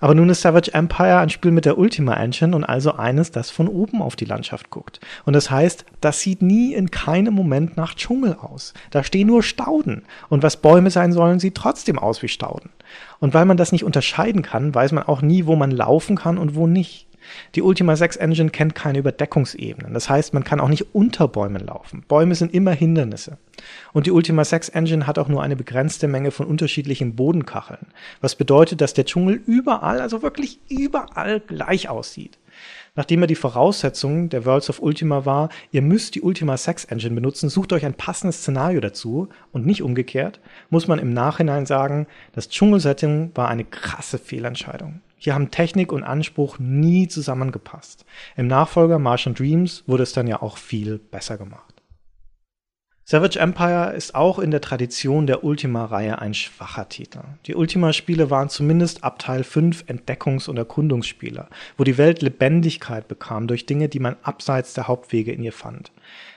Aber 0.00 0.14
nun 0.14 0.28
ist 0.28 0.40
Savage 0.40 0.72
Empire 0.72 1.18
ein 1.18 1.30
Spiel 1.30 1.50
mit 1.50 1.64
der 1.64 1.78
Ultima 1.78 2.14
Engine 2.14 2.54
und 2.56 2.64
also 2.64 2.94
eines, 2.94 3.30
das 3.30 3.50
von 3.50 3.68
oben 3.68 4.02
auf 4.02 4.16
die 4.16 4.24
Landschaft 4.24 4.70
guckt. 4.70 5.00
Und 5.24 5.34
das 5.34 5.50
heißt, 5.50 5.84
das 6.00 6.20
sieht 6.20 6.42
nie 6.42 6.74
in 6.74 6.90
keinem 6.90 7.34
Moment 7.34 7.76
nach 7.76 7.94
Dschungel 7.94 8.36
aus. 8.40 8.74
Da 8.90 9.04
stehen 9.04 9.26
nur 9.26 9.42
Stauden. 9.42 10.02
Und 10.28 10.42
was 10.42 10.56
Bäume 10.56 10.90
sein 10.90 11.12
sollen, 11.12 11.40
sieht 11.40 11.54
trotzdem 11.54 11.98
aus 11.98 12.22
wie 12.22 12.28
Stauden. 12.28 12.70
Und 13.18 13.34
weil 13.34 13.44
man 13.44 13.56
das 13.56 13.72
nicht 13.72 13.84
unterscheiden 13.84 14.42
kann, 14.42 14.74
weiß 14.74 14.92
man 14.92 15.04
auch 15.04 15.22
nie, 15.22 15.46
wo 15.46 15.56
man 15.56 15.70
laufen 15.70 16.16
kann 16.16 16.38
und 16.38 16.54
wo 16.54 16.66
nicht. 16.66 17.09
Die 17.54 17.62
Ultima 17.62 17.96
6 17.96 18.16
Engine 18.16 18.50
kennt 18.50 18.74
keine 18.74 18.98
Überdeckungsebenen. 18.98 19.94
Das 19.94 20.08
heißt, 20.08 20.34
man 20.34 20.44
kann 20.44 20.60
auch 20.60 20.68
nicht 20.68 20.94
unter 20.94 21.28
Bäumen 21.28 21.66
laufen. 21.66 22.04
Bäume 22.08 22.34
sind 22.34 22.54
immer 22.54 22.72
Hindernisse. 22.72 23.38
Und 23.92 24.06
die 24.06 24.12
Ultima 24.12 24.44
6 24.44 24.70
Engine 24.70 25.06
hat 25.06 25.18
auch 25.18 25.28
nur 25.28 25.42
eine 25.42 25.56
begrenzte 25.56 26.08
Menge 26.08 26.30
von 26.30 26.46
unterschiedlichen 26.46 27.16
Bodenkacheln. 27.16 27.86
Was 28.20 28.34
bedeutet, 28.34 28.80
dass 28.80 28.94
der 28.94 29.04
Dschungel 29.04 29.40
überall, 29.46 30.00
also 30.00 30.22
wirklich 30.22 30.60
überall 30.68 31.40
gleich 31.40 31.88
aussieht. 31.88 32.38
Nachdem 32.96 33.22
er 33.22 33.28
die 33.28 33.36
Voraussetzung 33.36 34.28
der 34.28 34.44
Worlds 34.44 34.68
of 34.68 34.82
Ultima 34.82 35.24
war, 35.24 35.48
ihr 35.70 35.82
müsst 35.82 36.16
die 36.16 36.22
Ultima 36.22 36.56
6 36.56 36.86
Engine 36.86 37.14
benutzen, 37.14 37.48
sucht 37.48 37.72
euch 37.72 37.86
ein 37.86 37.94
passendes 37.94 38.38
Szenario 38.38 38.80
dazu 38.80 39.28
und 39.52 39.64
nicht 39.64 39.82
umgekehrt, 39.82 40.40
muss 40.70 40.88
man 40.88 40.98
im 40.98 41.12
Nachhinein 41.12 41.66
sagen, 41.66 42.06
das 42.32 42.48
Dschungelsetting 42.48 43.30
war 43.34 43.48
eine 43.48 43.64
krasse 43.64 44.18
Fehlentscheidung. 44.18 45.00
Hier 45.22 45.34
haben 45.34 45.50
Technik 45.50 45.92
und 45.92 46.02
Anspruch 46.02 46.58
nie 46.58 47.06
zusammengepasst. 47.06 48.06
Im 48.36 48.46
Nachfolger 48.46 48.98
Martian 48.98 49.34
Dreams 49.34 49.84
wurde 49.86 50.02
es 50.02 50.14
dann 50.14 50.26
ja 50.26 50.40
auch 50.40 50.56
viel 50.56 50.96
besser 50.96 51.36
gemacht. 51.36 51.82
Savage 53.04 53.38
Empire 53.38 53.92
ist 53.94 54.14
auch 54.14 54.38
in 54.38 54.50
der 54.50 54.62
Tradition 54.62 55.26
der 55.26 55.44
Ultima-Reihe 55.44 56.20
ein 56.20 56.32
schwacher 56.32 56.88
Titel. 56.88 57.20
Die 57.44 57.54
Ultima-Spiele 57.54 58.30
waren 58.30 58.48
zumindest 58.48 59.04
ab 59.04 59.18
Teil 59.18 59.44
5 59.44 59.84
Entdeckungs- 59.88 60.48
und 60.48 60.56
Erkundungsspiele, 60.56 61.48
wo 61.76 61.84
die 61.84 61.98
Welt 61.98 62.22
Lebendigkeit 62.22 63.06
bekam 63.06 63.46
durch 63.46 63.66
Dinge, 63.66 63.90
die 63.90 64.00
man 64.00 64.16
abseits 64.22 64.72
der 64.72 64.88
Hauptwege 64.88 65.32
in 65.32 65.42
ihr 65.42 65.52
fand. 65.52 65.92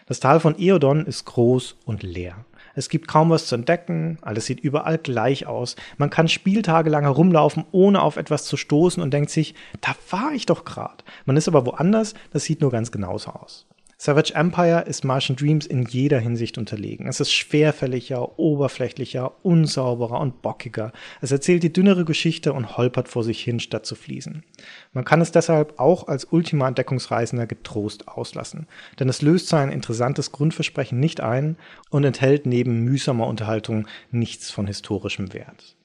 Das 0.08 0.19
Tal 0.19 0.41
von 0.41 0.60
Eodon 0.60 1.06
ist 1.06 1.24
groß 1.24 1.78
und 1.86 2.04
leer. 2.04 2.43
Es 2.76 2.90
gibt 2.90 3.08
kaum 3.08 3.30
was 3.30 3.46
zu 3.46 3.56
entdecken, 3.56 4.18
alles 4.22 4.46
sieht 4.46 4.60
überall 4.60 4.98
gleich 4.98 5.46
aus. 5.46 5.76
Man 5.98 6.10
kann 6.10 6.28
spieltagelang 6.28 7.04
herumlaufen, 7.04 7.66
ohne 7.72 8.02
auf 8.02 8.18
etwas 8.18 8.46
zu 8.46 8.58
stoßen 8.58 9.02
und 9.02 9.14
denkt 9.14 9.30
sich, 9.30 9.54
da 9.82 9.96
war 10.10 10.32
ich 10.34 10.46
doch 10.46 10.66
gerade. 10.66 11.04
Man 11.26 11.38
ist 11.38 11.48
aber 11.48 11.66
woanders, 11.66 12.16
das 12.32 12.46
sieht 12.46 12.62
nur 12.62 12.72
ganz 12.72 12.92
genauso 12.92 13.32
aus. 13.32 13.66
Savage 14.06 14.36
Empire 14.36 14.82
ist 14.82 15.06
Martian 15.06 15.38
Dreams 15.38 15.66
in 15.66 15.86
jeder 15.86 16.20
Hinsicht 16.20 16.58
unterlegen. 16.58 17.08
Es 17.08 17.22
ist 17.22 17.32
schwerfälliger, 17.32 18.38
oberflächlicher, 18.38 19.32
unsauberer 19.44 20.20
und 20.20 20.42
bockiger. 20.42 20.92
Es 21.22 21.32
erzählt 21.32 21.63
die 21.63 21.72
dünnere 21.72 22.04
Geschichte 22.04 22.52
und 22.52 22.76
holpert 22.76 23.08
vor 23.08 23.24
sich 23.24 23.42
hin, 23.42 23.62
statt 23.62 23.86
zu 23.86 23.96
fließen. 23.96 24.44
Man 24.92 25.06
kann 25.06 25.22
es 25.22 25.32
deshalb 25.32 25.80
auch 25.80 26.10
als 26.10 26.26
Ultima-Entdeckungsreisender 26.26 27.48
getrost 27.48 28.10
auslassen, 28.10 28.68
denn 29.00 29.08
es 29.08 29.22
löst 29.22 29.48
sein 29.48 29.72
interessantes 29.72 30.34
Grundversprechen 30.34 31.00
nicht 31.00 31.22
ein 31.22 31.56
und 31.89 32.04
enthält 32.04 32.46
neben 32.46 32.84
mühsamer 32.84 33.28
Unterhaltung 33.28 33.88
nichts 34.12 34.52
von 34.52 34.68
historischem 34.68 35.32
Wert. 35.32 35.78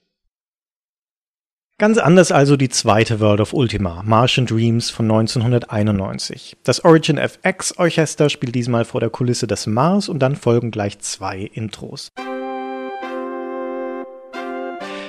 Ganz 1.80 1.96
anders 1.96 2.32
also 2.32 2.56
die 2.56 2.70
zweite 2.70 3.20
World 3.20 3.40
of 3.40 3.52
Ultima, 3.52 4.02
Martian 4.04 4.46
Dreams 4.46 4.90
von 4.90 5.08
1991. 5.08 6.56
Das 6.64 6.84
Origin 6.84 7.18
FX 7.18 7.78
Orchester 7.78 8.30
spielt 8.30 8.56
diesmal 8.56 8.84
vor 8.84 9.00
der 9.00 9.10
Kulisse 9.10 9.46
des 9.46 9.68
Mars 9.68 10.08
und 10.08 10.18
dann 10.18 10.34
folgen 10.34 10.72
gleich 10.72 10.98
zwei 10.98 11.38
Intros. 11.38 12.10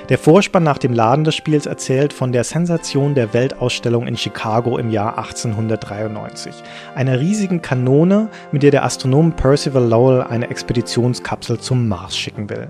Der 0.10 0.18
Vorspann 0.18 0.64
nach 0.64 0.80
dem 0.80 0.94
Laden 0.94 1.24
des 1.24 1.36
Spiels 1.36 1.68
erzählt 1.68 2.14
von 2.14 2.32
der 2.32 2.44
Sensation 2.44 3.14
der 3.14 3.32
Weltausstellung 3.36 4.08
in 4.08 4.18
Chicago 4.18 4.80
im 4.80 4.90
Jahr 4.90 5.20
1893. 5.20 6.52
Einer 6.96 7.20
riesigen 7.20 7.62
Kanone, 7.62 8.30
mit 8.52 8.64
der 8.64 8.72
der 8.72 8.84
Astronom 8.84 9.34
Percival 9.34 9.88
Lowell 9.88 10.24
eine 10.24 10.50
Expeditionskapsel 10.50 11.60
zum 11.60 11.88
Mars 11.88 12.18
schicken 12.18 12.50
will. 12.50 12.70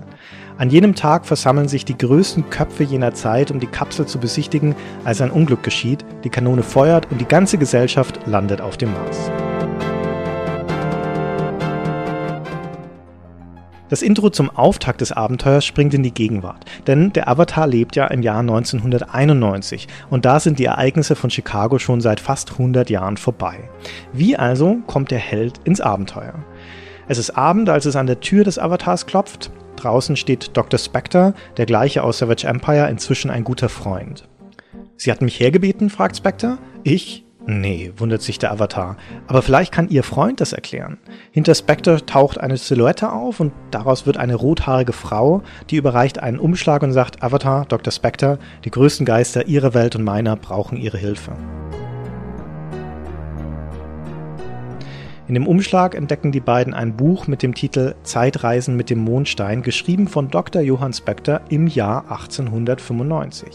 An 0.58 0.68
jenem 0.68 0.94
Tag 0.94 1.24
versammeln 1.24 1.68
sich 1.68 1.86
die 1.86 1.96
größten 1.96 2.50
Köpfe 2.50 2.84
jener 2.84 3.14
Zeit, 3.14 3.50
um 3.50 3.58
die 3.58 3.66
Kapsel 3.66 4.04
zu 4.04 4.18
besichtigen, 4.18 4.74
als 5.04 5.22
ein 5.22 5.30
Unglück 5.30 5.62
geschieht, 5.62 6.04
die 6.24 6.30
Kanone 6.30 6.62
feuert 6.62 7.10
und 7.10 7.22
die 7.22 7.28
ganze 7.28 7.56
Gesellschaft 7.56 8.20
landet 8.26 8.60
auf 8.60 8.76
dem 8.76 8.92
Mars. 8.92 9.30
Das 13.90 14.02
Intro 14.02 14.30
zum 14.30 14.50
Auftakt 14.50 15.00
des 15.00 15.10
Abenteuers 15.10 15.64
springt 15.64 15.94
in 15.94 16.04
die 16.04 16.14
Gegenwart, 16.14 16.64
denn 16.86 17.12
der 17.12 17.28
Avatar 17.28 17.66
lebt 17.66 17.96
ja 17.96 18.06
im 18.06 18.22
Jahr 18.22 18.38
1991 18.38 19.88
und 20.10 20.24
da 20.24 20.38
sind 20.38 20.60
die 20.60 20.64
Ereignisse 20.64 21.16
von 21.16 21.28
Chicago 21.28 21.80
schon 21.80 22.00
seit 22.00 22.20
fast 22.20 22.52
100 22.52 22.88
Jahren 22.88 23.16
vorbei. 23.16 23.68
Wie 24.12 24.36
also 24.36 24.76
kommt 24.86 25.10
der 25.10 25.18
Held 25.18 25.58
ins 25.64 25.80
Abenteuer? 25.80 26.34
Es 27.08 27.18
ist 27.18 27.30
Abend, 27.30 27.68
als 27.68 27.84
es 27.84 27.96
an 27.96 28.06
der 28.06 28.20
Tür 28.20 28.44
des 28.44 28.60
Avatars 28.60 29.06
klopft. 29.06 29.50
Draußen 29.74 30.14
steht 30.14 30.56
Dr. 30.56 30.78
Spectre, 30.78 31.34
der 31.56 31.66
gleiche 31.66 32.04
aus 32.04 32.18
Savage 32.18 32.46
Empire, 32.46 32.88
inzwischen 32.88 33.30
ein 33.32 33.42
guter 33.42 33.68
Freund. 33.68 34.28
Sie 34.96 35.10
hat 35.10 35.20
mich 35.20 35.40
hergebeten, 35.40 35.90
fragt 35.90 36.16
Spectre. 36.16 36.58
Ich? 36.84 37.24
Nee, 37.46 37.92
wundert 37.96 38.22
sich 38.22 38.38
der 38.38 38.52
Avatar. 38.52 38.96
Aber 39.26 39.42
vielleicht 39.42 39.72
kann 39.72 39.88
ihr 39.88 40.02
Freund 40.02 40.40
das 40.40 40.52
erklären. 40.52 40.98
Hinter 41.32 41.54
Spectre 41.54 42.04
taucht 42.04 42.38
eine 42.38 42.56
Silhouette 42.56 43.10
auf 43.10 43.40
und 43.40 43.52
daraus 43.70 44.06
wird 44.06 44.18
eine 44.18 44.34
rothaarige 44.34 44.92
Frau, 44.92 45.42
die 45.70 45.76
überreicht 45.76 46.18
einen 46.18 46.38
Umschlag 46.38 46.82
und 46.82 46.92
sagt, 46.92 47.22
Avatar, 47.22 47.64
Dr. 47.66 47.92
Spectre, 47.92 48.38
die 48.64 48.70
größten 48.70 49.06
Geister 49.06 49.46
ihrer 49.46 49.74
Welt 49.74 49.96
und 49.96 50.04
meiner 50.04 50.36
brauchen 50.36 50.76
ihre 50.76 50.98
Hilfe. 50.98 51.32
In 55.30 55.34
dem 55.34 55.46
Umschlag 55.46 55.94
entdecken 55.94 56.32
die 56.32 56.40
beiden 56.40 56.74
ein 56.74 56.96
Buch 56.96 57.28
mit 57.28 57.42
dem 57.44 57.54
Titel 57.54 57.94
Zeitreisen 58.02 58.76
mit 58.76 58.90
dem 58.90 58.98
Mondstein, 58.98 59.62
geschrieben 59.62 60.08
von 60.08 60.28
Dr. 60.28 60.60
Johann 60.60 60.92
Spector 60.92 61.40
im 61.48 61.68
Jahr 61.68 62.02
1895. 62.10 63.48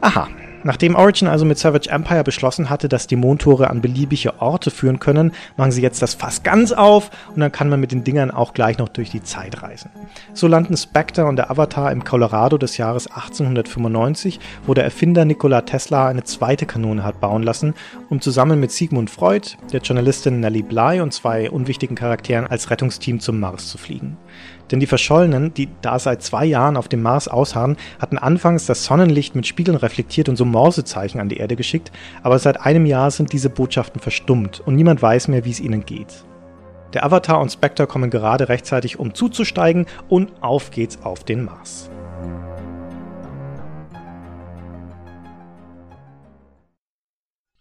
Aha, 0.00 0.28
Nachdem 0.66 0.96
Origin 0.96 1.28
also 1.28 1.44
mit 1.44 1.58
Savage 1.58 1.88
Empire 1.88 2.24
beschlossen 2.24 2.68
hatte, 2.68 2.88
dass 2.88 3.06
die 3.06 3.14
Mondtore 3.14 3.70
an 3.70 3.80
beliebige 3.80 4.40
Orte 4.40 4.72
führen 4.72 4.98
können, 4.98 5.30
machen 5.56 5.70
sie 5.70 5.80
jetzt 5.80 6.02
das 6.02 6.14
Fass 6.14 6.42
ganz 6.42 6.72
auf 6.72 7.10
und 7.32 7.40
dann 7.40 7.52
kann 7.52 7.68
man 7.68 7.78
mit 7.78 7.92
den 7.92 8.02
Dingern 8.02 8.32
auch 8.32 8.52
gleich 8.52 8.76
noch 8.76 8.88
durch 8.88 9.10
die 9.10 9.22
Zeit 9.22 9.62
reisen. 9.62 9.90
So 10.34 10.48
landen 10.48 10.76
Spectre 10.76 11.26
und 11.26 11.36
der 11.36 11.52
Avatar 11.52 11.92
im 11.92 12.02
Colorado 12.02 12.58
des 12.58 12.78
Jahres 12.78 13.06
1895, 13.06 14.40
wo 14.66 14.74
der 14.74 14.82
Erfinder 14.82 15.24
Nikola 15.24 15.60
Tesla 15.60 16.08
eine 16.08 16.24
zweite 16.24 16.66
Kanone 16.66 17.04
hat 17.04 17.20
bauen 17.20 17.44
lassen, 17.44 17.74
um 18.10 18.20
zusammen 18.20 18.58
mit 18.58 18.72
Sigmund 18.72 19.08
Freud, 19.08 19.50
der 19.72 19.82
Journalistin 19.82 20.40
Nellie 20.40 20.64
Bly 20.64 21.00
und 21.00 21.12
zwei 21.12 21.48
unwichtigen 21.48 21.94
Charakteren 21.94 22.48
als 22.48 22.70
Rettungsteam 22.70 23.20
zum 23.20 23.38
Mars 23.38 23.68
zu 23.68 23.78
fliegen. 23.78 24.16
Denn 24.70 24.80
die 24.80 24.86
Verschollenen, 24.86 25.54
die 25.54 25.68
da 25.82 25.98
seit 25.98 26.22
zwei 26.22 26.44
Jahren 26.44 26.76
auf 26.76 26.88
dem 26.88 27.02
Mars 27.02 27.28
ausharren, 27.28 27.76
hatten 28.00 28.18
anfangs 28.18 28.66
das 28.66 28.84
Sonnenlicht 28.84 29.34
mit 29.34 29.46
Spiegeln 29.46 29.76
reflektiert 29.76 30.28
und 30.28 30.36
so 30.36 30.44
Morsezeichen 30.44 31.20
an 31.20 31.28
die 31.28 31.36
Erde 31.36 31.56
geschickt, 31.56 31.92
aber 32.22 32.38
seit 32.38 32.60
einem 32.60 32.86
Jahr 32.86 33.10
sind 33.10 33.32
diese 33.32 33.50
Botschaften 33.50 34.00
verstummt 34.00 34.60
und 34.60 34.74
niemand 34.74 35.02
weiß 35.02 35.28
mehr, 35.28 35.44
wie 35.44 35.50
es 35.50 35.60
ihnen 35.60 35.84
geht. 35.84 36.24
Der 36.94 37.04
Avatar 37.04 37.40
und 37.40 37.52
Spectre 37.52 37.86
kommen 37.86 38.10
gerade 38.10 38.48
rechtzeitig, 38.48 38.98
um 38.98 39.14
zuzusteigen 39.14 39.86
und 40.08 40.32
auf 40.40 40.70
geht's 40.70 40.98
auf 41.02 41.24
den 41.24 41.44
Mars. 41.44 41.90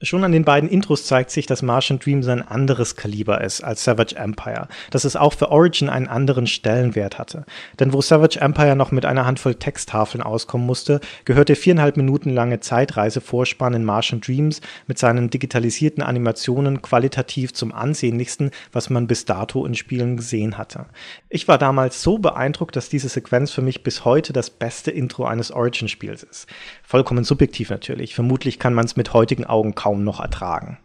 Schon 0.01 0.25
an 0.25 0.33
den 0.33 0.43
beiden 0.43 0.67
Intros 0.67 1.05
zeigt 1.05 1.31
sich, 1.31 1.45
dass 1.45 1.61
Martian 1.61 1.99
Dreams 1.99 2.27
ein 2.27 2.45
anderes 2.45 2.97
Kaliber 2.97 3.39
ist 3.39 3.63
als 3.63 3.85
Savage 3.85 4.17
Empire, 4.17 4.67
dass 4.91 5.05
es 5.05 5.15
auch 5.15 5.31
für 5.31 5.51
Origin 5.51 5.87
einen 5.87 6.09
anderen 6.09 6.47
Stellenwert 6.47 7.17
hatte. 7.17 7.45
Denn 7.79 7.93
wo 7.93 8.01
Savage 8.01 8.41
Empire 8.41 8.75
noch 8.75 8.91
mit 8.91 9.05
einer 9.05 9.25
Handvoll 9.25 9.55
Texttafeln 9.55 10.21
auskommen 10.21 10.67
musste, 10.67 10.99
gehört 11.23 11.47
der 11.47 11.55
viereinhalb 11.55 11.95
Minuten 11.95 12.29
lange 12.29 12.59
Zeitreisevorspann 12.59 13.73
in 13.73 13.85
Martian 13.85 14.19
Dreams 14.19 14.59
mit 14.85 14.99
seinen 14.99 15.29
digitalisierten 15.29 16.03
Animationen 16.03 16.81
qualitativ 16.81 17.53
zum 17.53 17.71
ansehnlichsten, 17.71 18.51
was 18.73 18.89
man 18.89 19.07
bis 19.07 19.23
dato 19.23 19.65
in 19.65 19.75
Spielen 19.75 20.17
gesehen 20.17 20.57
hatte. 20.57 20.87
Ich 21.29 21.47
war 21.47 21.57
damals 21.57 22.01
so 22.01 22.17
beeindruckt, 22.17 22.75
dass 22.75 22.89
diese 22.89 23.07
Sequenz 23.07 23.51
für 23.51 23.61
mich 23.61 23.81
bis 23.81 24.03
heute 24.03 24.33
das 24.33 24.49
beste 24.49 24.91
Intro 24.91 25.23
eines 25.23 25.51
Origin-Spiels 25.51 26.23
ist. 26.23 26.47
Vollkommen 26.83 27.23
subjektiv 27.23 27.69
natürlich. 27.69 28.13
Vermutlich 28.13 28.59
kann 28.59 28.73
man 28.73 28.83
es 28.83 28.97
mit 28.97 29.13
heutigen 29.13 29.45
Augen 29.45 29.73
kaum 29.85 30.03
noch 30.03 30.19
ertragen. 30.19 30.79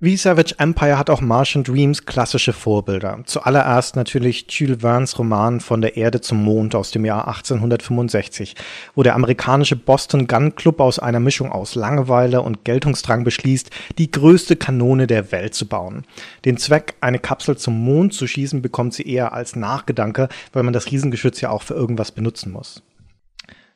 Wie 0.00 0.16
Savage 0.16 0.54
Empire 0.58 0.98
hat 0.98 1.10
auch 1.10 1.20
Martian 1.20 1.62
Dreams 1.62 2.06
klassische 2.06 2.52
Vorbilder. 2.52 3.20
Zuallererst 3.24 3.94
natürlich 3.94 4.46
Jules 4.48 4.80
Verne's 4.80 5.16
Roman 5.16 5.60
Von 5.60 5.80
der 5.80 5.96
Erde 5.96 6.20
zum 6.20 6.42
Mond 6.42 6.74
aus 6.74 6.90
dem 6.90 7.04
Jahr 7.04 7.28
1865, 7.28 8.56
wo 8.96 9.04
der 9.04 9.14
amerikanische 9.14 9.76
Boston 9.76 10.26
Gun 10.26 10.56
Club 10.56 10.80
aus 10.80 10.98
einer 10.98 11.20
Mischung 11.20 11.52
aus 11.52 11.76
Langeweile 11.76 12.42
und 12.42 12.64
Geltungsdrang 12.64 13.22
beschließt, 13.22 13.70
die 13.98 14.10
größte 14.10 14.56
Kanone 14.56 15.06
der 15.06 15.30
Welt 15.30 15.54
zu 15.54 15.66
bauen. 15.66 16.04
Den 16.44 16.56
Zweck, 16.56 16.96
eine 17.00 17.20
Kapsel 17.20 17.56
zum 17.56 17.78
Mond 17.84 18.12
zu 18.12 18.26
schießen, 18.26 18.60
bekommt 18.60 18.94
sie 18.94 19.08
eher 19.08 19.32
als 19.32 19.54
Nachgedanke, 19.54 20.28
weil 20.52 20.64
man 20.64 20.72
das 20.72 20.90
Riesengeschütz 20.90 21.40
ja 21.40 21.50
auch 21.50 21.62
für 21.62 21.74
irgendwas 21.74 22.10
benutzen 22.10 22.50
muss. 22.50 22.82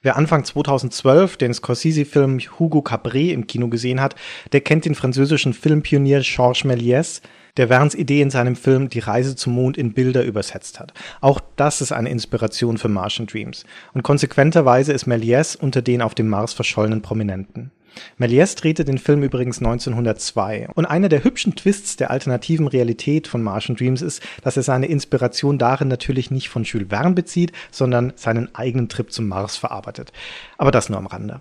Wer 0.04 0.16
Anfang 0.16 0.44
2012 0.44 1.36
den 1.36 1.54
Scorsese-Film 1.54 2.40
Hugo 2.58 2.80
Cabré 2.80 3.30
im 3.30 3.46
Kino 3.46 3.68
gesehen 3.68 4.00
hat, 4.00 4.16
der 4.50 4.60
kennt 4.60 4.84
den 4.84 4.96
französischen 4.96 5.54
Filmpionier 5.54 6.22
Georges 6.22 6.64
Méliès, 6.64 7.22
der 7.56 7.68
Verne's 7.68 7.94
Idee 7.94 8.20
in 8.20 8.30
seinem 8.30 8.56
Film 8.56 8.88
Die 8.88 8.98
Reise 8.98 9.36
zum 9.36 9.52
Mond 9.52 9.78
in 9.78 9.92
Bilder 9.92 10.24
übersetzt 10.24 10.80
hat. 10.80 10.92
Auch 11.20 11.40
das 11.54 11.80
ist 11.80 11.92
eine 11.92 12.10
Inspiration 12.10 12.78
für 12.78 12.88
Martian 12.88 13.28
Dreams. 13.28 13.64
Und 13.94 14.02
konsequenterweise 14.02 14.92
ist 14.92 15.06
Méliès 15.06 15.56
unter 15.56 15.82
den 15.82 16.02
auf 16.02 16.16
dem 16.16 16.28
Mars 16.28 16.52
verschollenen 16.52 17.02
Prominenten. 17.02 17.70
Méliès 18.18 18.56
drehte 18.56 18.84
den 18.84 18.98
Film 18.98 19.22
übrigens 19.22 19.58
1902 19.58 20.68
und 20.74 20.86
einer 20.86 21.08
der 21.08 21.24
hübschen 21.24 21.54
Twists 21.54 21.96
der 21.96 22.10
alternativen 22.10 22.68
Realität 22.68 23.28
von 23.28 23.42
Martian 23.42 23.76
Dreams 23.76 24.02
ist, 24.02 24.22
dass 24.42 24.56
er 24.56 24.62
seine 24.62 24.86
Inspiration 24.86 25.58
darin 25.58 25.88
natürlich 25.88 26.30
nicht 26.30 26.48
von 26.48 26.64
Jules 26.64 26.88
Verne 26.88 27.14
bezieht, 27.14 27.52
sondern 27.70 28.12
seinen 28.16 28.54
eigenen 28.54 28.88
Trip 28.88 29.12
zum 29.12 29.28
Mars 29.28 29.56
verarbeitet. 29.56 30.12
Aber 30.58 30.70
das 30.70 30.88
nur 30.88 30.98
am 30.98 31.06
Rande. 31.06 31.40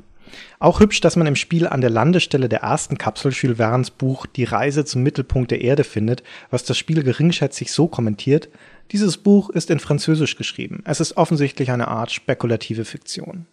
Auch 0.59 0.79
hübsch, 0.79 1.01
dass 1.01 1.15
man 1.15 1.27
im 1.27 1.35
Spiel 1.35 1.67
an 1.67 1.81
der 1.81 1.89
Landestelle 1.89 2.47
der 2.47 2.61
ersten 2.61 2.97
Kapsel 2.97 3.31
Jules 3.33 3.57
Verne's 3.57 3.91
Buch 3.91 4.25
Die 4.25 4.43
Reise 4.43 4.85
zum 4.85 5.03
Mittelpunkt 5.03 5.51
der 5.51 5.61
Erde 5.61 5.83
findet, 5.83 6.23
was 6.49 6.63
das 6.63 6.77
Spiel 6.77 7.03
geringschätzig 7.03 7.71
so 7.71 7.87
kommentiert, 7.87 8.49
dieses 8.91 9.17
Buch 9.17 9.49
ist 9.49 9.69
in 9.69 9.79
Französisch 9.79 10.35
geschrieben. 10.35 10.83
Es 10.85 10.99
ist 10.99 11.17
offensichtlich 11.17 11.71
eine 11.71 11.87
Art 11.87 12.11
spekulative 12.11 12.85
Fiktion. 12.85 13.45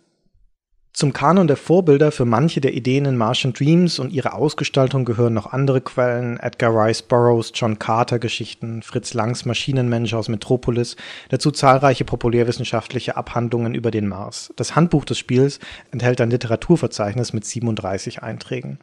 Zum 0.98 1.12
Kanon 1.12 1.46
der 1.46 1.56
Vorbilder 1.56 2.10
für 2.10 2.24
manche 2.24 2.60
der 2.60 2.74
Ideen 2.74 3.04
in 3.04 3.16
Martian 3.16 3.52
Dreams 3.52 4.00
und 4.00 4.12
ihre 4.12 4.32
Ausgestaltung 4.32 5.04
gehören 5.04 5.32
noch 5.32 5.52
andere 5.52 5.80
Quellen, 5.80 6.40
Edgar 6.40 6.72
Rice 6.74 7.02
Burroughs 7.02 7.52
John 7.54 7.78
Carter 7.78 8.18
Geschichten, 8.18 8.82
Fritz 8.82 9.14
Langs 9.14 9.44
Maschinenmensch 9.44 10.12
aus 10.12 10.28
Metropolis, 10.28 10.96
dazu 11.28 11.52
zahlreiche 11.52 12.04
populärwissenschaftliche 12.04 13.16
Abhandlungen 13.16 13.76
über 13.76 13.92
den 13.92 14.08
Mars. 14.08 14.52
Das 14.56 14.74
Handbuch 14.74 15.04
des 15.04 15.18
Spiels 15.18 15.60
enthält 15.92 16.20
ein 16.20 16.30
Literaturverzeichnis 16.30 17.32
mit 17.32 17.44
37 17.44 18.24
Einträgen. 18.24 18.80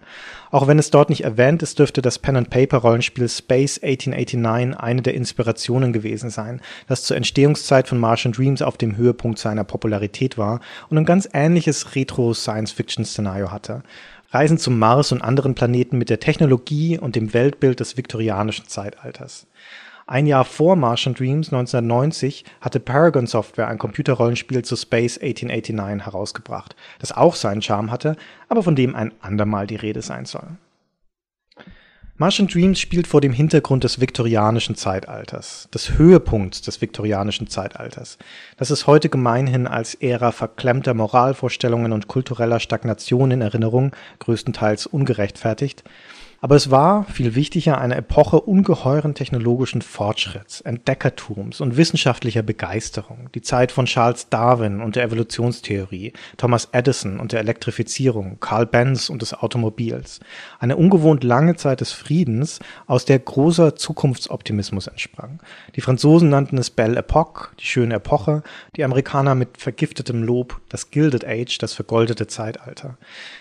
Auch 0.51 0.67
wenn 0.67 0.79
es 0.79 0.91
dort 0.91 1.09
nicht 1.09 1.25
erwähnt 1.25 1.63
ist, 1.63 1.79
dürfte 1.79 2.01
das 2.01 2.19
Pen-and-Paper-Rollenspiel 2.19 3.27
Space 3.27 3.83
1889 3.83 4.79
eine 4.79 5.01
der 5.01 5.15
Inspirationen 5.15 5.91
gewesen 5.91 6.29
sein, 6.29 6.61
das 6.87 7.03
zur 7.03 7.17
Entstehungszeit 7.17 7.89
von 7.89 7.97
Martian 7.97 8.31
Dreams 8.31 8.61
auf 8.61 8.77
dem 8.77 8.95
Höhepunkt 8.95 9.37
seiner 9.37 9.65
Popularität 9.65 10.37
war 10.37 10.61
und 10.89 10.97
ein 10.97 11.03
ganz 11.03 11.27
ähnliches 11.33 11.93
Retro-Science-Fiction-Szenario 12.05 13.51
hatte. 13.51 13.83
Reisen 14.31 14.57
zum 14.57 14.79
Mars 14.79 15.11
und 15.11 15.21
anderen 15.21 15.55
Planeten 15.55 15.97
mit 15.97 16.09
der 16.09 16.19
Technologie 16.19 16.99
und 16.99 17.15
dem 17.15 17.33
Weltbild 17.33 17.79
des 17.79 17.97
viktorianischen 17.97 18.67
Zeitalters. 18.67 19.47
Ein 20.07 20.27
Jahr 20.27 20.45
vor 20.45 20.75
Martian 20.75 21.15
Dreams 21.15 21.51
1990 21.51 22.45
hatte 22.61 22.79
Paragon 22.79 23.25
Software 23.25 23.67
ein 23.67 23.79
Computerrollenspiel 23.79 24.63
zu 24.63 24.75
Space 24.75 25.17
1889 25.17 26.05
herausgebracht, 26.05 26.75
das 26.99 27.11
auch 27.11 27.33
seinen 27.33 27.63
Charme 27.63 27.89
hatte, 27.89 28.15
aber 28.47 28.61
von 28.61 28.75
dem 28.75 28.95
ein 28.95 29.11
andermal 29.21 29.65
die 29.65 29.77
Rede 29.77 30.03
sein 30.03 30.25
soll. 30.25 30.47
Martian 32.17 32.47
Dreams 32.47 32.79
spielt 32.79 33.07
vor 33.07 33.19
dem 33.19 33.33
Hintergrund 33.33 33.83
des 33.83 33.99
viktorianischen 33.99 34.75
Zeitalters, 34.75 35.67
des 35.73 35.97
Höhepunkts 35.97 36.61
des 36.61 36.79
viktorianischen 36.79 37.47
Zeitalters, 37.47 38.17
das 38.55 38.71
ist 38.71 38.87
heute 38.87 39.09
gemeinhin 39.09 39.67
als 39.67 39.95
Ära 39.95 40.31
verklemmter 40.31 40.93
Moralvorstellungen 40.93 41.91
und 41.91 42.07
kultureller 42.07 42.61
Stagnation 42.61 43.31
in 43.31 43.41
Erinnerung, 43.41 43.91
größtenteils 44.19 44.85
ungerechtfertigt, 44.85 45.83
aber 46.45 46.57
es 46.57 46.69
war, 46.69 47.05
viel 47.05 47.33
wichtiger, 47.33 47.79
eine 47.79 47.95
Epoche 47.95 48.39
ungeheuren 48.39 49.15
technologischen 49.15 49.81
Fortschritts, 49.81 50.61
Entdeckertums 50.61 51.59
und 51.59 51.75
wissenschaftlicher 51.75 52.43
Begeisterung, 52.43 53.29
die 53.33 53.41
Zeit 53.41 53.71
von 53.71 53.87
Charles 53.87 54.29
Darwin 54.29 54.79
und 54.79 54.95
der 54.95 55.05
Evolutionstheorie, 55.05 56.13
Thomas 56.37 56.69
Edison 56.71 57.19
und 57.19 57.31
der 57.31 57.39
Elektrifizierung, 57.39 58.37
Carl 58.41 58.67
Benz 58.67 59.09
und 59.09 59.23
des 59.23 59.33
Automobils. 59.33 60.19
Eine 60.59 60.77
ungewohnt 60.77 61.23
lange 61.23 61.55
Zeit 61.55 61.81
des 61.81 61.93
Friedens, 61.93 62.59
aus 62.85 63.05
der 63.05 63.17
großer 63.17 63.75
Zukunftsoptimismus 63.75 64.85
entsprang. 64.85 65.39
Die 65.75 65.81
Franzosen 65.81 66.29
nannten 66.29 66.59
es 66.59 66.69
Belle 66.69 66.99
Epoque, 66.99 67.55
die 67.59 67.65
schöne 67.65 67.95
Epoche, 67.95 68.43
die 68.75 68.83
Amerikaner 68.83 69.33
mit 69.33 69.57
vergiftetem 69.57 70.21
Lob 70.21 70.61
das 70.69 70.91
Gilded 70.91 71.25
Age, 71.25 71.57
das 71.57 71.73
vergoldete 71.73 72.27
Zeitalter. 72.27 72.99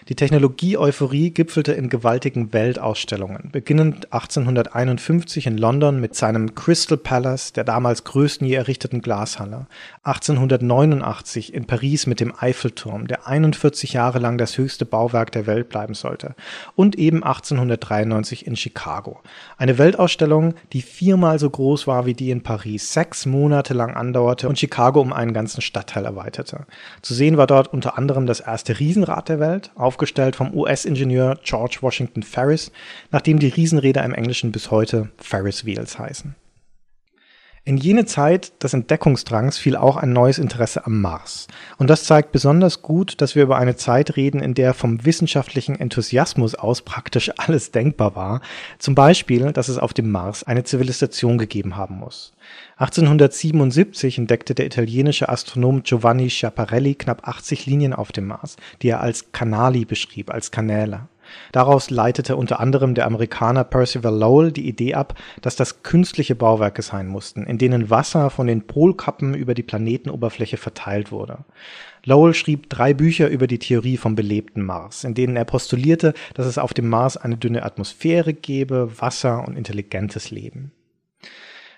Die 0.08 0.14
Technologie-Euphorie 0.14 1.32
gipfelte 1.32 1.74
in 1.74 1.90
gewaltigen 1.90 2.54
Weltausstellungen 2.54 2.93
Ausstellungen, 2.94 3.48
beginnend 3.50 4.12
1851 4.12 5.48
in 5.48 5.58
London 5.58 6.00
mit 6.00 6.14
seinem 6.14 6.54
Crystal 6.54 6.96
Palace, 6.96 7.52
der 7.52 7.64
damals 7.64 8.04
größten 8.04 8.46
je 8.46 8.54
errichteten 8.54 9.02
Glashalle, 9.02 9.66
1889 10.04 11.52
in 11.52 11.66
Paris 11.66 12.06
mit 12.06 12.20
dem 12.20 12.32
Eiffelturm, 12.38 13.08
der 13.08 13.26
41 13.26 13.94
Jahre 13.94 14.20
lang 14.20 14.38
das 14.38 14.58
höchste 14.58 14.84
Bauwerk 14.84 15.32
der 15.32 15.48
Welt 15.48 15.70
bleiben 15.70 15.94
sollte, 15.94 16.36
und 16.76 16.94
eben 16.94 17.24
1893 17.24 18.46
in 18.46 18.54
Chicago. 18.54 19.20
Eine 19.58 19.76
Weltausstellung, 19.78 20.54
die 20.72 20.82
viermal 20.82 21.40
so 21.40 21.50
groß 21.50 21.88
war 21.88 22.06
wie 22.06 22.14
die 22.14 22.30
in 22.30 22.44
Paris, 22.44 22.92
sechs 22.92 23.26
Monate 23.26 23.74
lang 23.74 23.96
andauerte 23.96 24.48
und 24.48 24.56
Chicago 24.56 25.00
um 25.00 25.12
einen 25.12 25.34
ganzen 25.34 25.62
Stadtteil 25.62 26.04
erweiterte. 26.04 26.66
Zu 27.02 27.12
sehen 27.12 27.38
war 27.38 27.48
dort 27.48 27.72
unter 27.72 27.98
anderem 27.98 28.26
das 28.26 28.38
erste 28.38 28.78
Riesenrad 28.78 29.28
der 29.28 29.40
Welt, 29.40 29.72
aufgestellt 29.74 30.36
vom 30.36 30.54
US-Ingenieur 30.54 31.40
George 31.42 31.78
Washington 31.80 32.22
Ferris, 32.22 32.70
nachdem 33.10 33.38
die 33.38 33.48
Riesenräder 33.48 34.04
im 34.04 34.14
Englischen 34.14 34.52
bis 34.52 34.70
heute 34.70 35.10
Ferris 35.18 35.64
Wheels 35.64 35.98
heißen. 35.98 36.34
In 37.66 37.78
jene 37.78 38.04
Zeit 38.04 38.62
des 38.62 38.74
Entdeckungsdrangs 38.74 39.56
fiel 39.56 39.74
auch 39.74 39.96
ein 39.96 40.12
neues 40.12 40.38
Interesse 40.38 40.84
am 40.84 41.00
Mars. 41.00 41.46
Und 41.78 41.88
das 41.88 42.04
zeigt 42.04 42.30
besonders 42.30 42.82
gut, 42.82 43.22
dass 43.22 43.36
wir 43.36 43.42
über 43.42 43.56
eine 43.56 43.74
Zeit 43.74 44.18
reden, 44.18 44.40
in 44.40 44.52
der 44.52 44.74
vom 44.74 45.06
wissenschaftlichen 45.06 45.74
Enthusiasmus 45.80 46.54
aus 46.54 46.82
praktisch 46.82 47.32
alles 47.38 47.70
denkbar 47.70 48.14
war. 48.14 48.42
Zum 48.78 48.94
Beispiel, 48.94 49.50
dass 49.52 49.68
es 49.68 49.78
auf 49.78 49.94
dem 49.94 50.10
Mars 50.10 50.44
eine 50.44 50.64
Zivilisation 50.64 51.38
gegeben 51.38 51.74
haben 51.74 51.94
muss. 51.96 52.34
1877 52.76 54.18
entdeckte 54.18 54.54
der 54.54 54.66
italienische 54.66 55.30
Astronom 55.30 55.84
Giovanni 55.84 56.28
Schiaparelli 56.28 56.96
knapp 56.96 57.26
80 57.26 57.64
Linien 57.64 57.94
auf 57.94 58.12
dem 58.12 58.26
Mars, 58.26 58.56
die 58.82 58.88
er 58.88 59.00
als 59.00 59.32
Canali 59.32 59.86
beschrieb, 59.86 60.30
als 60.30 60.50
Kanäle. 60.50 61.08
Daraus 61.52 61.90
leitete 61.90 62.36
unter 62.36 62.60
anderem 62.60 62.94
der 62.94 63.06
Amerikaner 63.06 63.64
Percival 63.64 64.16
Lowell 64.16 64.52
die 64.52 64.68
Idee 64.68 64.94
ab, 64.94 65.14
dass 65.40 65.56
das 65.56 65.82
künstliche 65.82 66.34
Bauwerke 66.34 66.82
sein 66.82 67.06
mussten, 67.06 67.44
in 67.44 67.58
denen 67.58 67.90
Wasser 67.90 68.30
von 68.30 68.46
den 68.46 68.66
Polkappen 68.66 69.34
über 69.34 69.54
die 69.54 69.62
Planetenoberfläche 69.62 70.56
verteilt 70.56 71.12
wurde. 71.12 71.44
Lowell 72.04 72.34
schrieb 72.34 72.68
drei 72.68 72.92
Bücher 72.92 73.28
über 73.28 73.46
die 73.46 73.58
Theorie 73.58 73.96
vom 73.96 74.14
belebten 74.14 74.64
Mars, 74.64 75.04
in 75.04 75.14
denen 75.14 75.36
er 75.36 75.44
postulierte, 75.44 76.14
dass 76.34 76.46
es 76.46 76.58
auf 76.58 76.74
dem 76.74 76.88
Mars 76.88 77.16
eine 77.16 77.36
dünne 77.36 77.62
Atmosphäre 77.62 78.34
gebe, 78.34 79.00
Wasser 79.00 79.46
und 79.46 79.56
intelligentes 79.56 80.30
Leben. 80.30 80.72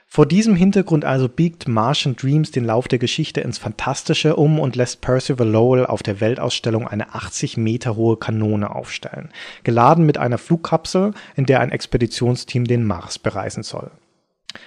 Vor 0.09 0.24
diesem 0.24 0.54
Hintergrund 0.57 1.04
also 1.04 1.28
biegt 1.28 1.68
Martian 1.68 2.16
Dreams 2.16 2.50
den 2.50 2.64
Lauf 2.64 2.88
der 2.88 2.98
Geschichte 2.98 3.40
ins 3.40 3.59
Fantastische 3.59 4.36
um 4.36 4.59
und 4.59 4.76
lässt 4.76 5.00
Percival 5.00 5.46
Lowell 5.46 5.84
auf 5.84 6.02
der 6.02 6.20
Weltausstellung 6.20 6.86
eine 6.88 7.14
80 7.14 7.57
Meter 7.57 7.96
hohe 7.96 8.16
Kanone 8.16 8.74
aufstellen, 8.74 9.30
geladen 9.64 10.07
mit 10.07 10.16
einer 10.16 10.38
Flugkapsel, 10.38 11.12
in 11.34 11.44
der 11.44 11.61
ein 11.61 11.72
Expeditionsteam 11.72 12.64
den 12.64 12.86
Mars 12.86 13.18
bereisen 13.18 13.62
soll. 13.62 13.90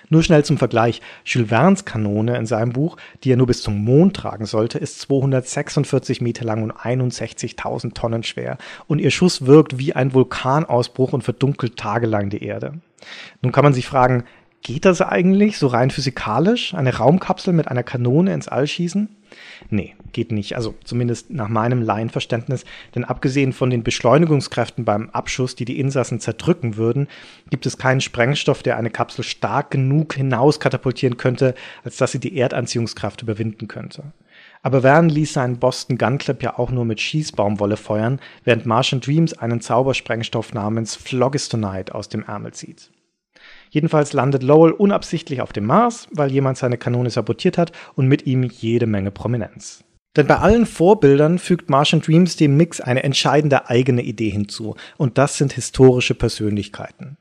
Nur 0.10 0.24
schnell 0.24 0.44
zum 0.44 0.58
Vergleich. 0.58 1.02
Jules 1.26 1.50
Verne's 1.50 1.86
Kanone 1.86 2.38
in 2.38 2.46
seinem 2.46 2.74
Buch, 2.74 2.98
die 3.24 3.32
er 3.32 3.38
nur 3.38 3.48
bis 3.48 3.62
zum 3.64 3.84
Mond 3.84 4.16
tragen 4.16 4.46
sollte, 4.46 4.78
ist 4.78 5.00
246 5.02 6.22
Meter 6.22 6.46
lang 6.46 6.64
und 6.64 6.74
61.000 6.74 7.94
Tonnen 7.94 8.24
schwer. 8.24 8.58
Und 8.88 9.00
ihr 9.00 9.12
Schuss 9.12 9.46
wirkt 9.46 9.80
wie 9.80 9.94
ein 9.94 10.14
Vulkanausbruch 10.14 11.14
und 11.14 11.24
verdunkelt 11.24 11.78
tagelang 11.78 12.30
die 12.30 12.44
Erde. 12.44 12.74
Nun 13.42 13.52
kann 13.52 13.64
man 13.64 13.74
sich 13.74 13.88
fragen, 13.88 14.26
Geht 14.62 14.86
das 14.86 15.02
eigentlich 15.02 15.58
so 15.58 15.68
rein 15.68 15.90
physikalisch? 15.90 16.74
Eine 16.74 16.98
Raumkapsel 16.98 17.54
mit 17.54 17.68
einer 17.70 17.84
Kanone 17.84 18.34
ins 18.34 18.48
All 18.48 18.68
schießen? 18.68 19.10
Nee, 19.70 19.96
geht 20.12 20.32
nicht. 20.32 20.56
Also 20.56 20.76
zumindest 20.84 21.30
nach 21.30 21.48
meinem 21.48 21.82
Laienverständnis. 21.82 22.66
Denn 22.94 23.06
abgesehen 23.06 23.54
von 23.54 23.70
den 23.70 23.84
Beschleunigungskräften 23.84 24.86
beim 24.86 25.10
Abschuss, 25.12 25.56
die 25.56 25.66
die 25.66 25.80
Insassen 25.80 26.20
zerdrücken 26.20 26.78
würden, 26.78 27.08
gibt 27.50 27.66
es 27.66 27.78
keinen 27.78 28.02
Sprengstoff, 28.02 28.62
der 28.62 28.78
eine 28.78 28.90
Kapsel 28.90 29.24
stark 29.24 29.72
genug 29.72 30.16
hinauskatapultieren 30.16 31.18
könnte, 31.18 31.56
als 31.84 31.98
dass 31.98 32.12
sie 32.12 32.20
die 32.20 32.38
Erdanziehungskraft 32.38 33.22
überwinden 33.22 33.68
könnte. 33.68 34.12
Aber 34.62 34.82
Verne 34.82 35.08
ließ 35.08 35.34
seinen 35.34 35.58
Boston 35.58 35.98
Gun 35.98 36.18
Club 36.18 36.44
ja 36.44 36.60
auch 36.60 36.70
nur 36.70 36.84
mit 36.84 37.00
Schießbaumwolle 37.00 37.78
feuern, 37.78 38.20
während 38.44 38.66
Martian 38.66 39.00
Dreams 39.00 39.34
einen 39.34 39.62
Zaubersprengstoff 39.62 40.54
namens 40.54 40.96
Phlogistonite 40.96 41.96
aus 41.96 42.10
dem 42.10 42.24
Ärmel 42.24 42.54
zieht. 42.54 42.92
Jedenfalls 43.70 44.14
landet 44.14 44.44
Lowell 44.44 44.72
unabsichtlich 44.72 45.42
auf 45.42 45.54
dem 45.54 45.66
Mars, 45.66 46.08
weil 46.12 46.32
jemand 46.32 46.58
seine 46.58 46.78
Kanone 46.78 47.10
sabotiert 47.10 47.58
hat 47.58 47.72
und 47.96 48.08
mit 48.08 48.26
ihm 48.26 48.44
jede 48.44 48.88
Menge 48.88 49.12
Prominenz. 49.12 49.84
Denn 50.16 50.28
bei 50.28 50.38
allen 50.38 50.66
Vorbildern 50.66 51.38
fügt 51.38 51.70
Martian 51.70 52.02
Dreams 52.02 52.36
dem 52.36 52.58
Mix 52.58 52.82
eine 52.82 53.04
entscheidende 53.04 53.70
eigene 53.70 54.02
Idee 54.02 54.32
hinzu, 54.32 54.76
und 54.98 55.18
das 55.18 55.38
sind 55.38 55.54
historische 55.54 56.16
Persönlichkeiten. 56.16 57.18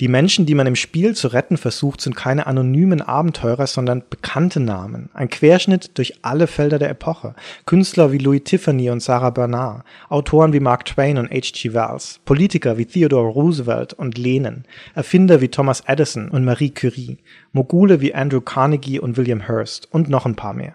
Die 0.00 0.08
Menschen, 0.08 0.44
die 0.44 0.56
man 0.56 0.66
im 0.66 0.74
Spiel 0.74 1.14
zu 1.14 1.28
retten 1.28 1.56
versucht, 1.56 2.00
sind 2.00 2.16
keine 2.16 2.48
anonymen 2.48 3.00
Abenteurer, 3.00 3.68
sondern 3.68 4.02
bekannte 4.10 4.58
Namen. 4.58 5.08
Ein 5.14 5.30
Querschnitt 5.30 5.96
durch 5.96 6.14
alle 6.22 6.48
Felder 6.48 6.80
der 6.80 6.90
Epoche. 6.90 7.36
Künstler 7.64 8.10
wie 8.10 8.18
Louis 8.18 8.42
Tiffany 8.42 8.90
und 8.90 9.00
Sarah 9.00 9.30
Bernard, 9.30 9.84
Autoren 10.08 10.52
wie 10.52 10.58
Mark 10.58 10.84
Twain 10.84 11.16
und 11.16 11.30
H.G. 11.30 11.74
Wells, 11.74 12.18
Politiker 12.24 12.76
wie 12.76 12.86
Theodore 12.86 13.28
Roosevelt 13.28 13.92
und 13.92 14.18
Lenin, 14.18 14.64
Erfinder 14.96 15.40
wie 15.40 15.48
Thomas 15.48 15.84
Edison 15.86 16.28
und 16.28 16.44
Marie 16.44 16.70
Curie, 16.70 17.18
Mogule 17.52 18.00
wie 18.00 18.16
Andrew 18.16 18.40
Carnegie 18.40 18.98
und 18.98 19.16
William 19.16 19.46
Hearst 19.46 19.86
und 19.92 20.08
noch 20.08 20.26
ein 20.26 20.34
paar 20.34 20.54
mehr. 20.54 20.74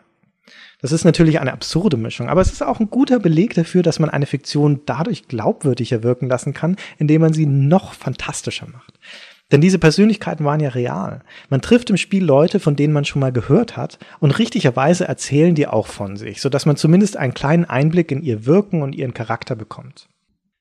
Das 0.81 0.93
ist 0.93 1.03
natürlich 1.03 1.41
eine 1.41 1.51
absurde 1.51 1.97
Mischung, 1.97 2.29
aber 2.29 2.39
es 2.39 2.53
ist 2.53 2.63
auch 2.63 2.79
ein 2.79 2.89
guter 2.89 3.19
Beleg 3.19 3.53
dafür, 3.53 3.83
dass 3.83 3.99
man 3.99 4.09
eine 4.09 4.25
Fiktion 4.25 4.81
dadurch 4.85 5.27
glaubwürdiger 5.27 6.03
wirken 6.03 6.29
lassen 6.29 6.53
kann, 6.53 6.77
indem 6.97 7.21
man 7.21 7.33
sie 7.33 7.45
noch 7.45 7.93
fantastischer 7.93 8.67
macht. 8.67 8.97
Denn 9.51 9.61
diese 9.61 9.79
Persönlichkeiten 9.79 10.45
waren 10.45 10.59
ja 10.59 10.69
real. 10.69 11.21
Man 11.49 11.61
trifft 11.61 11.89
im 11.89 11.97
Spiel 11.97 12.23
Leute, 12.23 12.59
von 12.59 12.75
denen 12.75 12.93
man 12.93 13.03
schon 13.03 13.19
mal 13.19 13.31
gehört 13.31 13.77
hat, 13.77 13.97
und 14.19 14.37
richtigerweise 14.37 15.07
erzählen 15.07 15.55
die 15.55 15.67
auch 15.67 15.87
von 15.87 16.17
sich, 16.17 16.39
sodass 16.39 16.65
man 16.65 16.77
zumindest 16.77 17.17
einen 17.17 17.33
kleinen 17.33 17.65
Einblick 17.65 18.11
in 18.11 18.21
ihr 18.21 18.45
Wirken 18.45 18.81
und 18.81 18.95
ihren 18.95 19.13
Charakter 19.13 19.55
bekommt. 19.55 20.07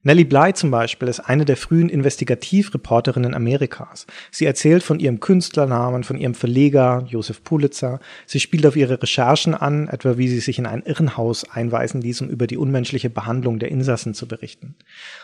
Nellie 0.05 0.25
Bly 0.25 0.55
zum 0.55 0.71
Beispiel 0.71 1.09
ist 1.09 1.19
eine 1.19 1.45
der 1.45 1.57
frühen 1.57 1.89
Investigativreporterinnen 1.89 3.35
Amerikas. 3.35 4.07
Sie 4.31 4.45
erzählt 4.45 4.85
von 4.85 5.01
ihrem 5.01 5.19
Künstlernamen, 5.19 6.05
von 6.05 6.17
ihrem 6.17 6.35
Verleger 6.35 7.05
Joseph 7.09 7.43
Pulitzer. 7.43 7.99
Sie 8.25 8.39
spielt 8.39 8.65
auf 8.65 8.77
ihre 8.77 9.03
Recherchen 9.03 9.57
an, 9.57 9.89
etwa 9.89 10.17
wie 10.17 10.29
sie 10.29 10.39
sich 10.39 10.61
in 10.61 10.67
ein 10.67 10.85
Irrenhaus 10.85 11.51
einweisen 11.51 12.01
ließ, 12.01 12.21
um 12.21 12.29
über 12.29 12.47
die 12.47 12.57
unmenschliche 12.57 13.11
Behandlung 13.11 13.59
der 13.59 13.73
Insassen 13.73 14.15
zu 14.15 14.29
berichten. 14.29 14.77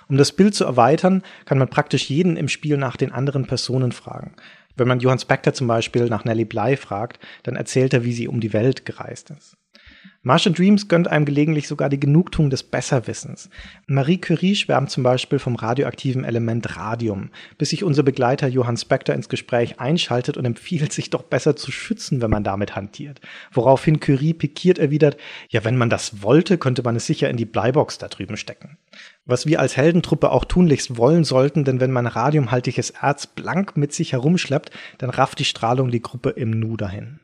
Um 0.08 0.16
das 0.16 0.32
Bild 0.32 0.56
zu 0.56 0.64
erweitern, 0.64 1.22
kann 1.44 1.58
man 1.58 1.68
praktisch 1.68 2.10
jeden 2.10 2.36
im 2.36 2.48
Spiel 2.48 2.76
nach 2.76 2.96
den 2.96 3.12
anderen 3.12 3.46
Personen 3.46 3.92
fragen. 3.92 4.34
Wenn 4.76 4.88
man 4.88 4.98
Johann 4.98 5.20
Spector 5.20 5.54
zum 5.54 5.68
Beispiel 5.68 6.06
nach 6.06 6.24
Nellie 6.24 6.46
Bly 6.46 6.76
fragt, 6.76 7.20
dann 7.44 7.54
erzählt 7.54 7.94
er, 7.94 8.02
wie 8.02 8.12
sie 8.12 8.26
um 8.26 8.40
die 8.40 8.52
Welt 8.52 8.84
gereist 8.84 9.30
ist. 9.30 9.56
Martian 10.26 10.54
Dreams 10.54 10.88
gönnt 10.88 11.06
einem 11.06 11.26
gelegentlich 11.26 11.68
sogar 11.68 11.90
die 11.90 12.00
Genugtuung 12.00 12.48
des 12.48 12.62
Besserwissens. 12.62 13.50
Marie 13.86 14.16
Curie 14.16 14.56
schwärmt 14.56 14.88
zum 14.88 15.02
Beispiel 15.02 15.38
vom 15.38 15.54
radioaktiven 15.54 16.24
Element 16.24 16.78
Radium, 16.78 17.28
bis 17.58 17.70
sich 17.70 17.84
unser 17.84 18.02
Begleiter 18.02 18.48
Johann 18.48 18.78
Spector 18.78 19.14
ins 19.14 19.28
Gespräch 19.28 19.80
einschaltet 19.80 20.38
und 20.38 20.46
empfiehlt, 20.46 20.94
sich 20.94 21.10
doch 21.10 21.24
besser 21.24 21.56
zu 21.56 21.70
schützen, 21.70 22.22
wenn 22.22 22.30
man 22.30 22.42
damit 22.42 22.74
hantiert. 22.74 23.20
Woraufhin 23.52 24.00
Curie 24.00 24.32
pikiert 24.32 24.78
erwidert, 24.78 25.18
ja, 25.50 25.62
wenn 25.62 25.76
man 25.76 25.90
das 25.90 26.22
wollte, 26.22 26.56
könnte 26.56 26.82
man 26.82 26.96
es 26.96 27.04
sicher 27.04 27.28
in 27.28 27.36
die 27.36 27.44
Bleibox 27.44 27.98
da 27.98 28.08
drüben 28.08 28.38
stecken. 28.38 28.78
Was 29.26 29.44
wir 29.44 29.60
als 29.60 29.76
Heldentruppe 29.76 30.32
auch 30.32 30.46
tunlichst 30.46 30.96
wollen 30.96 31.24
sollten, 31.24 31.64
denn 31.64 31.80
wenn 31.80 31.92
man 31.92 32.06
radiumhaltiges 32.06 32.88
Erz 32.90 33.26
blank 33.26 33.76
mit 33.76 33.92
sich 33.92 34.12
herumschleppt, 34.12 34.70
dann 34.96 35.10
rafft 35.10 35.38
die 35.38 35.44
Strahlung 35.44 35.90
die 35.90 36.00
Gruppe 36.00 36.30
im 36.30 36.48
Nu 36.48 36.78
dahin. 36.78 37.20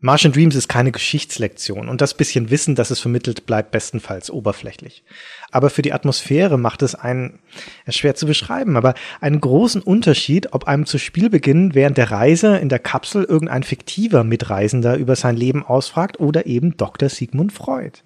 Martian 0.00 0.32
Dreams 0.32 0.54
ist 0.54 0.68
keine 0.68 0.92
Geschichtslektion 0.92 1.88
und 1.88 2.00
das 2.00 2.14
bisschen 2.14 2.50
Wissen, 2.50 2.74
das 2.74 2.90
es 2.90 3.00
vermittelt, 3.00 3.46
bleibt 3.46 3.70
bestenfalls 3.70 4.30
oberflächlich. 4.30 5.04
Aber 5.50 5.70
für 5.70 5.82
die 5.82 5.92
Atmosphäre 5.92 6.58
macht 6.58 6.82
es 6.82 6.94
einen, 6.94 7.38
ist 7.86 7.98
schwer 7.98 8.14
zu 8.14 8.26
beschreiben, 8.26 8.76
aber 8.76 8.94
einen 9.20 9.40
großen 9.40 9.82
Unterschied, 9.82 10.52
ob 10.52 10.64
einem 10.64 10.86
zu 10.86 10.98
Spielbeginn 10.98 11.74
während 11.74 11.98
der 11.98 12.10
Reise 12.10 12.56
in 12.56 12.68
der 12.68 12.78
Kapsel 12.78 13.24
irgendein 13.24 13.62
fiktiver 13.62 14.24
Mitreisender 14.24 14.96
über 14.96 15.16
sein 15.16 15.36
Leben 15.36 15.64
ausfragt 15.64 16.20
oder 16.20 16.46
eben 16.46 16.76
Dr. 16.76 17.08
Sigmund 17.08 17.52
Freud 17.52 17.98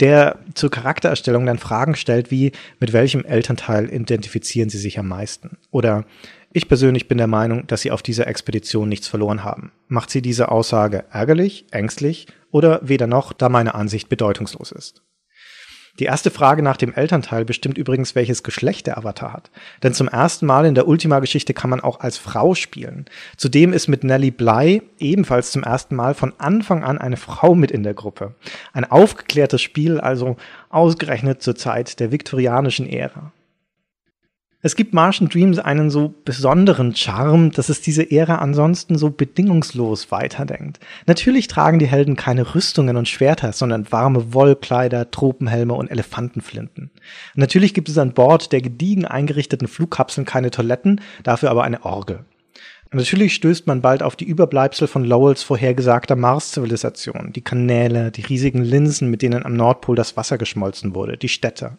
der 0.00 0.38
zur 0.54 0.70
Charaktererstellung 0.70 1.46
dann 1.46 1.58
Fragen 1.58 1.94
stellt 1.94 2.30
wie, 2.30 2.52
mit 2.80 2.92
welchem 2.92 3.24
Elternteil 3.24 3.92
identifizieren 3.92 4.70
Sie 4.70 4.78
sich 4.78 4.98
am 4.98 5.08
meisten? 5.08 5.58
Oder 5.70 6.06
ich 6.52 6.68
persönlich 6.68 7.06
bin 7.06 7.18
der 7.18 7.28
Meinung, 7.28 7.66
dass 7.68 7.82
sie 7.82 7.92
auf 7.92 8.02
dieser 8.02 8.26
Expedition 8.26 8.88
nichts 8.88 9.06
verloren 9.06 9.44
haben. 9.44 9.70
Macht 9.86 10.10
sie 10.10 10.20
diese 10.20 10.50
Aussage 10.50 11.04
ärgerlich, 11.12 11.66
ängstlich 11.70 12.26
oder 12.50 12.80
weder 12.82 13.06
noch, 13.06 13.32
da 13.32 13.48
meine 13.48 13.74
Ansicht 13.74 14.08
bedeutungslos 14.08 14.72
ist? 14.72 15.02
Die 15.98 16.06
erste 16.06 16.30
Frage 16.30 16.62
nach 16.62 16.76
dem 16.76 16.94
Elternteil 16.94 17.44
bestimmt 17.44 17.76
übrigens, 17.76 18.14
welches 18.14 18.42
Geschlecht 18.42 18.86
der 18.86 18.96
Avatar 18.96 19.32
hat. 19.32 19.50
Denn 19.82 19.92
zum 19.92 20.08
ersten 20.08 20.46
Mal 20.46 20.64
in 20.64 20.74
der 20.74 20.88
Ultima-Geschichte 20.88 21.52
kann 21.52 21.70
man 21.70 21.80
auch 21.80 22.00
als 22.00 22.16
Frau 22.16 22.54
spielen. 22.54 23.04
Zudem 23.36 23.72
ist 23.72 23.88
mit 23.88 24.02
Nellie 24.02 24.30
Bly 24.30 24.82
ebenfalls 24.98 25.50
zum 25.50 25.62
ersten 25.62 25.94
Mal 25.96 26.14
von 26.14 26.32
Anfang 26.38 26.84
an 26.84 26.98
eine 26.98 27.16
Frau 27.16 27.54
mit 27.54 27.70
in 27.70 27.82
der 27.82 27.94
Gruppe. 27.94 28.34
Ein 28.72 28.90
aufgeklärtes 28.90 29.62
Spiel, 29.62 30.00
also 30.00 30.36
ausgerechnet 30.70 31.42
zur 31.42 31.54
Zeit 31.54 32.00
der 32.00 32.12
viktorianischen 32.12 32.88
Ära. 32.88 33.32
Es 34.62 34.76
gibt 34.76 34.92
Martian 34.92 35.30
Dreams 35.30 35.58
einen 35.58 35.88
so 35.88 36.12
besonderen 36.24 36.94
Charme, 36.94 37.50
dass 37.50 37.70
es 37.70 37.80
diese 37.80 38.10
Ära 38.10 38.36
ansonsten 38.36 38.98
so 38.98 39.08
bedingungslos 39.08 40.10
weiterdenkt. 40.10 40.80
Natürlich 41.06 41.48
tragen 41.48 41.78
die 41.78 41.86
Helden 41.86 42.14
keine 42.14 42.54
Rüstungen 42.54 42.98
und 42.98 43.08
Schwerter, 43.08 43.54
sondern 43.54 43.90
warme 43.90 44.34
Wollkleider, 44.34 45.10
Tropenhelme 45.10 45.72
und 45.72 45.90
Elefantenflinten. 45.90 46.90
Natürlich 47.34 47.72
gibt 47.72 47.88
es 47.88 47.96
an 47.96 48.12
Bord 48.12 48.52
der 48.52 48.60
gediegen 48.60 49.06
eingerichteten 49.06 49.66
Flugkapseln 49.66 50.26
keine 50.26 50.50
Toiletten, 50.50 51.00
dafür 51.22 51.50
aber 51.50 51.64
eine 51.64 51.82
Orgel. 51.86 52.26
Natürlich 52.92 53.34
stößt 53.34 53.68
man 53.68 53.82
bald 53.82 54.02
auf 54.02 54.16
die 54.16 54.24
Überbleibsel 54.24 54.88
von 54.88 55.04
Lowells 55.04 55.44
vorhergesagter 55.44 56.16
Mars-Zivilisation, 56.16 57.32
die 57.32 57.42
Kanäle, 57.42 58.10
die 58.10 58.22
riesigen 58.22 58.64
Linsen, 58.64 59.10
mit 59.10 59.22
denen 59.22 59.44
am 59.46 59.54
Nordpol 59.54 59.94
das 59.94 60.16
Wasser 60.16 60.38
geschmolzen 60.38 60.92
wurde, 60.92 61.16
die 61.16 61.28
Städte. 61.28 61.78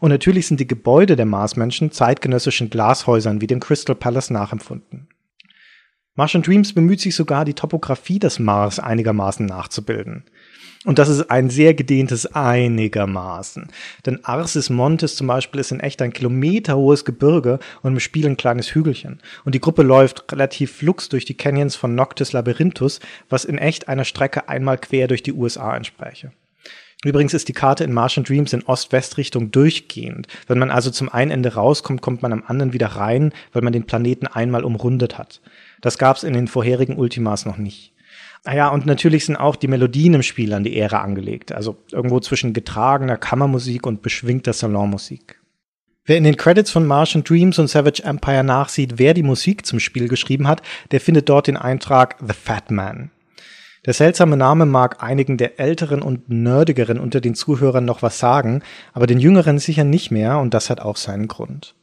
Und 0.00 0.10
natürlich 0.10 0.46
sind 0.46 0.60
die 0.60 0.66
Gebäude 0.66 1.16
der 1.16 1.24
Marsmenschen 1.24 1.92
zeitgenössischen 1.92 2.68
Glashäusern 2.68 3.40
wie 3.40 3.46
dem 3.46 3.60
Crystal 3.60 3.96
Palace 3.96 4.28
nachempfunden. 4.28 5.08
Martian 6.14 6.42
Dreams 6.42 6.74
bemüht 6.74 7.00
sich 7.00 7.14
sogar, 7.14 7.46
die 7.46 7.54
Topographie 7.54 8.18
des 8.18 8.38
Mars 8.38 8.78
einigermaßen 8.78 9.46
nachzubilden. 9.46 10.24
Und 10.86 10.98
das 10.98 11.10
ist 11.10 11.30
ein 11.30 11.50
sehr 11.50 11.74
gedehntes 11.74 12.24
einigermaßen. 12.24 13.68
Denn 14.06 14.24
Arsis 14.24 14.70
Montes 14.70 15.14
zum 15.14 15.26
Beispiel 15.26 15.60
ist 15.60 15.72
in 15.72 15.80
echt 15.80 16.00
ein 16.00 16.14
kilometerhohes 16.14 17.04
Gebirge 17.04 17.58
und 17.82 17.92
im 17.92 18.00
Spiel 18.00 18.26
ein 18.26 18.38
kleines 18.38 18.74
Hügelchen. 18.74 19.20
Und 19.44 19.54
die 19.54 19.60
Gruppe 19.60 19.82
läuft 19.82 20.32
relativ 20.32 20.72
flux 20.72 21.10
durch 21.10 21.26
die 21.26 21.36
Canyons 21.36 21.76
von 21.76 21.94
Noctis 21.94 22.32
Labyrinthus, 22.32 23.00
was 23.28 23.44
in 23.44 23.58
echt 23.58 23.88
einer 23.88 24.06
Strecke 24.06 24.48
einmal 24.48 24.78
quer 24.78 25.06
durch 25.06 25.22
die 25.22 25.34
USA 25.34 25.76
entspräche. 25.76 26.32
Übrigens 27.04 27.34
ist 27.34 27.48
die 27.48 27.54
Karte 27.54 27.84
in 27.84 27.92
Martian 27.92 28.24
Dreams 28.24 28.54
in 28.54 28.62
Ost-West-Richtung 28.62 29.50
durchgehend. 29.50 30.28
Wenn 30.46 30.58
man 30.58 30.70
also 30.70 30.90
zum 30.90 31.10
einen 31.10 31.30
Ende 31.30 31.54
rauskommt, 31.54 32.00
kommt 32.00 32.22
man 32.22 32.32
am 32.32 32.44
anderen 32.46 32.72
wieder 32.72 32.88
rein, 32.88 33.32
weil 33.52 33.62
man 33.62 33.72
den 33.74 33.84
Planeten 33.84 34.26
einmal 34.26 34.64
umrundet 34.64 35.18
hat. 35.18 35.42
Das 35.82 35.98
gab's 35.98 36.22
in 36.22 36.32
den 36.32 36.48
vorherigen 36.48 36.96
Ultimas 36.96 37.44
noch 37.44 37.58
nicht. 37.58 37.92
Naja, 38.44 38.68
und 38.68 38.86
natürlich 38.86 39.26
sind 39.26 39.36
auch 39.36 39.56
die 39.56 39.68
Melodien 39.68 40.14
im 40.14 40.22
Spiel 40.22 40.54
an 40.54 40.64
die 40.64 40.78
Ära 40.78 41.02
angelegt. 41.02 41.52
Also 41.52 41.76
irgendwo 41.92 42.20
zwischen 42.20 42.52
getragener 42.52 43.18
Kammermusik 43.18 43.86
und 43.86 44.02
beschwingter 44.02 44.52
Salonmusik. 44.52 45.40
Wer 46.06 46.16
in 46.16 46.24
den 46.24 46.36
Credits 46.36 46.70
von 46.70 46.86
Martian 46.86 47.22
Dreams 47.22 47.58
und 47.58 47.68
Savage 47.68 48.02
Empire 48.02 48.42
nachsieht, 48.42 48.98
wer 48.98 49.14
die 49.14 49.22
Musik 49.22 49.66
zum 49.66 49.78
Spiel 49.78 50.08
geschrieben 50.08 50.48
hat, 50.48 50.62
der 50.90 51.00
findet 51.00 51.28
dort 51.28 51.46
den 51.46 51.58
Eintrag 51.58 52.16
The 52.20 52.32
Fat 52.32 52.70
Man. 52.70 53.10
Der 53.86 53.94
seltsame 53.94 54.36
Name 54.36 54.66
mag 54.66 55.02
einigen 55.02 55.36
der 55.36 55.60
älteren 55.60 56.02
und 56.02 56.28
nerdigeren 56.28 56.98
unter 56.98 57.20
den 57.20 57.34
Zuhörern 57.34 57.84
noch 57.84 58.02
was 58.02 58.18
sagen, 58.18 58.62
aber 58.92 59.06
den 59.06 59.20
jüngeren 59.20 59.58
sicher 59.58 59.84
nicht 59.84 60.10
mehr 60.10 60.38
und 60.38 60.52
das 60.52 60.68
hat 60.68 60.80
auch 60.80 60.96
seinen 60.96 61.28
Grund. 61.28 61.74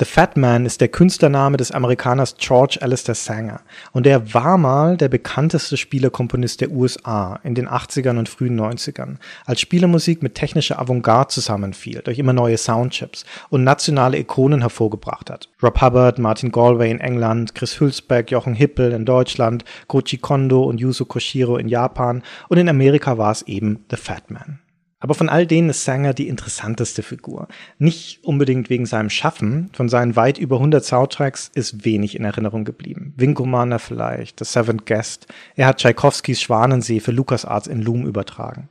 The 0.00 0.06
Fat 0.06 0.36
Man 0.36 0.66
ist 0.66 0.80
der 0.80 0.88
Künstlername 0.88 1.56
des 1.56 1.70
Amerikaners 1.70 2.34
George 2.36 2.78
Alistair 2.80 3.14
Sanger 3.14 3.60
und 3.92 4.08
er 4.08 4.34
war 4.34 4.58
mal 4.58 4.96
der 4.96 5.08
bekannteste 5.08 5.76
Spielerkomponist 5.76 6.60
der 6.60 6.72
USA 6.72 7.38
in 7.44 7.54
den 7.54 7.68
80ern 7.68 8.18
und 8.18 8.28
frühen 8.28 8.60
90ern, 8.60 9.18
als 9.46 9.60
Spielermusik 9.60 10.20
mit 10.20 10.34
technischer 10.34 10.80
Avantgarde 10.80 11.28
zusammenfiel 11.28 12.02
durch 12.02 12.18
immer 12.18 12.32
neue 12.32 12.58
Soundchips 12.58 13.24
und 13.50 13.62
nationale 13.62 14.18
Ikonen 14.18 14.62
hervorgebracht 14.62 15.30
hat. 15.30 15.48
Rob 15.62 15.80
Hubbard, 15.80 16.18
Martin 16.18 16.50
Galway 16.50 16.90
in 16.90 16.98
England, 16.98 17.54
Chris 17.54 17.78
Hülsbeck, 17.78 18.32
Jochen 18.32 18.54
Hippel 18.54 18.90
in 18.90 19.04
Deutschland, 19.04 19.64
Koji 19.86 20.18
Kondo 20.18 20.64
und 20.64 20.80
Yuzo 20.80 21.04
Koshiro 21.04 21.56
in 21.56 21.68
Japan 21.68 22.24
und 22.48 22.58
in 22.58 22.68
Amerika 22.68 23.16
war 23.16 23.30
es 23.30 23.42
eben 23.42 23.84
The 23.90 23.96
Fat 23.96 24.28
Man. 24.28 24.58
Aber 25.04 25.14
von 25.14 25.28
all 25.28 25.46
denen 25.46 25.68
ist 25.68 25.84
Sanger 25.84 26.14
die 26.14 26.28
interessanteste 26.28 27.02
Figur. 27.02 27.46
Nicht 27.76 28.24
unbedingt 28.24 28.70
wegen 28.70 28.86
seinem 28.86 29.10
Schaffen, 29.10 29.68
von 29.74 29.90
seinen 29.90 30.16
weit 30.16 30.38
über 30.38 30.56
100 30.56 30.82
Soundtracks 30.82 31.50
ist 31.52 31.84
wenig 31.84 32.16
in 32.16 32.24
Erinnerung 32.24 32.64
geblieben. 32.64 33.12
Wing 33.18 33.34
Commander 33.34 33.78
vielleicht, 33.78 34.38
The 34.38 34.46
Seventh 34.46 34.86
Guest. 34.86 35.26
Er 35.56 35.66
hat 35.66 35.76
Tchaikovskis 35.76 36.40
Schwanensee 36.40 37.00
für 37.00 37.12
LucasArts 37.12 37.66
in 37.66 37.82
Loom 37.82 38.06
übertragen. 38.06 38.70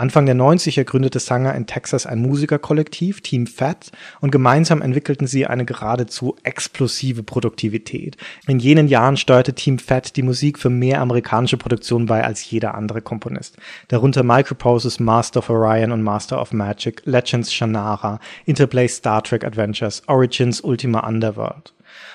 Anfang 0.00 0.24
der 0.24 0.34
90er 0.34 0.84
gründete 0.84 1.18
Sanger 1.18 1.54
in 1.54 1.66
Texas 1.66 2.06
ein 2.06 2.22
Musikerkollektiv, 2.22 3.20
Team 3.20 3.46
Fat, 3.46 3.92
und 4.22 4.30
gemeinsam 4.30 4.80
entwickelten 4.80 5.26
sie 5.26 5.46
eine 5.46 5.66
geradezu 5.66 6.36
explosive 6.42 7.22
Produktivität. 7.22 8.16
In 8.46 8.60
jenen 8.60 8.88
Jahren 8.88 9.18
steuerte 9.18 9.52
Team 9.52 9.78
Fat 9.78 10.16
die 10.16 10.22
Musik 10.22 10.58
für 10.58 10.70
mehr 10.70 11.02
amerikanische 11.02 11.58
Produktionen 11.58 12.06
bei 12.06 12.24
als 12.24 12.50
jeder 12.50 12.76
andere 12.76 13.02
Komponist. 13.02 13.58
Darunter 13.88 14.22
Microproses 14.22 15.00
Master 15.00 15.40
of 15.40 15.50
Orion 15.50 15.92
und 15.92 16.00
Master 16.00 16.40
of 16.40 16.54
Magic, 16.54 17.02
Legends 17.04 17.52
Shannara, 17.52 18.20
Interplay 18.46 18.88
Star 18.88 19.22
Trek 19.22 19.44
Adventures, 19.44 20.02
Origins 20.06 20.62
Ultima 20.62 21.06
Underworld. 21.06 21.74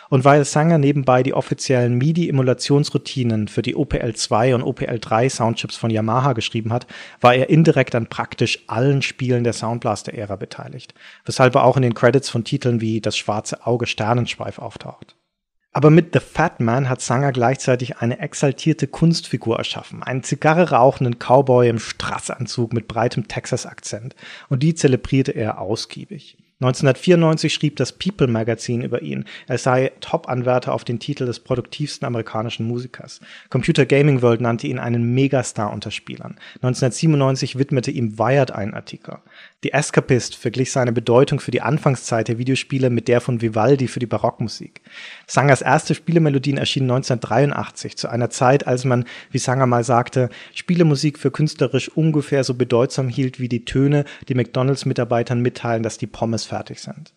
Und 0.09 0.23
weil 0.23 0.45
Sanger 0.45 0.77
nebenbei 0.77 1.23
die 1.23 1.33
offiziellen 1.33 1.97
MIDI-Emulationsroutinen 1.97 3.47
für 3.47 3.61
die 3.61 3.75
OPL2 3.75 4.55
und 4.55 4.63
OPL3 4.63 5.29
Soundchips 5.29 5.75
von 5.75 5.89
Yamaha 5.89 6.33
geschrieben 6.33 6.71
hat, 6.71 6.87
war 7.21 7.33
er 7.33 7.49
indirekt 7.49 7.95
an 7.95 8.07
praktisch 8.07 8.63
allen 8.67 9.01
Spielen 9.01 9.43
der 9.43 9.53
Soundblaster-Ära 9.53 10.35
beteiligt, 10.35 10.93
weshalb 11.25 11.55
er 11.55 11.63
auch 11.63 11.77
in 11.77 11.83
den 11.83 11.93
Credits 11.93 12.29
von 12.29 12.43
Titeln 12.43 12.81
wie 12.81 13.01
Das 13.01 13.17
schwarze 13.17 13.65
Auge 13.65 13.87
Sternenschweif 13.87 14.59
auftaucht. 14.59 15.15
Aber 15.75 15.89
mit 15.89 16.13
The 16.13 16.21
Fat 16.21 16.61
Man 16.61 16.87
hat 16.87 17.01
Sanger 17.01 17.33
gleichzeitig 17.33 17.97
eine 17.97 18.19
exaltierte 18.19 18.87
Kunstfigur 18.87 19.57
erschaffen, 19.57 20.03
einen 20.03 20.23
Zigarre 20.23 20.71
rauchenden 20.71 21.19
Cowboy 21.19 21.67
im 21.67 21.79
Strassanzug 21.79 22.71
mit 22.71 22.87
breitem 22.87 23.27
Texas-Akzent, 23.27 24.15
und 24.47 24.63
die 24.63 24.73
zelebrierte 24.73 25.33
er 25.33 25.59
ausgiebig. 25.59 26.37
1994 26.61 27.53
schrieb 27.53 27.75
das 27.75 27.91
People 27.91 28.27
Magazine 28.27 28.85
über 28.85 29.01
ihn, 29.01 29.25
er 29.45 29.57
sei 29.57 29.91
Top-Anwärter 29.99 30.73
auf 30.73 30.85
den 30.85 30.99
Titel 30.99 31.25
des 31.25 31.41
produktivsten 31.41 32.07
amerikanischen 32.07 32.65
Musikers. 32.65 33.19
Computer 33.49 33.85
Gaming 33.85 34.21
World 34.21 34.39
nannte 34.39 34.67
ihn 34.67 34.79
einen 34.79 35.13
Megastar 35.13 35.73
unter 35.73 35.91
Spielern. 35.91 36.39
1997 36.61 37.57
widmete 37.57 37.91
ihm 37.91 38.17
Wired 38.17 38.51
einen 38.51 38.73
Artikel. 38.73 39.17
Die 39.65 39.73
Escapist 39.73 40.35
verglich 40.35 40.71
seine 40.71 40.91
Bedeutung 40.91 41.39
für 41.39 41.49
die 41.49 41.63
Anfangszeit 41.63 42.27
der 42.27 42.37
Videospiele 42.37 42.91
mit 42.91 43.07
der 43.07 43.19
von 43.19 43.41
Vivaldi 43.41 43.87
für 43.87 43.99
die 43.99 44.05
Barockmusik. 44.05 44.81
Sangers 45.25 45.63
erste 45.63 45.95
Spielemelodien 45.95 46.59
erschienen 46.59 46.91
1983, 46.91 47.97
zu 47.97 48.07
einer 48.07 48.29
Zeit, 48.29 48.67
als 48.67 48.85
man, 48.85 49.05
wie 49.31 49.39
Sanger 49.39 49.65
mal 49.65 49.83
sagte, 49.83 50.29
Spielemusik 50.53 51.17
für 51.17 51.31
künstlerisch 51.31 51.89
ungefähr 51.89 52.43
so 52.43 52.53
bedeutsam 52.53 53.09
hielt 53.09 53.39
wie 53.39 53.49
die 53.49 53.65
Töne, 53.65 54.05
die 54.27 54.35
McDonalds-Mitarbeitern 54.35 55.41
mitteilen, 55.41 55.81
dass 55.81 55.97
die 55.97 56.05
Pommes 56.05 56.45
fertig 56.45 56.79
sind. 56.79 57.15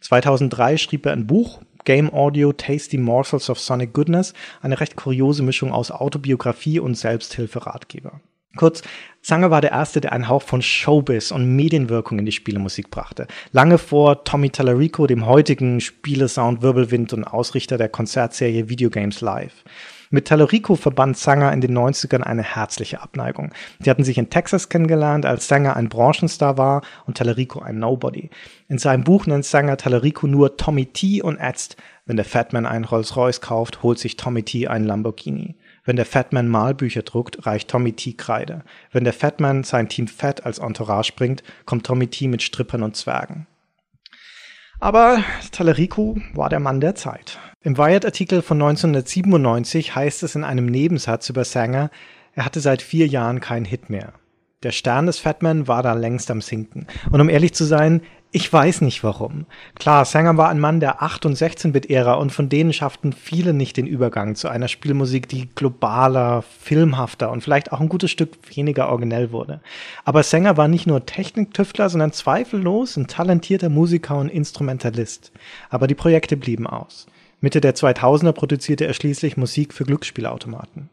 2003 0.00 0.78
schrieb 0.78 1.04
er 1.04 1.12
ein 1.12 1.26
Buch, 1.26 1.60
Game 1.84 2.10
Audio 2.10 2.54
Tasty 2.54 2.96
Morsels 2.96 3.50
of 3.50 3.60
Sonic 3.60 3.92
Goodness, 3.92 4.32
eine 4.62 4.80
recht 4.80 4.96
kuriose 4.96 5.42
Mischung 5.42 5.72
aus 5.72 5.90
Autobiografie 5.90 6.80
und 6.80 6.94
Selbsthilferatgeber. 6.94 8.22
Kurz, 8.56 8.82
Sanger 9.22 9.50
war 9.50 9.60
der 9.60 9.70
Erste, 9.70 10.00
der 10.00 10.12
einen 10.12 10.28
Hauch 10.28 10.42
von 10.42 10.62
Showbiz 10.62 11.30
und 11.30 11.56
Medienwirkung 11.56 12.18
in 12.18 12.26
die 12.26 12.32
Spielemusik 12.32 12.90
brachte. 12.90 13.26
Lange 13.52 13.78
vor 13.78 14.24
Tommy 14.24 14.50
Tallarico, 14.50 15.06
dem 15.06 15.26
heutigen 15.26 15.80
Spielesound 15.80 16.60
Wirbelwind 16.60 17.12
und 17.12 17.24
Ausrichter 17.24 17.78
der 17.78 17.88
Konzertserie 17.88 18.68
Video 18.68 18.90
Games 18.90 19.20
Live. 19.20 19.64
Mit 20.10 20.26
Tallarico 20.26 20.74
verband 20.74 21.16
Sanger 21.16 21.52
in 21.52 21.62
den 21.62 21.78
90ern 21.78 22.20
eine 22.20 22.42
herzliche 22.42 23.00
Abneigung. 23.00 23.52
Die 23.78 23.88
hatten 23.88 24.04
sich 24.04 24.18
in 24.18 24.28
Texas 24.28 24.68
kennengelernt, 24.68 25.24
als 25.24 25.48
Sanger 25.48 25.74
ein 25.74 25.88
Branchenstar 25.88 26.58
war 26.58 26.82
und 27.06 27.16
Tallarico 27.16 27.60
ein 27.60 27.78
Nobody. 27.78 28.28
In 28.68 28.76
seinem 28.76 29.04
Buch 29.04 29.24
nennt 29.24 29.46
Sanger 29.46 29.78
Tallarico 29.78 30.26
nur 30.26 30.58
Tommy 30.58 30.84
T 30.84 31.22
und 31.22 31.38
ätzt, 31.38 31.76
wenn 32.04 32.16
der 32.16 32.26
Fatman 32.26 32.66
einen 32.66 32.84
Rolls-Royce 32.84 33.40
kauft, 33.40 33.82
holt 33.82 33.98
sich 33.98 34.18
Tommy 34.18 34.42
T 34.42 34.68
einen 34.68 34.84
Lamborghini. 34.84 35.54
Wenn 35.84 35.96
der 35.96 36.06
Fatman 36.06 36.48
Malbücher 36.48 37.02
druckt, 37.02 37.44
reicht 37.44 37.68
Tommy 37.68 37.92
T 37.92 38.12
Kreide. 38.12 38.62
Wenn 38.92 39.04
der 39.04 39.12
Fatman 39.12 39.64
sein 39.64 39.88
Team 39.88 40.06
Fat 40.06 40.46
als 40.46 40.58
Entourage 40.58 41.12
bringt, 41.16 41.42
kommt 41.64 41.84
Tommy 41.84 42.06
T 42.06 42.28
mit 42.28 42.42
Strippern 42.42 42.82
und 42.82 42.96
Zwergen. 42.96 43.46
Aber 44.78 45.22
Talerico 45.50 46.16
war 46.34 46.48
der 46.48 46.60
Mann 46.60 46.80
der 46.80 46.94
Zeit. 46.94 47.38
Im 47.62 47.78
Wired-Artikel 47.78 48.42
von 48.42 48.60
1997 48.60 49.94
heißt 49.94 50.22
es 50.22 50.34
in 50.34 50.44
einem 50.44 50.66
Nebensatz 50.66 51.28
über 51.28 51.44
Sanger, 51.44 51.90
er 52.34 52.44
hatte 52.44 52.60
seit 52.60 52.82
vier 52.82 53.06
Jahren 53.06 53.40
keinen 53.40 53.64
Hit 53.64 53.90
mehr. 53.90 54.14
Der 54.62 54.72
Stern 54.72 55.06
des 55.06 55.18
Fatman 55.18 55.68
war 55.68 55.82
da 55.82 55.92
längst 55.92 56.30
am 56.30 56.40
Sinken. 56.40 56.86
Und 57.10 57.20
um 57.20 57.28
ehrlich 57.28 57.54
zu 57.54 57.64
sein, 57.64 58.02
ich 58.34 58.50
weiß 58.50 58.80
nicht 58.80 59.04
warum. 59.04 59.44
Klar, 59.74 60.06
Sanger 60.06 60.38
war 60.38 60.48
ein 60.48 60.58
Mann 60.58 60.80
der 60.80 61.02
8- 61.02 61.26
und 61.26 61.36
16-Bit-Ära 61.36 62.14
und 62.14 62.32
von 62.32 62.48
denen 62.48 62.72
schafften 62.72 63.12
viele 63.12 63.52
nicht 63.52 63.76
den 63.76 63.86
Übergang 63.86 64.36
zu 64.36 64.48
einer 64.48 64.68
Spielmusik, 64.68 65.28
die 65.28 65.50
globaler, 65.54 66.42
filmhafter 66.42 67.30
und 67.30 67.42
vielleicht 67.42 67.72
auch 67.72 67.80
ein 67.80 67.90
gutes 67.90 68.10
Stück 68.10 68.30
weniger 68.56 68.88
originell 68.88 69.32
wurde. 69.32 69.60
Aber 70.06 70.22
Sanger 70.22 70.56
war 70.56 70.66
nicht 70.66 70.86
nur 70.86 71.04
Techniktüftler, 71.04 71.90
sondern 71.90 72.12
zweifellos 72.12 72.96
ein 72.96 73.06
talentierter 73.06 73.68
Musiker 73.68 74.16
und 74.16 74.30
Instrumentalist. 74.30 75.30
Aber 75.68 75.86
die 75.86 75.94
Projekte 75.94 76.38
blieben 76.38 76.66
aus. 76.66 77.06
Mitte 77.42 77.60
der 77.60 77.74
2000er 77.74 78.32
produzierte 78.32 78.86
er 78.86 78.94
schließlich 78.94 79.36
Musik 79.36 79.74
für 79.74 79.84
Glücksspielautomaten. 79.84 80.88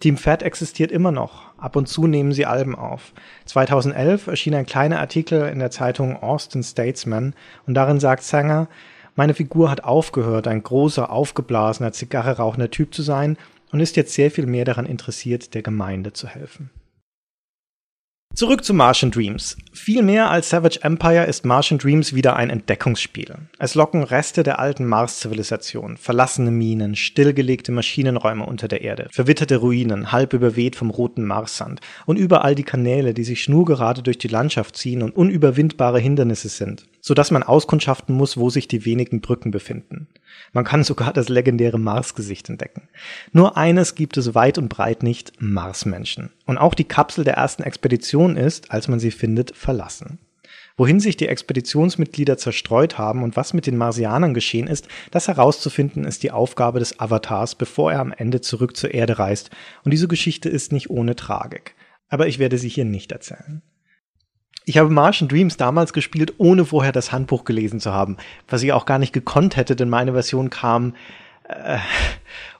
Team 0.00 0.16
Fat 0.16 0.44
existiert 0.44 0.92
immer 0.92 1.10
noch. 1.10 1.48
Ab 1.58 1.74
und 1.74 1.88
zu 1.88 2.06
nehmen 2.06 2.32
sie 2.32 2.46
Alben 2.46 2.76
auf. 2.76 3.12
2011 3.46 4.28
erschien 4.28 4.54
ein 4.54 4.66
kleiner 4.66 5.00
Artikel 5.00 5.48
in 5.48 5.58
der 5.58 5.72
Zeitung 5.72 6.16
Austin 6.16 6.62
Statesman 6.62 7.34
und 7.66 7.74
darin 7.74 7.98
sagt 7.98 8.22
Sanger, 8.22 8.68
meine 9.16 9.34
Figur 9.34 9.68
hat 9.68 9.82
aufgehört, 9.82 10.46
ein 10.46 10.62
großer, 10.62 11.10
aufgeblasener, 11.10 11.92
Zigarre 11.92 12.36
rauchender 12.36 12.70
Typ 12.70 12.94
zu 12.94 13.02
sein 13.02 13.36
und 13.72 13.80
ist 13.80 13.96
jetzt 13.96 14.14
sehr 14.14 14.30
viel 14.30 14.46
mehr 14.46 14.64
daran 14.64 14.86
interessiert, 14.86 15.54
der 15.54 15.62
Gemeinde 15.62 16.12
zu 16.12 16.28
helfen. 16.28 16.70
Zurück 18.38 18.62
zu 18.62 18.72
Martian 18.72 19.10
Dreams. 19.10 19.56
Viel 19.72 20.00
mehr 20.00 20.30
als 20.30 20.50
Savage 20.50 20.78
Empire 20.82 21.24
ist 21.24 21.44
Martian 21.44 21.76
Dreams 21.76 22.14
wieder 22.14 22.36
ein 22.36 22.50
Entdeckungsspiel. 22.50 23.34
Es 23.58 23.74
locken 23.74 24.04
Reste 24.04 24.44
der 24.44 24.60
alten 24.60 24.86
Mars-Zivilisation, 24.86 25.96
verlassene 25.96 26.52
Minen, 26.52 26.94
stillgelegte 26.94 27.72
Maschinenräume 27.72 28.46
unter 28.46 28.68
der 28.68 28.82
Erde, 28.82 29.08
verwitterte 29.10 29.56
Ruinen, 29.56 30.12
halb 30.12 30.34
überweht 30.34 30.76
vom 30.76 30.90
roten 30.90 31.24
Marssand 31.24 31.80
und 32.06 32.16
überall 32.16 32.54
die 32.54 32.62
Kanäle, 32.62 33.12
die 33.12 33.24
sich 33.24 33.42
schnurgerade 33.42 34.04
durch 34.04 34.18
die 34.18 34.28
Landschaft 34.28 34.76
ziehen 34.76 35.02
und 35.02 35.16
unüberwindbare 35.16 35.98
Hindernisse 35.98 36.48
sind 36.48 36.86
so 37.00 37.14
dass 37.14 37.30
man 37.30 37.42
auskundschaften 37.42 38.14
muss, 38.14 38.36
wo 38.36 38.50
sich 38.50 38.68
die 38.68 38.84
wenigen 38.84 39.20
Brücken 39.20 39.50
befinden. 39.50 40.08
Man 40.52 40.64
kann 40.64 40.84
sogar 40.84 41.12
das 41.12 41.28
legendäre 41.28 41.78
Marsgesicht 41.78 42.48
entdecken. 42.48 42.88
Nur 43.32 43.56
eines 43.56 43.94
gibt 43.94 44.16
es 44.16 44.34
weit 44.34 44.58
und 44.58 44.68
breit 44.68 45.02
nicht, 45.02 45.32
Marsmenschen. 45.40 46.30
Und 46.46 46.58
auch 46.58 46.74
die 46.74 46.84
Kapsel 46.84 47.24
der 47.24 47.34
ersten 47.34 47.62
Expedition 47.62 48.36
ist, 48.36 48.70
als 48.70 48.88
man 48.88 49.00
sie 49.00 49.10
findet, 49.10 49.54
verlassen. 49.56 50.18
Wohin 50.76 51.00
sich 51.00 51.16
die 51.16 51.26
Expeditionsmitglieder 51.26 52.38
zerstreut 52.38 52.98
haben 52.98 53.24
und 53.24 53.36
was 53.36 53.52
mit 53.52 53.66
den 53.66 53.76
Marsianern 53.76 54.32
geschehen 54.32 54.68
ist, 54.68 54.86
das 55.10 55.26
herauszufinden 55.26 56.04
ist 56.04 56.22
die 56.22 56.30
Aufgabe 56.30 56.78
des 56.78 57.00
Avatars, 57.00 57.56
bevor 57.56 57.92
er 57.92 58.00
am 58.00 58.12
Ende 58.12 58.40
zurück 58.40 58.76
zur 58.76 58.94
Erde 58.94 59.18
reist. 59.18 59.50
Und 59.84 59.90
diese 59.90 60.06
Geschichte 60.06 60.48
ist 60.48 60.70
nicht 60.70 60.88
ohne 60.88 61.16
Tragik. 61.16 61.74
Aber 62.08 62.28
ich 62.28 62.38
werde 62.38 62.58
sie 62.58 62.68
hier 62.68 62.84
nicht 62.84 63.10
erzählen. 63.10 63.60
Ich 64.68 64.76
habe 64.76 64.90
Martian 64.90 65.28
Dreams 65.28 65.56
damals 65.56 65.94
gespielt, 65.94 66.34
ohne 66.36 66.66
vorher 66.66 66.92
das 66.92 67.10
Handbuch 67.10 67.44
gelesen 67.44 67.80
zu 67.80 67.94
haben, 67.94 68.18
was 68.48 68.62
ich 68.62 68.74
auch 68.74 68.84
gar 68.84 68.98
nicht 68.98 69.14
gekonnt 69.14 69.56
hätte, 69.56 69.74
denn 69.74 69.88
meine 69.88 70.12
Version 70.12 70.50
kam 70.50 70.92
Äh, 71.48 71.78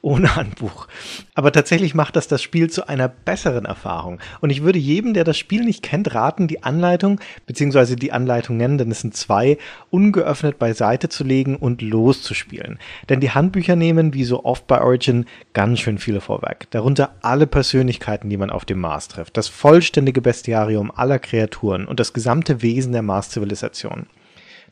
ohne 0.01 0.37
Handbuch. 0.37 0.87
Aber 1.35 1.53
tatsächlich 1.53 1.95
macht 1.95 2.17
das 2.17 2.29
das 2.29 2.43
Spiel 2.43 2.71
zu 2.71 2.89
einer 2.89 3.09
besseren 3.09 3.65
Erfahrung. 3.65 4.21
Und 4.41 4.51
ich 4.51 4.63
würde 4.63 4.79
jedem, 4.79 5.13
der 5.13 5.25
das 5.25 5.37
Spiel 5.37 5.65
nicht 5.65 5.83
kennt, 5.83 6.15
raten, 6.15 6.49
die 6.49 6.63
Anleitung, 6.63 7.21
beziehungsweise 7.47 7.97
die 7.97 8.13
Anleitung 8.13 8.57
nennen, 8.57 8.79
denn 8.79 8.91
es 8.91 9.01
sind 9.01 9.17
zwei, 9.17 9.59
ungeöffnet 9.91 10.59
beiseite 10.59 11.09
zu 11.09 11.25
legen 11.25 11.57
und 11.57 11.83
loszuspielen. 11.83 12.79
Denn 13.09 13.21
die 13.21 13.33
Handbücher 13.33 13.77
nehmen, 13.77 14.15
wie 14.15 14.25
so 14.25 14.45
oft 14.45 14.67
bei 14.67 14.81
Origin, 14.81 15.27
ganz 15.53 15.81
schön 15.81 15.99
viele 15.99 16.21
vorweg. 16.21 16.69
Darunter 16.71 17.15
alle 17.21 17.47
Persönlichkeiten, 17.47 18.31
die 18.31 18.37
man 18.37 18.51
auf 18.51 18.65
dem 18.65 18.79
Mars 18.81 19.09
trifft, 19.09 19.37
das 19.37 19.49
vollständige 19.49 20.23
Bestiarium 20.23 20.91
aller 20.95 21.19
Kreaturen 21.19 21.87
und 21.87 22.01
das 22.01 22.13
gesamte 22.13 22.63
Wesen 22.63 22.93
der 22.93 23.03
Mars-Zivilisation. 23.03 24.07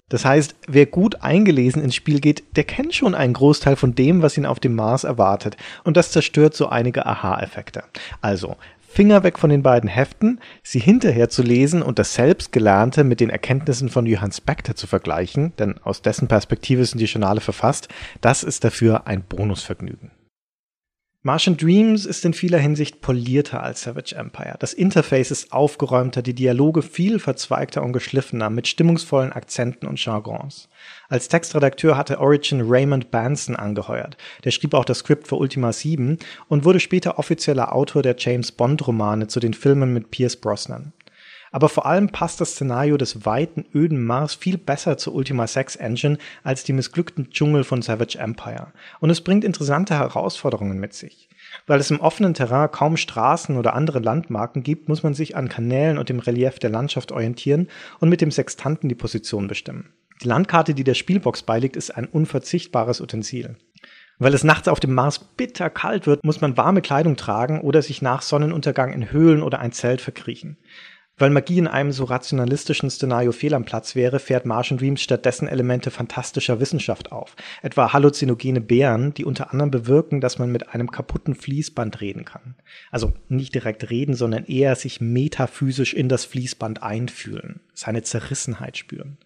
Das 0.09 0.25
heißt, 0.25 0.55
wer 0.69 0.87
gut 0.87 1.23
eingelesen 1.23 1.83
ins 1.83 1.97
Spiel 1.97 2.21
geht, 2.21 2.45
der 2.57 2.63
kennt 2.63 2.95
schon 2.95 3.17
einen 3.17 3.33
Großteil 3.33 3.75
von 3.75 3.97
dem, 3.97 4.23
was 4.23 4.37
ihn 4.37 4.47
auf 4.47 4.61
dem 4.61 4.77
Mars 4.77 5.03
erwartet. 5.03 5.57
Und 5.83 5.97
das 5.97 6.13
zerstört 6.13 6.55
so 6.55 6.69
einige 6.69 7.07
Aha-Effekte. 7.07 7.83
Also, 8.21 8.57
Finger 8.89 9.25
weg 9.25 9.39
von 9.39 9.51
den 9.51 9.63
beiden 9.63 9.91
Heften, 9.91 10.41
sie 10.63 10.79
hinterher 10.79 11.29
zu 11.29 11.43
lesen 11.43 11.83
und 11.83 11.99
das 11.99 12.15
Selbstgelernte 12.15 13.05
mit 13.05 13.21
den 13.21 13.31
Erkenntnissen 13.31 13.89
von 13.89 14.07
Johann 14.07 14.33
Spector 14.33 14.75
zu 14.75 14.87
vergleichen, 14.87 15.53
denn 15.59 15.77
aus 15.83 16.01
dessen 16.03 16.29
Perspektive 16.29 16.87
sind 16.87 17.01
die 17.01 17.05
Journale 17.05 17.41
verfasst, 17.43 17.89
das 18.21 18.43
ist 18.43 18.65
dafür 18.65 19.07
ein 19.07 19.23
Bonusvergnügen. 19.23 20.13
Martian 21.27 21.57
Dreams 21.57 22.07
ist 22.07 22.25
in 22.25 22.35
vieler 22.35 22.61
Hinsicht 22.61 23.01
polierter 23.01 23.61
als 23.61 23.83
Savage 23.83 24.15
Empire. 24.15 24.55
Das 24.61 24.73
Interface 24.73 25.33
ist 25.33 25.53
aufgeräumter, 25.53 26.23
die 26.23 26.35
Dialoge 26.35 26.83
viel 26.83 27.19
verzweigter 27.19 27.83
und 27.83 27.93
geschliffener, 27.93 28.49
mit 28.49 28.69
stimmungsvollen 28.69 29.33
Akzenten 29.33 29.89
und 29.89 30.05
Jargons. 30.05 30.69
Als 31.09 31.27
Textredakteur 31.27 31.97
hatte 31.97 32.21
Origin 32.21 32.63
Raymond 32.65 33.11
Banson 33.11 33.57
angeheuert. 33.57 34.17
Der 34.45 34.53
schrieb 34.53 34.73
auch 34.73 34.85
das 34.85 34.99
Skript 34.99 35.27
für 35.27 35.35
Ultima 35.35 35.73
7 35.73 36.19
und 36.47 36.65
wurde 36.65 36.79
später 36.79 37.19
offizieller 37.19 37.75
Autor 37.75 38.03
der 38.03 38.15
James 38.17 38.53
Bond 38.53 38.87
Romane 38.87 39.27
zu 39.27 39.41
den 39.41 39.53
Filmen 39.53 39.93
mit 39.93 40.13
Pierce 40.13 40.37
Brosnan. 40.37 40.93
Aber 41.57 41.71
vor 41.71 41.87
allem 41.87 42.11
passt 42.11 42.43
das 42.43 42.51
Szenario 42.51 42.99
des 42.99 43.25
weiten, 43.25 43.65
öden 43.75 44.05
Mars 44.05 44.35
viel 44.35 44.59
besser 44.59 44.99
zur 44.99 45.15
Ultima 45.15 45.47
6 45.47 45.77
Engine 45.77 46.19
als 46.45 46.65
die 46.65 46.75
missglückten 46.75 47.31
Dschungel 47.31 47.65
von 47.65 47.81
Savage 47.81 48.19
Empire. 48.19 48.75
Und 49.01 49.09
es 49.09 49.23
bringt 49.23 49.43
interessante 49.43 49.95
Herausforderungen 49.95 50.79
mit 50.79 50.93
sich. 50.93 51.31
Weil 51.67 51.81
es 51.81 51.91
im 51.91 52.01
offenen 52.01 52.35
Terrain 52.35 52.71
kaum 52.71 52.99
Straßen 52.99 53.57
oder 53.57 53.73
andere 53.73 54.01
Landmarken 54.01 54.65
gibt, 54.65 54.91
muss 54.91 55.03
man 55.03 55.15
sich 55.15 55.35
an 55.35 55.49
Kanälen 55.49 55.97
und 55.97 56.11
dem 56.11 56.19
Relief 56.19 56.59
der 56.59 56.69
Landschaft 56.69 57.11
orientieren 57.11 57.69
und 58.01 58.11
mit 58.11 58.21
dem 58.21 58.31
Sextanten 58.31 58.91
die 58.91 58.95
Position 58.95 59.49
bestimmen. 59.49 59.95
Die 60.23 60.29
Landkarte, 60.29 60.75
die 60.75 60.85
der 60.85 60.93
Spielbox 60.93 61.43
beiliegt, 61.43 61.77
ist 61.77 61.89
ein 61.89 62.05
unverzichtbares 62.05 63.01
Utensil. 63.01 63.57
Weil 64.19 64.35
es 64.35 64.45
nachts 64.45 64.69
auf 64.69 64.81
dem 64.81 64.93
Mars 64.93 65.19
bitter 65.19 65.71
kalt 65.71 66.07
wird, 66.07 66.23
muss 66.23 66.43
man 66.43 66.59
warme 66.59 66.83
Kleidung 66.83 67.17
tragen 67.17 67.63
oder 67.63 67.81
sich 67.81 68.03
nach 68.03 68.21
Sonnenuntergang 68.21 68.93
in 68.93 69.11
Höhlen 69.11 69.43
oder 69.43 69.59
ein 69.59 69.73
Zelt 69.73 70.03
verkriechen. 70.03 70.59
Weil 71.19 71.31
Magie 71.31 71.57
in 71.57 71.67
einem 71.67 71.93
so 71.93 72.05
rationalistischen 72.05 72.91
Szenario 72.91 73.33
fehl 73.33 73.55
am 73.55 73.65
Platz 73.65 73.95
wäre, 73.95 74.19
fährt 74.19 74.45
Martian 74.45 74.77
Dreams 74.77 75.01
stattdessen 75.01 75.49
Elemente 75.49 75.91
fantastischer 75.91 76.61
Wissenschaft 76.61 77.11
auf. 77.11 77.37
Etwa 77.63 77.95
halluzinogene 77.95 78.61
Bären, 78.61 79.15
die 79.15 79.25
unter 79.25 79.51
anderem 79.51 79.71
bewirken, 79.71 80.21
dass 80.21 80.39
man 80.39 80.53
mit 80.53 80.69
einem 80.75 80.91
kaputten 80.91 81.35
Fließband 81.35 82.03
reden 82.03 82.27
kann. 82.27 82.55
Also 82.91 83.15
nicht 83.31 83.55
direkt 83.55 83.89
reden, 83.89 84.15
sondern 84.15 84.45
eher 84.45 84.77
sich 84.77 85.01
metaphysisch 85.01 85.95
in 85.95 86.11
das 86.11 86.27
Fließband 86.27 86.83
einfühlen, 86.83 87.61
seine 87.73 88.03
Zerrissenheit 88.03 88.77
spüren. 88.77 89.17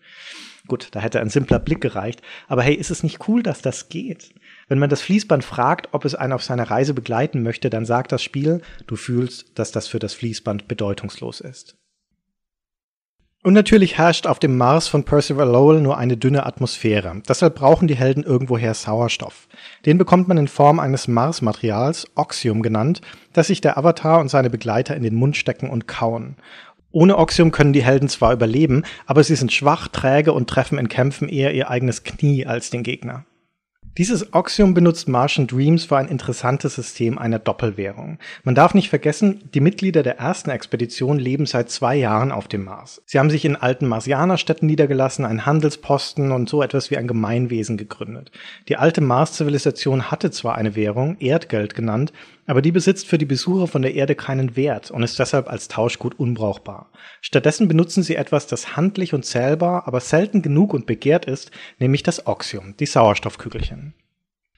Gut, 0.69 0.91
da 0.93 1.01
hätte 1.01 1.19
ein 1.19 1.31
simpler 1.31 1.59
Blick 1.59 1.81
gereicht, 1.81 2.23
aber 2.47 2.63
hey, 2.63 2.75
ist 2.75 2.93
es 2.93 3.03
nicht 3.03 3.27
cool, 3.27 3.43
dass 3.43 3.63
das 3.63 3.89
geht? 3.89 4.33
Wenn 4.69 4.79
man 4.79 4.91
das 4.91 5.03
Fließband 5.03 5.45
fragt, 5.45 5.89
ob 5.91 6.05
es 6.05 6.15
einen 6.15 6.35
auf 6.35 6.45
seiner 6.45 6.71
Reise 6.71 6.95
begleiten 6.95 7.43
möchte, 7.43 7.69
dann 7.69 7.85
sagt 7.85 8.13
das 8.13 8.23
Spiel, 8.23 8.63
du 8.87 8.95
fühlst, 8.95 9.59
dass 9.59 9.73
das 9.73 9.89
für 9.89 9.99
das 9.99 10.15
Fließband 10.15 10.69
bedeutungslos 10.69 11.41
ist. 11.41 11.80
Und 13.43 13.55
natürlich 13.55 13.97
herrscht 13.97 14.27
auf 14.27 14.39
dem 14.39 14.59
Mars 14.59 14.87
von 14.87 15.05
Percival 15.05 15.49
Lowell 15.49 15.81
nur 15.81 15.97
eine 15.97 16.19
dünne 16.19 16.45
Atmosphäre. 16.45 17.23
Deshalb 17.27 17.55
brauchen 17.55 17.89
die 17.89 17.97
Helden 17.97 18.23
irgendwoher 18.23 18.75
Sauerstoff. 18.75 19.49
Den 19.87 19.97
bekommt 19.97 20.29
man 20.29 20.37
in 20.37 20.47
Form 20.47 20.79
eines 20.79 21.09
Marsmaterials, 21.09 22.07
Oxium 22.17 22.61
genannt, 22.61 23.01
das 23.33 23.47
sich 23.47 23.63
der 23.63 23.79
Avatar 23.79 24.21
und 24.21 24.29
seine 24.29 24.51
Begleiter 24.51 24.95
in 24.95 25.03
den 25.03 25.15
Mund 25.15 25.39
stecken 25.39 25.71
und 25.71 25.89
kauen. 25.89 26.37
Ohne 26.93 27.17
Oxium 27.17 27.51
können 27.51 27.73
die 27.73 27.83
Helden 27.83 28.11
zwar 28.11 28.35
überleben, 28.35 28.83
aber 29.07 29.25
sie 29.25 29.37
sind 29.37 29.53
schwach, 29.53 29.89
träge 29.89 30.35
und 30.35 30.51
treffen 30.51 30.77
in 30.77 30.91
Kämpfen 30.91 31.27
eher 31.27 31.55
ihr 31.55 31.71
eigenes 31.71 32.03
Knie 32.05 32.45
als 32.45 32.69
den 32.69 32.83
Gegner. 32.83 33.25
Dieses 34.01 34.33
Oxium 34.33 34.73
benutzt 34.73 35.09
Martian 35.09 35.47
Dreams 35.47 35.85
für 35.85 35.99
ein 35.99 36.09
interessantes 36.09 36.75
System 36.75 37.19
einer 37.19 37.39
Doppelwährung. 37.39 38.19
Man 38.45 38.55
darf 38.55 38.73
nicht 38.73 38.89
vergessen, 38.89 39.43
die 39.53 39.61
Mitglieder 39.61 40.03
der 40.03 40.19
ersten 40.19 40.49
Expedition 40.49 41.19
leben 41.19 41.45
seit 41.45 41.69
zwei 41.69 41.97
Jahren 41.97 42.33
auf 42.33 42.49
dem 42.49 42.65
Mars. 42.65 43.03
Sie 43.05 43.19
haben 43.19 43.29
sich 43.29 43.45
in 43.45 43.57
alten 43.57 43.87
Marsianerstädten 43.87 44.67
niedergelassen, 44.67 45.27
einen 45.27 45.45
Handelsposten 45.45 46.33
und 46.33 46.49
so 46.49 46.63
etwas 46.63 46.91
wie 46.91 46.97
ein 46.97 47.09
Gemeinwesen 47.09 47.77
gegründet. 47.77 48.31
Die 48.71 48.79
alte 48.79 49.03
Mars-Zivilisation 49.03 50.11
hatte 50.11 50.31
zwar 50.31 50.55
eine 50.55 50.75
Währung, 50.77 51.19
Erdgeld 51.21 51.75
genannt, 51.75 52.15
aber 52.51 52.63
die 52.63 52.73
besitzt 52.73 53.07
für 53.07 53.17
die 53.17 53.27
Besucher 53.27 53.69
von 53.69 53.83
der 53.83 53.95
Erde 53.95 54.17
keinen 54.17 54.57
Wert 54.57 54.91
und 54.91 55.05
ist 55.05 55.21
deshalb 55.21 55.49
als 55.49 55.69
Tauschgut 55.69 56.19
unbrauchbar. 56.19 56.91
Stattdessen 57.21 57.69
benutzen 57.69 58.03
sie 58.03 58.17
etwas, 58.17 58.49
das 58.49 58.77
handlich 58.77 59.15
und 59.15 59.25
zählbar, 59.25 59.87
aber 59.87 60.01
selten 60.01 60.43
genug 60.43 60.75
und 60.75 60.85
begehrt 60.85 61.27
ist, 61.27 61.53
nämlich 61.79 62.03
das 62.03 62.27
Oxium, 62.27 62.75
die 62.77 62.87
Sauerstoffkügelchen. 62.87 63.95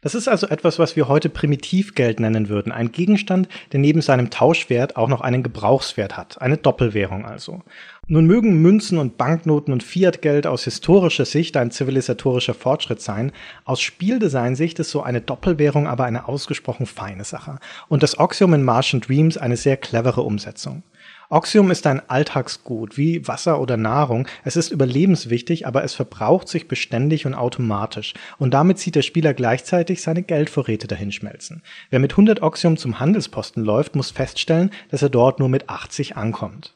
Das 0.01 0.15
ist 0.15 0.27
also 0.27 0.49
etwas, 0.49 0.79
was 0.79 0.97
wir 0.97 1.07
heute 1.07 1.29
Primitivgeld 1.29 2.19
nennen 2.19 2.49
würden. 2.49 2.73
Ein 2.73 2.93
Gegenstand, 2.93 3.49
der 3.73 3.79
neben 3.79 4.01
seinem 4.01 4.31
Tauschwert 4.31 4.97
auch 4.97 5.09
noch 5.09 5.21
einen 5.21 5.43
Gebrauchswert 5.43 6.17
hat. 6.17 6.41
Eine 6.41 6.57
Doppelwährung 6.57 7.27
also. 7.27 7.63
Nun 8.09 8.27
mögen 8.27 8.61
Münzen 8.61 8.99
und 8.99 9.17
Banknoten 9.17 9.73
und 9.73 9.83
Fiatgeld 9.83 10.47
aus 10.47 10.65
historischer 10.65 11.25
Sicht 11.25 11.57
ein 11.57 11.71
zivilisatorischer 11.71 12.53
Fortschritt 12.53 13.01
sein. 13.01 13.33
Aus 13.65 13.81
Spieldesign-Sicht 13.81 14.79
ist 14.81 14.91
so 14.91 15.03
eine 15.03 15.23
Doppelwährung 15.23 15.87
aber 15.87 16.05
eine 16.05 16.29
ausgesprochen 16.29 16.85
feine 16.85 17.25
Sache. 17.25 17.59
Und 17.89 18.03
das 18.03 18.19
Oxium 18.19 18.53
in 18.53 18.65
Martian 18.65 19.01
Dreams 19.01 19.39
eine 19.39 19.57
sehr 19.57 19.79
clevere 19.79 20.23
Umsetzung. 20.23 20.83
Oxium 21.31 21.71
ist 21.71 21.87
ein 21.87 22.03
Alltagsgut, 22.11 22.99
wie 22.99 23.27
Wasser 23.27 23.59
oder 23.61 23.79
Nahrung. 23.79 24.29
Es 24.45 24.57
ist 24.57 24.73
überlebenswichtig, 24.73 25.67
aber 25.67 25.83
es 25.83 25.95
verbraucht 25.95 26.49
sich 26.49 26.69
beständig 26.69 27.25
und 27.25 27.35
automatisch. 27.35 28.13
Und 28.37 28.53
damit 28.53 28.79
sieht 28.79 28.97
der 28.97 29.03
Spieler 29.03 29.33
gleichzeitig 29.33 30.03
seine 30.03 30.23
Geldvorräte 30.23 30.87
dahinschmelzen. 30.87 31.63
Wer 31.89 32.01
mit 32.01 32.13
100 32.13 32.43
Oxium 32.43 32.77
zum 32.77 33.01
Handelsposten 33.01 33.65
läuft, 33.65 33.97
muss 33.97 34.11
feststellen, 34.11 34.71
dass 34.91 35.01
er 35.01 35.09
dort 35.09 35.39
nur 35.39 35.49
mit 35.49 35.71
80 35.71 36.17
ankommt. 36.17 36.75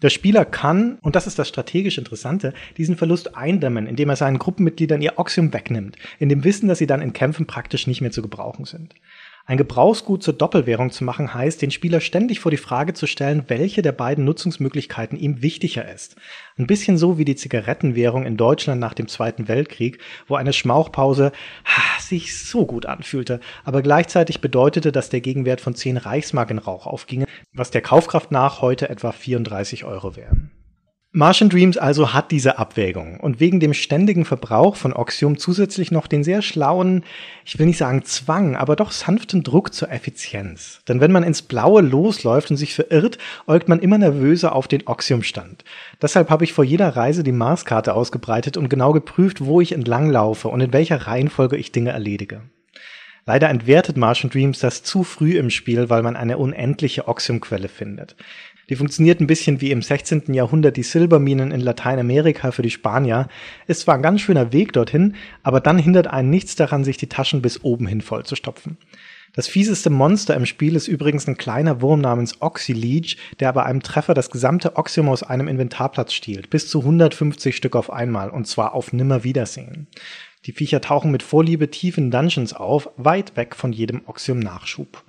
Der 0.00 0.10
Spieler 0.10 0.44
kann, 0.44 0.98
und 1.02 1.16
das 1.16 1.26
ist 1.26 1.40
das 1.40 1.48
strategisch 1.48 1.98
Interessante, 1.98 2.54
diesen 2.76 2.96
Verlust 2.96 3.36
eindämmen, 3.36 3.88
indem 3.88 4.10
er 4.10 4.16
seinen 4.16 4.38
Gruppenmitgliedern 4.38 5.02
ihr 5.02 5.18
Oxium 5.18 5.52
wegnimmt, 5.52 5.96
in 6.20 6.28
dem 6.28 6.44
Wissen, 6.44 6.68
dass 6.68 6.78
sie 6.78 6.86
dann 6.86 7.02
in 7.02 7.12
Kämpfen 7.12 7.46
praktisch 7.46 7.88
nicht 7.88 8.00
mehr 8.00 8.12
zu 8.12 8.22
gebrauchen 8.22 8.64
sind. 8.64 8.94
Ein 9.48 9.56
Gebrauchsgut 9.56 10.22
zur 10.22 10.34
Doppelwährung 10.34 10.90
zu 10.90 11.04
machen 11.04 11.32
heißt, 11.32 11.62
den 11.62 11.70
Spieler 11.70 12.00
ständig 12.00 12.38
vor 12.38 12.50
die 12.50 12.58
Frage 12.58 12.92
zu 12.92 13.06
stellen, 13.06 13.44
welche 13.48 13.80
der 13.80 13.92
beiden 13.92 14.26
Nutzungsmöglichkeiten 14.26 15.18
ihm 15.18 15.40
wichtiger 15.40 15.90
ist. 15.90 16.16
Ein 16.58 16.66
bisschen 16.66 16.98
so 16.98 17.16
wie 17.16 17.24
die 17.24 17.34
Zigarettenwährung 17.34 18.26
in 18.26 18.36
Deutschland 18.36 18.78
nach 18.78 18.92
dem 18.92 19.08
Zweiten 19.08 19.48
Weltkrieg, 19.48 20.00
wo 20.26 20.34
eine 20.34 20.52
Schmauchpause 20.52 21.32
ha, 21.64 21.98
sich 21.98 22.38
so 22.38 22.66
gut 22.66 22.84
anfühlte, 22.84 23.40
aber 23.64 23.80
gleichzeitig 23.80 24.42
bedeutete, 24.42 24.92
dass 24.92 25.08
der 25.08 25.22
Gegenwert 25.22 25.62
von 25.62 25.74
10 25.74 25.96
Reichsmark 25.96 26.50
in 26.50 26.58
Rauch 26.58 26.86
aufginge, 26.86 27.24
was 27.54 27.70
der 27.70 27.80
Kaufkraft 27.80 28.30
nach 28.30 28.60
heute 28.60 28.90
etwa 28.90 29.12
34 29.12 29.86
Euro 29.86 30.14
wären. 30.14 30.57
Martian 31.18 31.48
Dreams 31.48 31.76
also 31.76 32.14
hat 32.14 32.30
diese 32.30 32.60
Abwägung 32.60 33.18
und 33.18 33.40
wegen 33.40 33.58
dem 33.58 33.74
ständigen 33.74 34.24
Verbrauch 34.24 34.76
von 34.76 34.92
Oxium 34.92 35.36
zusätzlich 35.36 35.90
noch 35.90 36.06
den 36.06 36.22
sehr 36.22 36.42
schlauen, 36.42 37.02
ich 37.44 37.58
will 37.58 37.66
nicht 37.66 37.78
sagen 37.78 38.04
Zwang, 38.04 38.54
aber 38.54 38.76
doch 38.76 38.92
sanften 38.92 39.42
Druck 39.42 39.74
zur 39.74 39.90
Effizienz. 39.90 40.78
Denn 40.86 41.00
wenn 41.00 41.10
man 41.10 41.24
ins 41.24 41.42
Blaue 41.42 41.82
losläuft 41.82 42.52
und 42.52 42.56
sich 42.56 42.72
verirrt, 42.72 43.18
äugt 43.48 43.68
man 43.68 43.80
immer 43.80 43.98
nervöser 43.98 44.54
auf 44.54 44.68
den 44.68 44.86
Oxiumstand. 44.86 45.64
Deshalb 46.00 46.30
habe 46.30 46.44
ich 46.44 46.52
vor 46.52 46.62
jeder 46.62 46.90
Reise 46.94 47.24
die 47.24 47.32
Marskarte 47.32 47.94
ausgebreitet 47.94 48.56
und 48.56 48.68
genau 48.68 48.92
geprüft, 48.92 49.44
wo 49.44 49.60
ich 49.60 49.72
entlanglaufe 49.72 50.46
und 50.46 50.60
in 50.60 50.72
welcher 50.72 51.08
Reihenfolge 51.08 51.56
ich 51.56 51.72
Dinge 51.72 51.90
erledige. 51.90 52.42
Leider 53.28 53.50
entwertet 53.50 53.98
Martian 53.98 54.30
Dreams 54.30 54.58
das 54.60 54.82
zu 54.82 55.04
früh 55.04 55.36
im 55.36 55.50
Spiel, 55.50 55.90
weil 55.90 56.02
man 56.02 56.16
eine 56.16 56.38
unendliche 56.38 57.08
Oxiumquelle 57.08 57.68
findet. 57.68 58.16
Die 58.68 58.76
funktioniert 58.76 59.20
ein 59.20 59.26
bisschen 59.26 59.60
wie 59.60 59.70
im 59.70 59.80
16. 59.80 60.34
Jahrhundert 60.34 60.76
die 60.76 60.82
Silberminen 60.82 61.52
in 61.52 61.60
Lateinamerika 61.60 62.50
für 62.50 62.62
die 62.62 62.70
Spanier. 62.70 63.28
Ist 63.66 63.80
zwar 63.80 63.94
ein 63.94 64.02
ganz 64.02 64.20
schöner 64.20 64.52
Weg 64.52 64.72
dorthin, 64.72 65.16
aber 65.42 65.60
dann 65.60 65.78
hindert 65.78 66.06
einen 66.06 66.30
nichts 66.30 66.54
daran, 66.54 66.84
sich 66.84 66.98
die 66.98 67.08
Taschen 67.08 67.40
bis 67.40 67.64
oben 67.64 67.86
hin 67.86 68.02
voll 68.02 68.24
zu 68.24 68.36
stopfen. 68.36 68.76
Das 69.34 69.46
fieseste 69.46 69.90
Monster 69.90 70.34
im 70.34 70.46
Spiel 70.46 70.74
ist 70.74 70.88
übrigens 70.88 71.28
ein 71.28 71.36
kleiner 71.36 71.80
Wurm 71.80 72.00
namens 72.00 72.40
Oxyleech, 72.40 73.18
der 73.40 73.52
bei 73.52 73.62
einem 73.62 73.82
Treffer 73.82 74.14
das 74.14 74.30
gesamte 74.30 74.76
Oxium 74.76 75.08
aus 75.08 75.22
einem 75.22 75.48
Inventarplatz 75.48 76.12
stiehlt. 76.12 76.50
Bis 76.50 76.68
zu 76.68 76.80
150 76.80 77.54
Stück 77.54 77.76
auf 77.76 77.92
einmal 77.92 78.30
und 78.30 78.46
zwar 78.46 78.74
auf 78.74 78.92
Nimmerwiedersehen. 78.92 79.86
Die 80.46 80.52
Viecher 80.52 80.80
tauchen 80.80 81.10
mit 81.10 81.22
Vorliebe 81.22 81.70
tief 81.70 81.98
in 81.98 82.10
Dungeons 82.10 82.52
auf, 82.52 82.90
weit 82.96 83.36
weg 83.36 83.54
von 83.54 83.72
jedem 83.72 84.02
Oxium-Nachschub. 84.06 85.04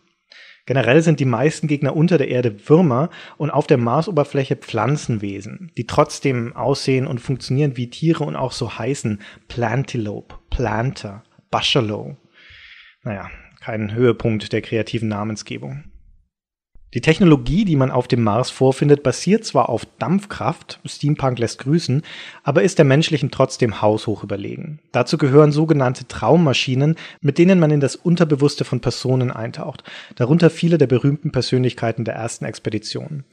Generell 0.69 1.01
sind 1.01 1.19
die 1.19 1.25
meisten 1.25 1.67
Gegner 1.67 1.95
unter 1.95 2.19
der 2.19 2.27
Erde 2.27 2.69
Würmer 2.69 3.09
und 3.37 3.49
auf 3.49 3.65
der 3.65 3.79
Marsoberfläche 3.79 4.55
Pflanzenwesen, 4.55 5.71
die 5.75 5.87
trotzdem 5.87 6.55
aussehen 6.55 7.07
und 7.07 7.17
funktionieren 7.17 7.75
wie 7.75 7.89
Tiere 7.89 8.23
und 8.23 8.35
auch 8.35 8.51
so 8.51 8.77
heißen 8.77 9.19
Plantilope, 9.47 10.35
Planter, 10.51 11.23
Bushalow. 11.49 12.17
Naja, 13.01 13.31
kein 13.59 13.95
Höhepunkt 13.95 14.53
der 14.53 14.61
kreativen 14.61 15.09
Namensgebung. 15.09 15.85
Die 16.95 17.01
Technologie, 17.01 17.65
die 17.65 17.75
man 17.75 17.91
auf 17.91 18.07
dem 18.07 18.23
Mars 18.23 18.49
vorfindet, 18.49 19.03
basiert 19.03 19.45
zwar 19.45 19.69
auf 19.69 19.85
Dampfkraft, 19.99 20.79
Steampunk 20.85 21.37
lässt 21.37 21.59
grüßen, 21.59 22.01
aber 22.43 22.63
ist 22.63 22.79
der 22.79 22.85
menschlichen 22.85 23.29
trotzdem 23.29 23.83
haushoch 23.83 24.23
überlegen. 24.23 24.79
Dazu 24.91 25.19
gehören 25.19 25.51
sogenannte 25.51 26.07
Traummaschinen, 26.07 26.95
mit 27.21 27.37
denen 27.37 27.59
man 27.59 27.69
in 27.69 27.79
das 27.79 27.95
Unterbewusste 27.95 28.65
von 28.65 28.79
Personen 28.79 29.29
eintaucht, 29.29 29.83
darunter 30.15 30.49
viele 30.49 30.79
der 30.79 30.87
berühmten 30.87 31.31
Persönlichkeiten 31.31 32.05
der 32.05 32.15
ersten 32.15 32.45
Expedition. 32.45 33.23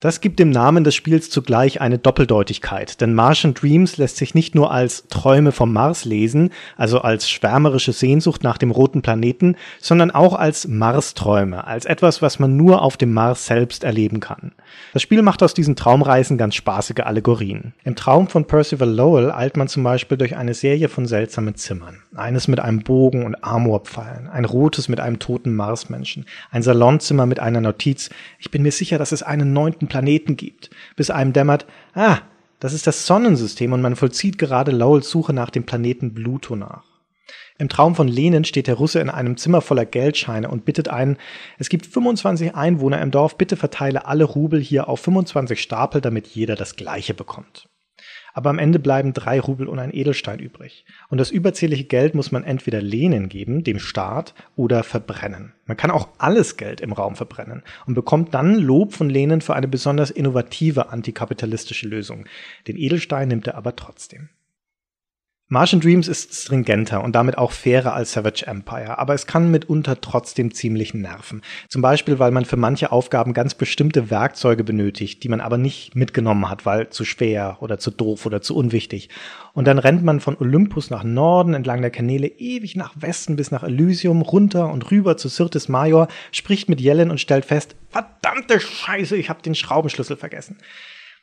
Das 0.00 0.20
gibt 0.20 0.40
dem 0.40 0.50
Namen 0.50 0.82
des 0.82 0.96
Spiels 0.96 1.30
zugleich 1.30 1.80
eine 1.80 1.98
Doppeldeutigkeit, 1.98 3.00
denn 3.00 3.14
Martian 3.14 3.54
Dreams 3.54 3.96
lässt 3.96 4.16
sich 4.16 4.34
nicht 4.34 4.56
nur 4.56 4.72
als 4.72 5.06
Träume 5.08 5.52
vom 5.52 5.72
Mars 5.72 6.04
lesen, 6.04 6.50
also 6.76 7.00
als 7.00 7.30
schwärmerische 7.30 7.92
Sehnsucht 7.92 8.42
nach 8.42 8.58
dem 8.58 8.72
roten 8.72 9.02
Planeten, 9.02 9.54
sondern 9.80 10.10
auch 10.10 10.34
als 10.34 10.66
Marsträume, 10.66 11.64
als 11.64 11.84
etwas, 11.84 12.20
was 12.20 12.40
man 12.40 12.56
nur 12.56 12.82
auf 12.82 12.96
dem 12.96 13.03
Mars 13.12 13.46
selbst 13.46 13.84
erleben 13.84 14.20
kann. 14.20 14.52
Das 14.92 15.02
Spiel 15.02 15.22
macht 15.22 15.42
aus 15.42 15.54
diesen 15.54 15.76
Traumreisen 15.76 16.38
ganz 16.38 16.54
spaßige 16.54 17.00
Allegorien. 17.00 17.74
Im 17.84 17.96
Traum 17.96 18.28
von 18.28 18.46
Percival 18.46 18.88
Lowell 18.88 19.30
eilt 19.30 19.56
man 19.56 19.68
zum 19.68 19.82
Beispiel 19.82 20.16
durch 20.16 20.36
eine 20.36 20.54
Serie 20.54 20.88
von 20.88 21.06
seltsamen 21.06 21.54
Zimmern. 21.56 22.02
Eines 22.14 22.48
mit 22.48 22.60
einem 22.60 22.82
Bogen 22.82 23.24
und 23.24 23.42
Amorpfeilen, 23.44 24.28
ein 24.28 24.44
rotes 24.44 24.88
mit 24.88 25.00
einem 25.00 25.18
toten 25.18 25.54
Marsmenschen, 25.54 26.26
ein 26.50 26.62
Salonzimmer 26.62 27.26
mit 27.26 27.40
einer 27.40 27.60
Notiz, 27.60 28.10
ich 28.38 28.50
bin 28.50 28.62
mir 28.62 28.72
sicher, 28.72 28.98
dass 28.98 29.12
es 29.12 29.22
einen 29.22 29.52
neunten 29.52 29.88
Planeten 29.88 30.36
gibt, 30.36 30.70
bis 30.96 31.10
einem 31.10 31.32
dämmert, 31.32 31.66
ah, 31.94 32.18
das 32.60 32.72
ist 32.72 32.86
das 32.86 33.06
Sonnensystem 33.06 33.72
und 33.72 33.82
man 33.82 33.96
vollzieht 33.96 34.38
gerade 34.38 34.70
Lowells 34.70 35.10
Suche 35.10 35.32
nach 35.32 35.50
dem 35.50 35.64
Planeten 35.64 36.14
Pluto 36.14 36.56
nach. 36.56 36.93
Im 37.58 37.68
Traum 37.68 37.94
von 37.94 38.08
Lenin 38.08 38.44
steht 38.44 38.66
der 38.66 38.74
Russe 38.74 39.00
in 39.00 39.10
einem 39.10 39.36
Zimmer 39.36 39.60
voller 39.60 39.86
Geldscheine 39.86 40.48
und 40.48 40.64
bittet 40.64 40.88
einen, 40.88 41.18
es 41.58 41.68
gibt 41.68 41.86
25 41.86 42.54
Einwohner 42.54 43.00
im 43.00 43.10
Dorf, 43.10 43.38
bitte 43.38 43.56
verteile 43.56 44.06
alle 44.06 44.24
Rubel 44.24 44.60
hier 44.60 44.88
auf 44.88 45.00
25 45.00 45.60
Stapel, 45.60 46.00
damit 46.00 46.26
jeder 46.26 46.56
das 46.56 46.76
gleiche 46.76 47.14
bekommt 47.14 47.68
aber 48.34 48.50
am 48.50 48.58
Ende 48.58 48.80
bleiben 48.80 49.12
drei 49.12 49.40
Rubel 49.40 49.68
und 49.68 49.78
ein 49.78 49.94
Edelstein 49.94 50.40
übrig. 50.40 50.84
Und 51.08 51.18
das 51.18 51.30
überzählige 51.30 51.84
Geld 51.84 52.14
muss 52.14 52.32
man 52.32 52.42
entweder 52.42 52.82
Lehnen 52.82 53.28
geben, 53.28 53.62
dem 53.62 53.78
Staat, 53.78 54.34
oder 54.56 54.82
verbrennen. 54.82 55.54
Man 55.66 55.76
kann 55.76 55.92
auch 55.92 56.08
alles 56.18 56.56
Geld 56.56 56.80
im 56.80 56.92
Raum 56.92 57.14
verbrennen 57.14 57.62
und 57.86 57.94
bekommt 57.94 58.34
dann 58.34 58.56
Lob 58.56 58.92
von 58.92 59.08
Lehnen 59.08 59.40
für 59.40 59.54
eine 59.54 59.68
besonders 59.68 60.10
innovative 60.10 60.90
antikapitalistische 60.90 61.88
Lösung. 61.88 62.26
Den 62.66 62.76
Edelstein 62.76 63.28
nimmt 63.28 63.46
er 63.46 63.54
aber 63.54 63.76
trotzdem. 63.76 64.28
Martian 65.48 65.82
Dreams 65.82 66.08
ist 66.08 66.32
stringenter 66.32 67.04
und 67.04 67.14
damit 67.14 67.36
auch 67.36 67.52
fairer 67.52 67.92
als 67.92 68.12
Savage 68.12 68.46
Empire, 68.46 68.98
aber 68.98 69.12
es 69.12 69.26
kann 69.26 69.50
mitunter 69.50 70.00
trotzdem 70.00 70.54
ziemlich 70.54 70.94
nerven. 70.94 71.42
Zum 71.68 71.82
Beispiel, 71.82 72.18
weil 72.18 72.30
man 72.30 72.46
für 72.46 72.56
manche 72.56 72.90
Aufgaben 72.90 73.34
ganz 73.34 73.54
bestimmte 73.54 74.08
Werkzeuge 74.08 74.64
benötigt, 74.64 75.22
die 75.22 75.28
man 75.28 75.42
aber 75.42 75.58
nicht 75.58 75.94
mitgenommen 75.96 76.48
hat, 76.48 76.64
weil 76.64 76.88
zu 76.88 77.04
schwer 77.04 77.58
oder 77.60 77.78
zu 77.78 77.90
doof 77.90 78.24
oder 78.24 78.40
zu 78.40 78.56
unwichtig. 78.56 79.10
Und 79.52 79.66
dann 79.66 79.78
rennt 79.78 80.02
man 80.02 80.20
von 80.20 80.38
Olympus 80.38 80.88
nach 80.88 81.04
Norden 81.04 81.52
entlang 81.52 81.82
der 81.82 81.90
Kanäle 81.90 82.26
ewig 82.26 82.74
nach 82.74 82.94
Westen 82.96 83.36
bis 83.36 83.50
nach 83.50 83.64
Elysium, 83.64 84.22
runter 84.22 84.72
und 84.72 84.90
rüber 84.90 85.18
zu 85.18 85.28
Sirtis 85.28 85.68
Major, 85.68 86.08
spricht 86.32 86.70
mit 86.70 86.80
Yellen 86.80 87.10
und 87.10 87.20
stellt 87.20 87.44
fest, 87.44 87.76
verdammte 87.90 88.60
Scheiße, 88.60 89.14
ich 89.14 89.28
habe 89.28 89.42
den 89.42 89.54
Schraubenschlüssel 89.54 90.16
vergessen. 90.16 90.56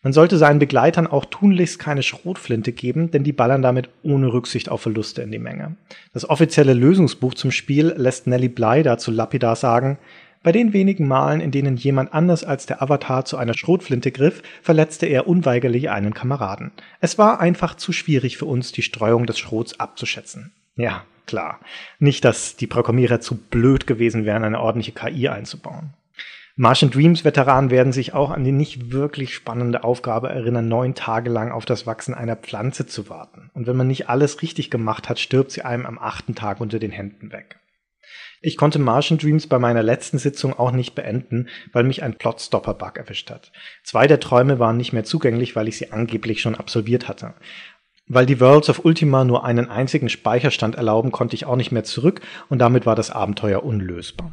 Man 0.04 0.14
sollte 0.14 0.38
seinen 0.38 0.58
Begleitern 0.60 1.06
auch 1.06 1.26
tunlichst 1.26 1.78
keine 1.78 2.02
Schrotflinte 2.02 2.72
geben, 2.72 3.12
denn 3.12 3.24
die 3.24 3.34
ballern 3.34 3.62
damit 3.62 3.90
ohne 4.02 4.34
Rücksicht 4.34 4.70
auf 4.70 4.82
Verluste 4.82 5.22
in 5.22 5.32
die 5.32 5.40
Menge. 5.40 5.76
Das 6.14 6.28
offizielle 6.28 6.74
Lösungsbuch 6.74 7.36
zum 7.36 7.52
Spiel 7.52 7.94
lässt 7.96 8.26
Nelly 8.26 8.50
Bly 8.50 8.82
dazu 8.82 9.12
lapidar 9.12 9.56
sagen, 9.56 10.00
bei 10.44 10.52
den 10.52 10.74
wenigen 10.74 11.08
Malen, 11.08 11.40
in 11.40 11.52
denen 11.52 11.78
jemand 11.78 12.16
anders 12.16 12.44
als 12.44 12.66
der 12.66 12.82
Avatar 12.82 13.26
zu 13.26 13.38
einer 13.38 13.54
Schrotflinte 13.54 14.12
griff, 14.12 14.42
verletzte 14.64 15.06
er 15.06 15.28
unweigerlich 15.28 15.92
einen 15.92 16.16
Kameraden. 16.16 16.72
Es 17.00 17.20
war 17.20 17.40
einfach 17.40 17.76
zu 17.76 17.92
schwierig 17.92 18.38
für 18.38 18.46
uns, 18.46 18.72
die 18.72 18.82
Streuung 18.82 19.28
des 19.28 19.38
Schrots 19.38 19.80
abzuschätzen. 19.80 20.52
Ja, 20.76 21.04
klar. 21.28 21.60
Nicht, 22.00 22.26
dass 22.26 22.56
die 22.56 22.66
Programmierer 22.66 23.22
zu 23.22 23.36
blöd 23.38 23.86
gewesen 23.86 24.26
wären, 24.26 24.44
eine 24.44 24.62
ordentliche 24.62 24.94
KI 24.94 25.28
einzubauen. 25.28 25.94
Martian 26.62 26.92
Dreams 26.92 27.26
Veteranen 27.26 27.72
werden 27.72 27.92
sich 27.92 28.14
auch 28.14 28.30
an 28.30 28.44
die 28.44 28.52
nicht 28.52 28.92
wirklich 28.92 29.34
spannende 29.34 29.84
Aufgabe 29.84 30.30
erinnern, 30.30 30.68
neun 30.68 30.94
Tage 30.94 31.32
lang 31.32 31.52
auf 31.52 31.66
das 31.66 31.88
Wachsen 31.88 32.14
einer 32.14 32.36
Pflanze 32.36 32.86
zu 32.86 33.10
warten. 33.10 33.50
Und 33.56 33.66
wenn 33.66 33.76
man 33.76 33.88
nicht 33.88 34.10
alles 34.10 34.44
richtig 34.44 34.70
gemacht 34.70 35.10
hat, 35.10 35.18
stirbt 35.18 35.50
sie 35.50 35.64
einem 35.64 35.88
am 35.88 35.98
achten 35.98 36.36
Tag 36.36 36.62
unter 36.62 36.78
den 36.78 36.92
Händen 36.92 37.32
weg. 37.32 37.60
Ich 38.42 38.58
konnte 38.58 38.78
Martian 38.78 39.18
Dreams 39.18 39.48
bei 39.48 39.58
meiner 39.58 39.82
letzten 39.82 40.20
Sitzung 40.20 40.54
auch 40.54 40.72
nicht 40.72 40.94
beenden, 40.94 41.48
weil 41.74 41.84
mich 41.84 42.04
ein 42.04 42.14
Plotstopper-Bug 42.14 42.96
erwischt 42.96 43.32
hat. 43.32 43.52
Zwei 43.84 44.06
der 44.06 44.20
Träume 44.20 44.60
waren 44.60 44.78
nicht 44.78 44.94
mehr 44.94 45.04
zugänglich, 45.04 45.56
weil 45.56 45.68
ich 45.68 45.80
sie 45.80 45.92
angeblich 45.92 46.42
schon 46.42 46.54
absolviert 46.54 47.08
hatte. 47.08 47.34
Weil 48.06 48.28
die 48.28 48.40
Worlds 48.40 48.70
of 48.70 48.86
Ultima 48.86 49.24
nur 49.24 49.46
einen 49.46 49.68
einzigen 49.68 50.10
Speicherstand 50.10 50.76
erlauben, 50.76 51.12
konnte 51.12 51.34
ich 51.36 51.48
auch 51.48 51.56
nicht 51.56 51.72
mehr 51.72 51.86
zurück 51.86 52.22
und 52.50 52.60
damit 52.60 52.86
war 52.86 52.96
das 52.96 53.10
Abenteuer 53.10 53.64
unlösbar. 53.64 54.32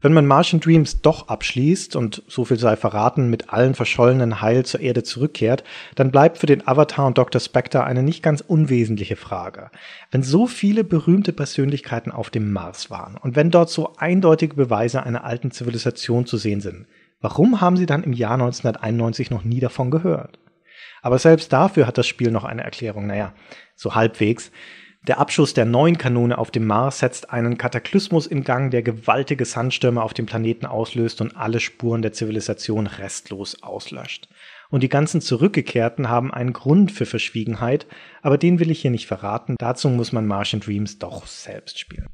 Wenn 0.00 0.12
man 0.12 0.26
Martian 0.26 0.60
Dreams 0.60 1.00
doch 1.02 1.26
abschließt 1.26 1.96
und 1.96 2.22
so 2.28 2.44
viel 2.44 2.58
sei 2.58 2.76
verraten, 2.76 3.30
mit 3.30 3.52
allen 3.52 3.74
verschollenen 3.74 4.40
Heil 4.40 4.64
zur 4.64 4.78
Erde 4.78 5.02
zurückkehrt, 5.02 5.64
dann 5.96 6.12
bleibt 6.12 6.38
für 6.38 6.46
den 6.46 6.66
Avatar 6.68 7.06
und 7.06 7.18
Dr. 7.18 7.40
Spectre 7.40 7.82
eine 7.82 8.04
nicht 8.04 8.22
ganz 8.22 8.40
unwesentliche 8.40 9.16
Frage. 9.16 9.72
Wenn 10.12 10.22
so 10.22 10.46
viele 10.46 10.84
berühmte 10.84 11.32
Persönlichkeiten 11.32 12.12
auf 12.12 12.30
dem 12.30 12.52
Mars 12.52 12.90
waren 12.90 13.16
und 13.16 13.34
wenn 13.34 13.50
dort 13.50 13.70
so 13.70 13.96
eindeutige 13.96 14.54
Beweise 14.54 15.02
einer 15.02 15.24
alten 15.24 15.50
Zivilisation 15.50 16.26
zu 16.26 16.36
sehen 16.36 16.60
sind, 16.60 16.86
warum 17.20 17.60
haben 17.60 17.76
sie 17.76 17.86
dann 17.86 18.04
im 18.04 18.12
Jahr 18.12 18.34
1991 18.34 19.30
noch 19.32 19.42
nie 19.42 19.58
davon 19.58 19.90
gehört? 19.90 20.38
Aber 21.02 21.18
selbst 21.18 21.52
dafür 21.52 21.88
hat 21.88 21.98
das 21.98 22.06
Spiel 22.06 22.30
noch 22.30 22.44
eine 22.44 22.62
Erklärung, 22.62 23.08
naja, 23.08 23.34
so 23.74 23.96
halbwegs. 23.96 24.52
Der 25.08 25.18
Abschuss 25.18 25.54
der 25.54 25.64
neuen 25.64 25.96
Kanone 25.96 26.36
auf 26.36 26.50
dem 26.50 26.66
Mars 26.66 26.98
setzt 26.98 27.30
einen 27.30 27.56
Kataklysmus 27.56 28.26
in 28.26 28.44
Gang, 28.44 28.70
der 28.70 28.82
gewaltige 28.82 29.46
Sandstürme 29.46 30.02
auf 30.02 30.12
dem 30.12 30.26
Planeten 30.26 30.66
auslöst 30.66 31.22
und 31.22 31.34
alle 31.34 31.60
Spuren 31.60 32.02
der 32.02 32.12
Zivilisation 32.12 32.86
restlos 32.86 33.62
auslöscht. 33.62 34.28
Und 34.68 34.82
die 34.82 34.90
ganzen 34.90 35.22
Zurückgekehrten 35.22 36.10
haben 36.10 36.30
einen 36.30 36.52
Grund 36.52 36.92
für 36.92 37.06
Verschwiegenheit, 37.06 37.86
aber 38.20 38.36
den 38.36 38.60
will 38.60 38.70
ich 38.70 38.82
hier 38.82 38.90
nicht 38.90 39.06
verraten, 39.06 39.56
dazu 39.58 39.88
muss 39.88 40.12
man 40.12 40.26
Martian 40.26 40.60
Dreams 40.60 40.98
doch 40.98 41.26
selbst 41.26 41.78
spielen. 41.78 42.08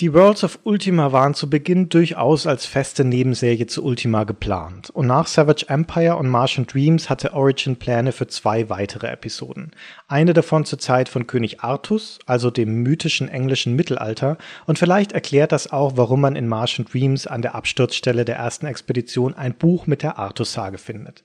Die 0.00 0.12
Worlds 0.12 0.42
of 0.42 0.58
Ultima 0.64 1.12
waren 1.12 1.34
zu 1.34 1.48
Beginn 1.48 1.88
durchaus 1.88 2.48
als 2.48 2.66
feste 2.66 3.04
Nebenserie 3.04 3.68
zu 3.68 3.84
Ultima 3.84 4.24
geplant 4.24 4.90
und 4.90 5.06
nach 5.06 5.28
Savage 5.28 5.66
Empire 5.68 6.16
und 6.16 6.28
Martian 6.28 6.66
Dreams 6.66 7.08
hatte 7.08 7.32
Origin 7.32 7.76
Pläne 7.76 8.10
für 8.10 8.26
zwei 8.26 8.68
weitere 8.68 9.06
Episoden. 9.06 9.70
Eine 10.08 10.32
davon 10.32 10.64
zur 10.64 10.80
Zeit 10.80 11.08
von 11.08 11.28
König 11.28 11.60
Artus, 11.60 12.18
also 12.26 12.50
dem 12.50 12.82
mythischen 12.82 13.28
englischen 13.28 13.76
Mittelalter 13.76 14.36
und 14.66 14.80
vielleicht 14.80 15.12
erklärt 15.12 15.52
das 15.52 15.70
auch, 15.70 15.96
warum 15.96 16.22
man 16.22 16.34
in 16.34 16.48
Martian 16.48 16.88
Dreams 16.90 17.28
an 17.28 17.42
der 17.42 17.54
Absturzstelle 17.54 18.24
der 18.24 18.34
ersten 18.34 18.66
Expedition 18.66 19.32
ein 19.34 19.54
Buch 19.54 19.86
mit 19.86 20.02
der 20.02 20.18
Artus-Sage 20.18 20.78
findet. 20.78 21.22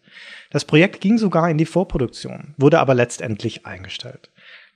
Das 0.52 0.64
Projekt 0.64 1.02
ging 1.02 1.18
sogar 1.18 1.50
in 1.50 1.58
die 1.58 1.66
Vorproduktion, 1.66 2.54
wurde 2.58 2.78
aber 2.78 2.94
letztendlich 2.94 3.66
eingestellt. 3.66 4.30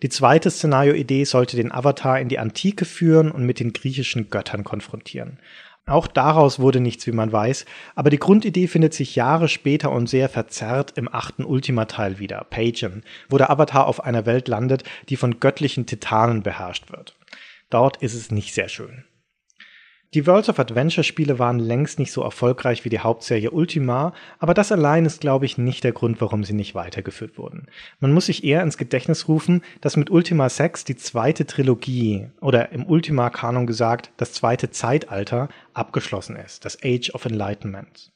Die 0.03 0.09
zweite 0.09 0.51
Szenario-Idee 0.51 1.23
sollte 1.23 1.55
den 1.55 1.71
Avatar 1.71 2.19
in 2.19 2.27
die 2.27 2.37
Antike 2.37 2.83
führen 2.83 3.31
und 3.31 3.45
mit 3.45 3.61
den 3.61 3.71
griechischen 3.71 4.29
Göttern 4.29 4.65
konfrontieren. 4.65 5.39
Auch 5.85 6.07
daraus 6.07 6.59
wurde 6.59 6.81
nichts, 6.81 7.07
wie 7.07 7.13
man 7.13 7.31
weiß, 7.31 7.65
aber 7.95 8.09
die 8.09 8.19
Grundidee 8.19 8.67
findet 8.67 8.93
sich 8.93 9.15
Jahre 9.15 9.47
später 9.47 9.91
und 9.91 10.09
sehr 10.09 10.27
verzerrt 10.27 10.97
im 10.97 11.07
achten 11.07 11.45
Ultima-Teil 11.45 12.19
wieder, 12.19 12.45
Pagan, 12.49 13.03
wo 13.29 13.37
der 13.37 13.49
Avatar 13.49 13.87
auf 13.87 14.03
einer 14.03 14.25
Welt 14.25 14.49
landet, 14.49 14.83
die 15.07 15.15
von 15.15 15.39
göttlichen 15.39 15.85
Titanen 15.85 16.43
beherrscht 16.43 16.91
wird. 16.91 17.15
Dort 17.69 18.01
ist 18.03 18.13
es 18.13 18.29
nicht 18.29 18.53
sehr 18.53 18.67
schön. 18.67 19.05
Die 20.14 20.28
Worlds 20.28 20.47
of 20.47 20.59
Adventure 20.59 21.03
Spiele 21.03 21.39
waren 21.39 21.57
längst 21.57 21.97
nicht 21.97 22.11
so 22.11 22.22
erfolgreich 22.22 22.86
wie 22.86 22.89
die 22.89 22.99
Hauptserie 22.99 23.49
Ultima, 23.49 24.14
aber 24.38 24.53
das 24.53 24.72
allein 24.72 25.05
ist, 25.05 25.22
glaube 25.22 25.47
ich, 25.47 25.57
nicht 25.57 25.84
der 25.84 25.91
Grund, 25.91 26.22
warum 26.22 26.43
sie 26.43 26.53
nicht 26.53 26.76
weitergeführt 26.76 27.39
wurden. 27.39 27.66
Man 27.99 28.14
muss 28.14 28.28
sich 28.28 28.43
eher 28.43 28.61
ins 28.61 28.78
Gedächtnis 28.78 29.28
rufen, 29.28 29.64
dass 29.82 29.97
mit 29.97 30.11
Ultima 30.11 30.49
6 30.49 30.84
die 30.84 30.97
zweite 30.97 31.47
Trilogie 31.47 32.28
oder 32.41 32.72
im 32.72 32.86
Ultima-Kanon 32.86 33.66
gesagt 33.66 34.11
das 34.18 34.34
zweite 34.34 34.70
Zeitalter 34.70 35.49
abgeschlossen 35.74 36.36
ist, 36.36 36.64
das 36.64 36.78
Age 36.84 37.09
of 37.16 37.26
Enlightenment. 37.26 38.11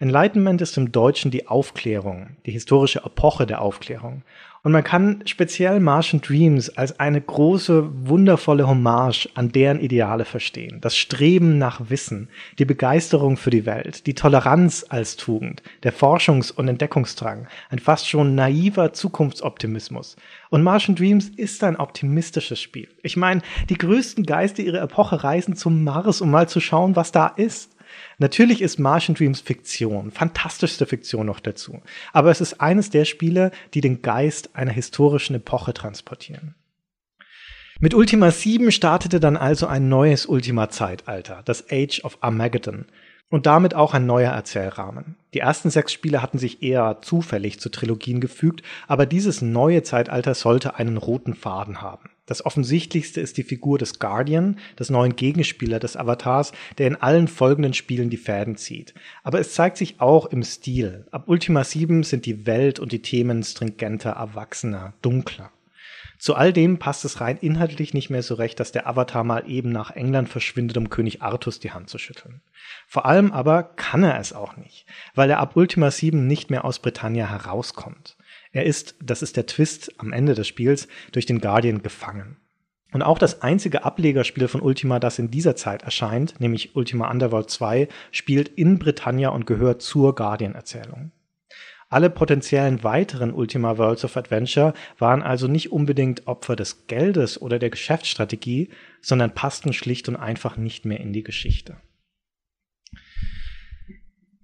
Enlightenment 0.00 0.60
ist 0.60 0.76
im 0.76 0.92
Deutschen 0.92 1.32
die 1.32 1.48
Aufklärung, 1.48 2.36
die 2.46 2.52
historische 2.52 3.02
Epoche 3.04 3.46
der 3.46 3.60
Aufklärung. 3.60 4.22
Und 4.62 4.72
man 4.72 4.82
kann 4.82 5.22
speziell 5.24 5.78
Martian 5.78 6.20
Dreams 6.20 6.68
als 6.70 6.98
eine 6.98 7.20
große, 7.20 8.08
wundervolle 8.08 8.66
Hommage 8.66 9.28
an 9.34 9.52
deren 9.52 9.80
Ideale 9.80 10.24
verstehen. 10.24 10.80
Das 10.80 10.96
Streben 10.96 11.58
nach 11.58 11.90
Wissen, 11.90 12.28
die 12.58 12.64
Begeisterung 12.64 13.36
für 13.36 13.50
die 13.50 13.66
Welt, 13.66 14.06
die 14.06 14.14
Toleranz 14.14 14.84
als 14.88 15.16
Tugend, 15.16 15.62
der 15.84 15.92
Forschungs- 15.92 16.52
und 16.52 16.68
Entdeckungsdrang, 16.68 17.46
ein 17.70 17.78
fast 17.78 18.08
schon 18.08 18.34
naiver 18.34 18.92
Zukunftsoptimismus. 18.92 20.16
Und 20.50 20.62
Martian 20.62 20.96
Dreams 20.96 21.28
ist 21.28 21.62
ein 21.62 21.76
optimistisches 21.76 22.60
Spiel. 22.60 22.88
Ich 23.02 23.16
meine, 23.16 23.42
die 23.68 23.78
größten 23.78 24.26
Geister 24.26 24.62
ihrer 24.62 24.82
Epoche 24.82 25.22
reisen 25.22 25.54
zum 25.54 25.84
Mars, 25.84 26.20
um 26.20 26.30
mal 26.30 26.48
zu 26.48 26.60
schauen, 26.60 26.96
was 26.96 27.12
da 27.12 27.28
ist. 27.28 27.77
Natürlich 28.20 28.62
ist 28.62 28.80
Martian 28.80 29.14
Dreams 29.14 29.40
Fiktion, 29.40 30.10
fantastischste 30.10 30.86
Fiktion 30.86 31.26
noch 31.26 31.38
dazu. 31.38 31.80
Aber 32.12 32.32
es 32.32 32.40
ist 32.40 32.60
eines 32.60 32.90
der 32.90 33.04
Spiele, 33.04 33.52
die 33.74 33.80
den 33.80 34.02
Geist 34.02 34.56
einer 34.56 34.72
historischen 34.72 35.36
Epoche 35.36 35.72
transportieren. 35.72 36.56
Mit 37.78 37.94
Ultima 37.94 38.32
7 38.32 38.72
startete 38.72 39.20
dann 39.20 39.36
also 39.36 39.68
ein 39.68 39.88
neues 39.88 40.26
Ultima-Zeitalter, 40.26 41.42
das 41.44 41.66
Age 41.70 42.02
of 42.02 42.18
Armageddon, 42.20 42.86
und 43.30 43.46
damit 43.46 43.74
auch 43.74 43.94
ein 43.94 44.04
neuer 44.04 44.32
Erzählrahmen. 44.32 45.14
Die 45.32 45.38
ersten 45.38 45.70
sechs 45.70 45.92
Spiele 45.92 46.20
hatten 46.20 46.38
sich 46.38 46.60
eher 46.60 46.98
zufällig 47.02 47.60
zu 47.60 47.68
Trilogien 47.68 48.20
gefügt, 48.20 48.62
aber 48.88 49.06
dieses 49.06 49.42
neue 49.42 49.84
Zeitalter 49.84 50.34
sollte 50.34 50.74
einen 50.74 50.96
roten 50.96 51.34
Faden 51.34 51.82
haben. 51.82 52.10
Das 52.28 52.44
offensichtlichste 52.44 53.22
ist 53.22 53.38
die 53.38 53.42
Figur 53.42 53.78
des 53.78 53.98
Guardian, 53.98 54.58
des 54.78 54.90
neuen 54.90 55.16
Gegenspieler 55.16 55.78
des 55.78 55.96
Avatars, 55.96 56.52
der 56.76 56.86
in 56.86 56.96
allen 56.96 57.26
folgenden 57.26 57.72
Spielen 57.72 58.10
die 58.10 58.18
Fäden 58.18 58.56
zieht. 58.56 58.92
Aber 59.24 59.40
es 59.40 59.54
zeigt 59.54 59.78
sich 59.78 59.98
auch 59.98 60.26
im 60.26 60.42
Stil. 60.42 61.06
Ab 61.10 61.24
Ultima 61.26 61.64
7 61.64 62.02
sind 62.02 62.26
die 62.26 62.44
Welt 62.46 62.80
und 62.80 62.92
die 62.92 63.00
Themen 63.00 63.42
stringenter, 63.42 64.10
erwachsener, 64.10 64.92
dunkler. 65.00 65.50
Zu 66.18 66.34
all 66.34 66.52
dem 66.52 66.78
passt 66.78 67.06
es 67.06 67.22
rein 67.22 67.38
inhaltlich 67.40 67.94
nicht 67.94 68.10
mehr 68.10 68.22
so 68.22 68.34
recht, 68.34 68.60
dass 68.60 68.72
der 68.72 68.86
Avatar 68.86 69.24
mal 69.24 69.48
eben 69.48 69.70
nach 69.70 69.92
England 69.92 70.28
verschwindet, 70.28 70.76
um 70.76 70.90
König 70.90 71.22
Artus 71.22 71.60
die 71.60 71.70
Hand 71.70 71.88
zu 71.88 71.96
schütteln. 71.96 72.42
Vor 72.86 73.06
allem 73.06 73.32
aber 73.32 73.62
kann 73.62 74.02
er 74.02 74.18
es 74.18 74.34
auch 74.34 74.56
nicht, 74.56 74.84
weil 75.14 75.30
er 75.30 75.38
ab 75.38 75.56
Ultima 75.56 75.90
7 75.90 76.26
nicht 76.26 76.50
mehr 76.50 76.66
aus 76.66 76.80
Britannia 76.80 77.26
herauskommt. 77.30 78.17
Er 78.52 78.64
ist, 78.64 78.96
das 79.02 79.22
ist 79.22 79.36
der 79.36 79.46
Twist 79.46 79.92
am 79.98 80.12
Ende 80.12 80.34
des 80.34 80.48
Spiels, 80.48 80.88
durch 81.12 81.26
den 81.26 81.40
Guardian 81.40 81.82
gefangen. 81.82 82.36
Und 82.92 83.02
auch 83.02 83.18
das 83.18 83.42
einzige 83.42 83.84
Ablegerspiel 83.84 84.48
von 84.48 84.62
Ultima, 84.62 84.98
das 84.98 85.18
in 85.18 85.30
dieser 85.30 85.56
Zeit 85.56 85.82
erscheint, 85.82 86.40
nämlich 86.40 86.74
Ultima 86.74 87.10
Underworld 87.10 87.50
2, 87.50 87.88
spielt 88.12 88.48
in 88.48 88.78
Britannia 88.78 89.28
und 89.28 89.46
gehört 89.46 89.82
zur 89.82 90.14
Guardian-Erzählung. 90.14 91.12
Alle 91.90 92.10
potenziellen 92.10 92.84
weiteren 92.84 93.32
Ultima 93.32 93.78
Worlds 93.78 94.04
of 94.04 94.16
Adventure 94.16 94.74
waren 94.98 95.22
also 95.22 95.48
nicht 95.48 95.72
unbedingt 95.72 96.26
Opfer 96.26 96.54
des 96.54 96.86
Geldes 96.86 97.40
oder 97.40 97.58
der 97.58 97.70
Geschäftsstrategie, 97.70 98.70
sondern 99.00 99.34
passten 99.34 99.72
schlicht 99.72 100.08
und 100.08 100.16
einfach 100.16 100.56
nicht 100.56 100.84
mehr 100.84 101.00
in 101.00 101.12
die 101.12 101.22
Geschichte. 101.22 101.76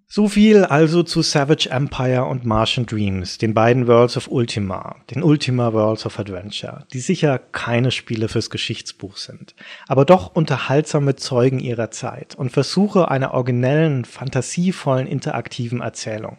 So 0.06 0.28
viel 0.28 0.64
also 0.64 1.02
zu 1.02 1.22
Savage 1.22 1.70
Empire 1.70 2.26
und 2.26 2.44
Martian 2.44 2.86
Dreams, 2.86 3.38
den 3.38 3.54
beiden 3.54 3.88
Worlds 3.88 4.16
of 4.16 4.28
Ultima, 4.28 4.96
den 5.10 5.22
Ultima 5.22 5.72
Worlds 5.72 6.04
of 6.06 6.18
Adventure, 6.20 6.86
die 6.92 7.00
sicher 7.00 7.38
keine 7.38 7.90
Spiele 7.90 8.28
fürs 8.28 8.50
Geschichtsbuch 8.50 9.16
sind, 9.16 9.54
aber 9.88 10.04
doch 10.04 10.34
unterhaltsame 10.34 11.16
Zeugen 11.16 11.58
ihrer 11.58 11.90
Zeit 11.90 12.34
und 12.34 12.50
Versuche 12.52 13.10
einer 13.10 13.32
originellen, 13.32 14.04
fantasievollen, 14.04 15.06
interaktiven 15.06 15.80
Erzählung. 15.80 16.36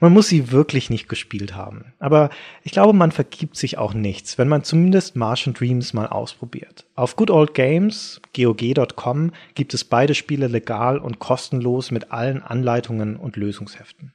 Man 0.00 0.12
muss 0.12 0.28
sie 0.28 0.52
wirklich 0.52 0.90
nicht 0.90 1.08
gespielt 1.08 1.56
haben. 1.56 1.92
Aber 1.98 2.30
ich 2.62 2.70
glaube, 2.70 2.92
man 2.92 3.10
vergibt 3.10 3.56
sich 3.56 3.78
auch 3.78 3.94
nichts, 3.94 4.38
wenn 4.38 4.46
man 4.46 4.62
zumindest 4.62 5.16
Martian 5.16 5.54
Dreams 5.54 5.92
mal 5.92 6.06
ausprobiert. 6.06 6.86
Auf 6.94 7.16
Good 7.16 7.30
Old 7.30 7.54
Games, 7.54 8.20
GOG.com, 8.36 9.32
gibt 9.54 9.74
es 9.74 9.82
beide 9.82 10.14
Spiele 10.14 10.46
legal 10.46 10.98
und 10.98 11.18
kostenlos 11.18 11.90
mit 11.90 12.12
allen 12.12 12.42
Anleitungen 12.42 13.16
und 13.16 13.36
Lösungsheften. 13.36 14.12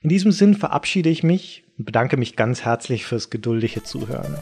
In 0.00 0.08
diesem 0.08 0.32
Sinn 0.32 0.54
verabschiede 0.54 1.10
ich 1.10 1.22
mich 1.22 1.62
und 1.78 1.84
bedanke 1.84 2.16
mich 2.16 2.34
ganz 2.34 2.64
herzlich 2.64 3.04
fürs 3.04 3.30
geduldige 3.30 3.84
Zuhören. 3.84 4.36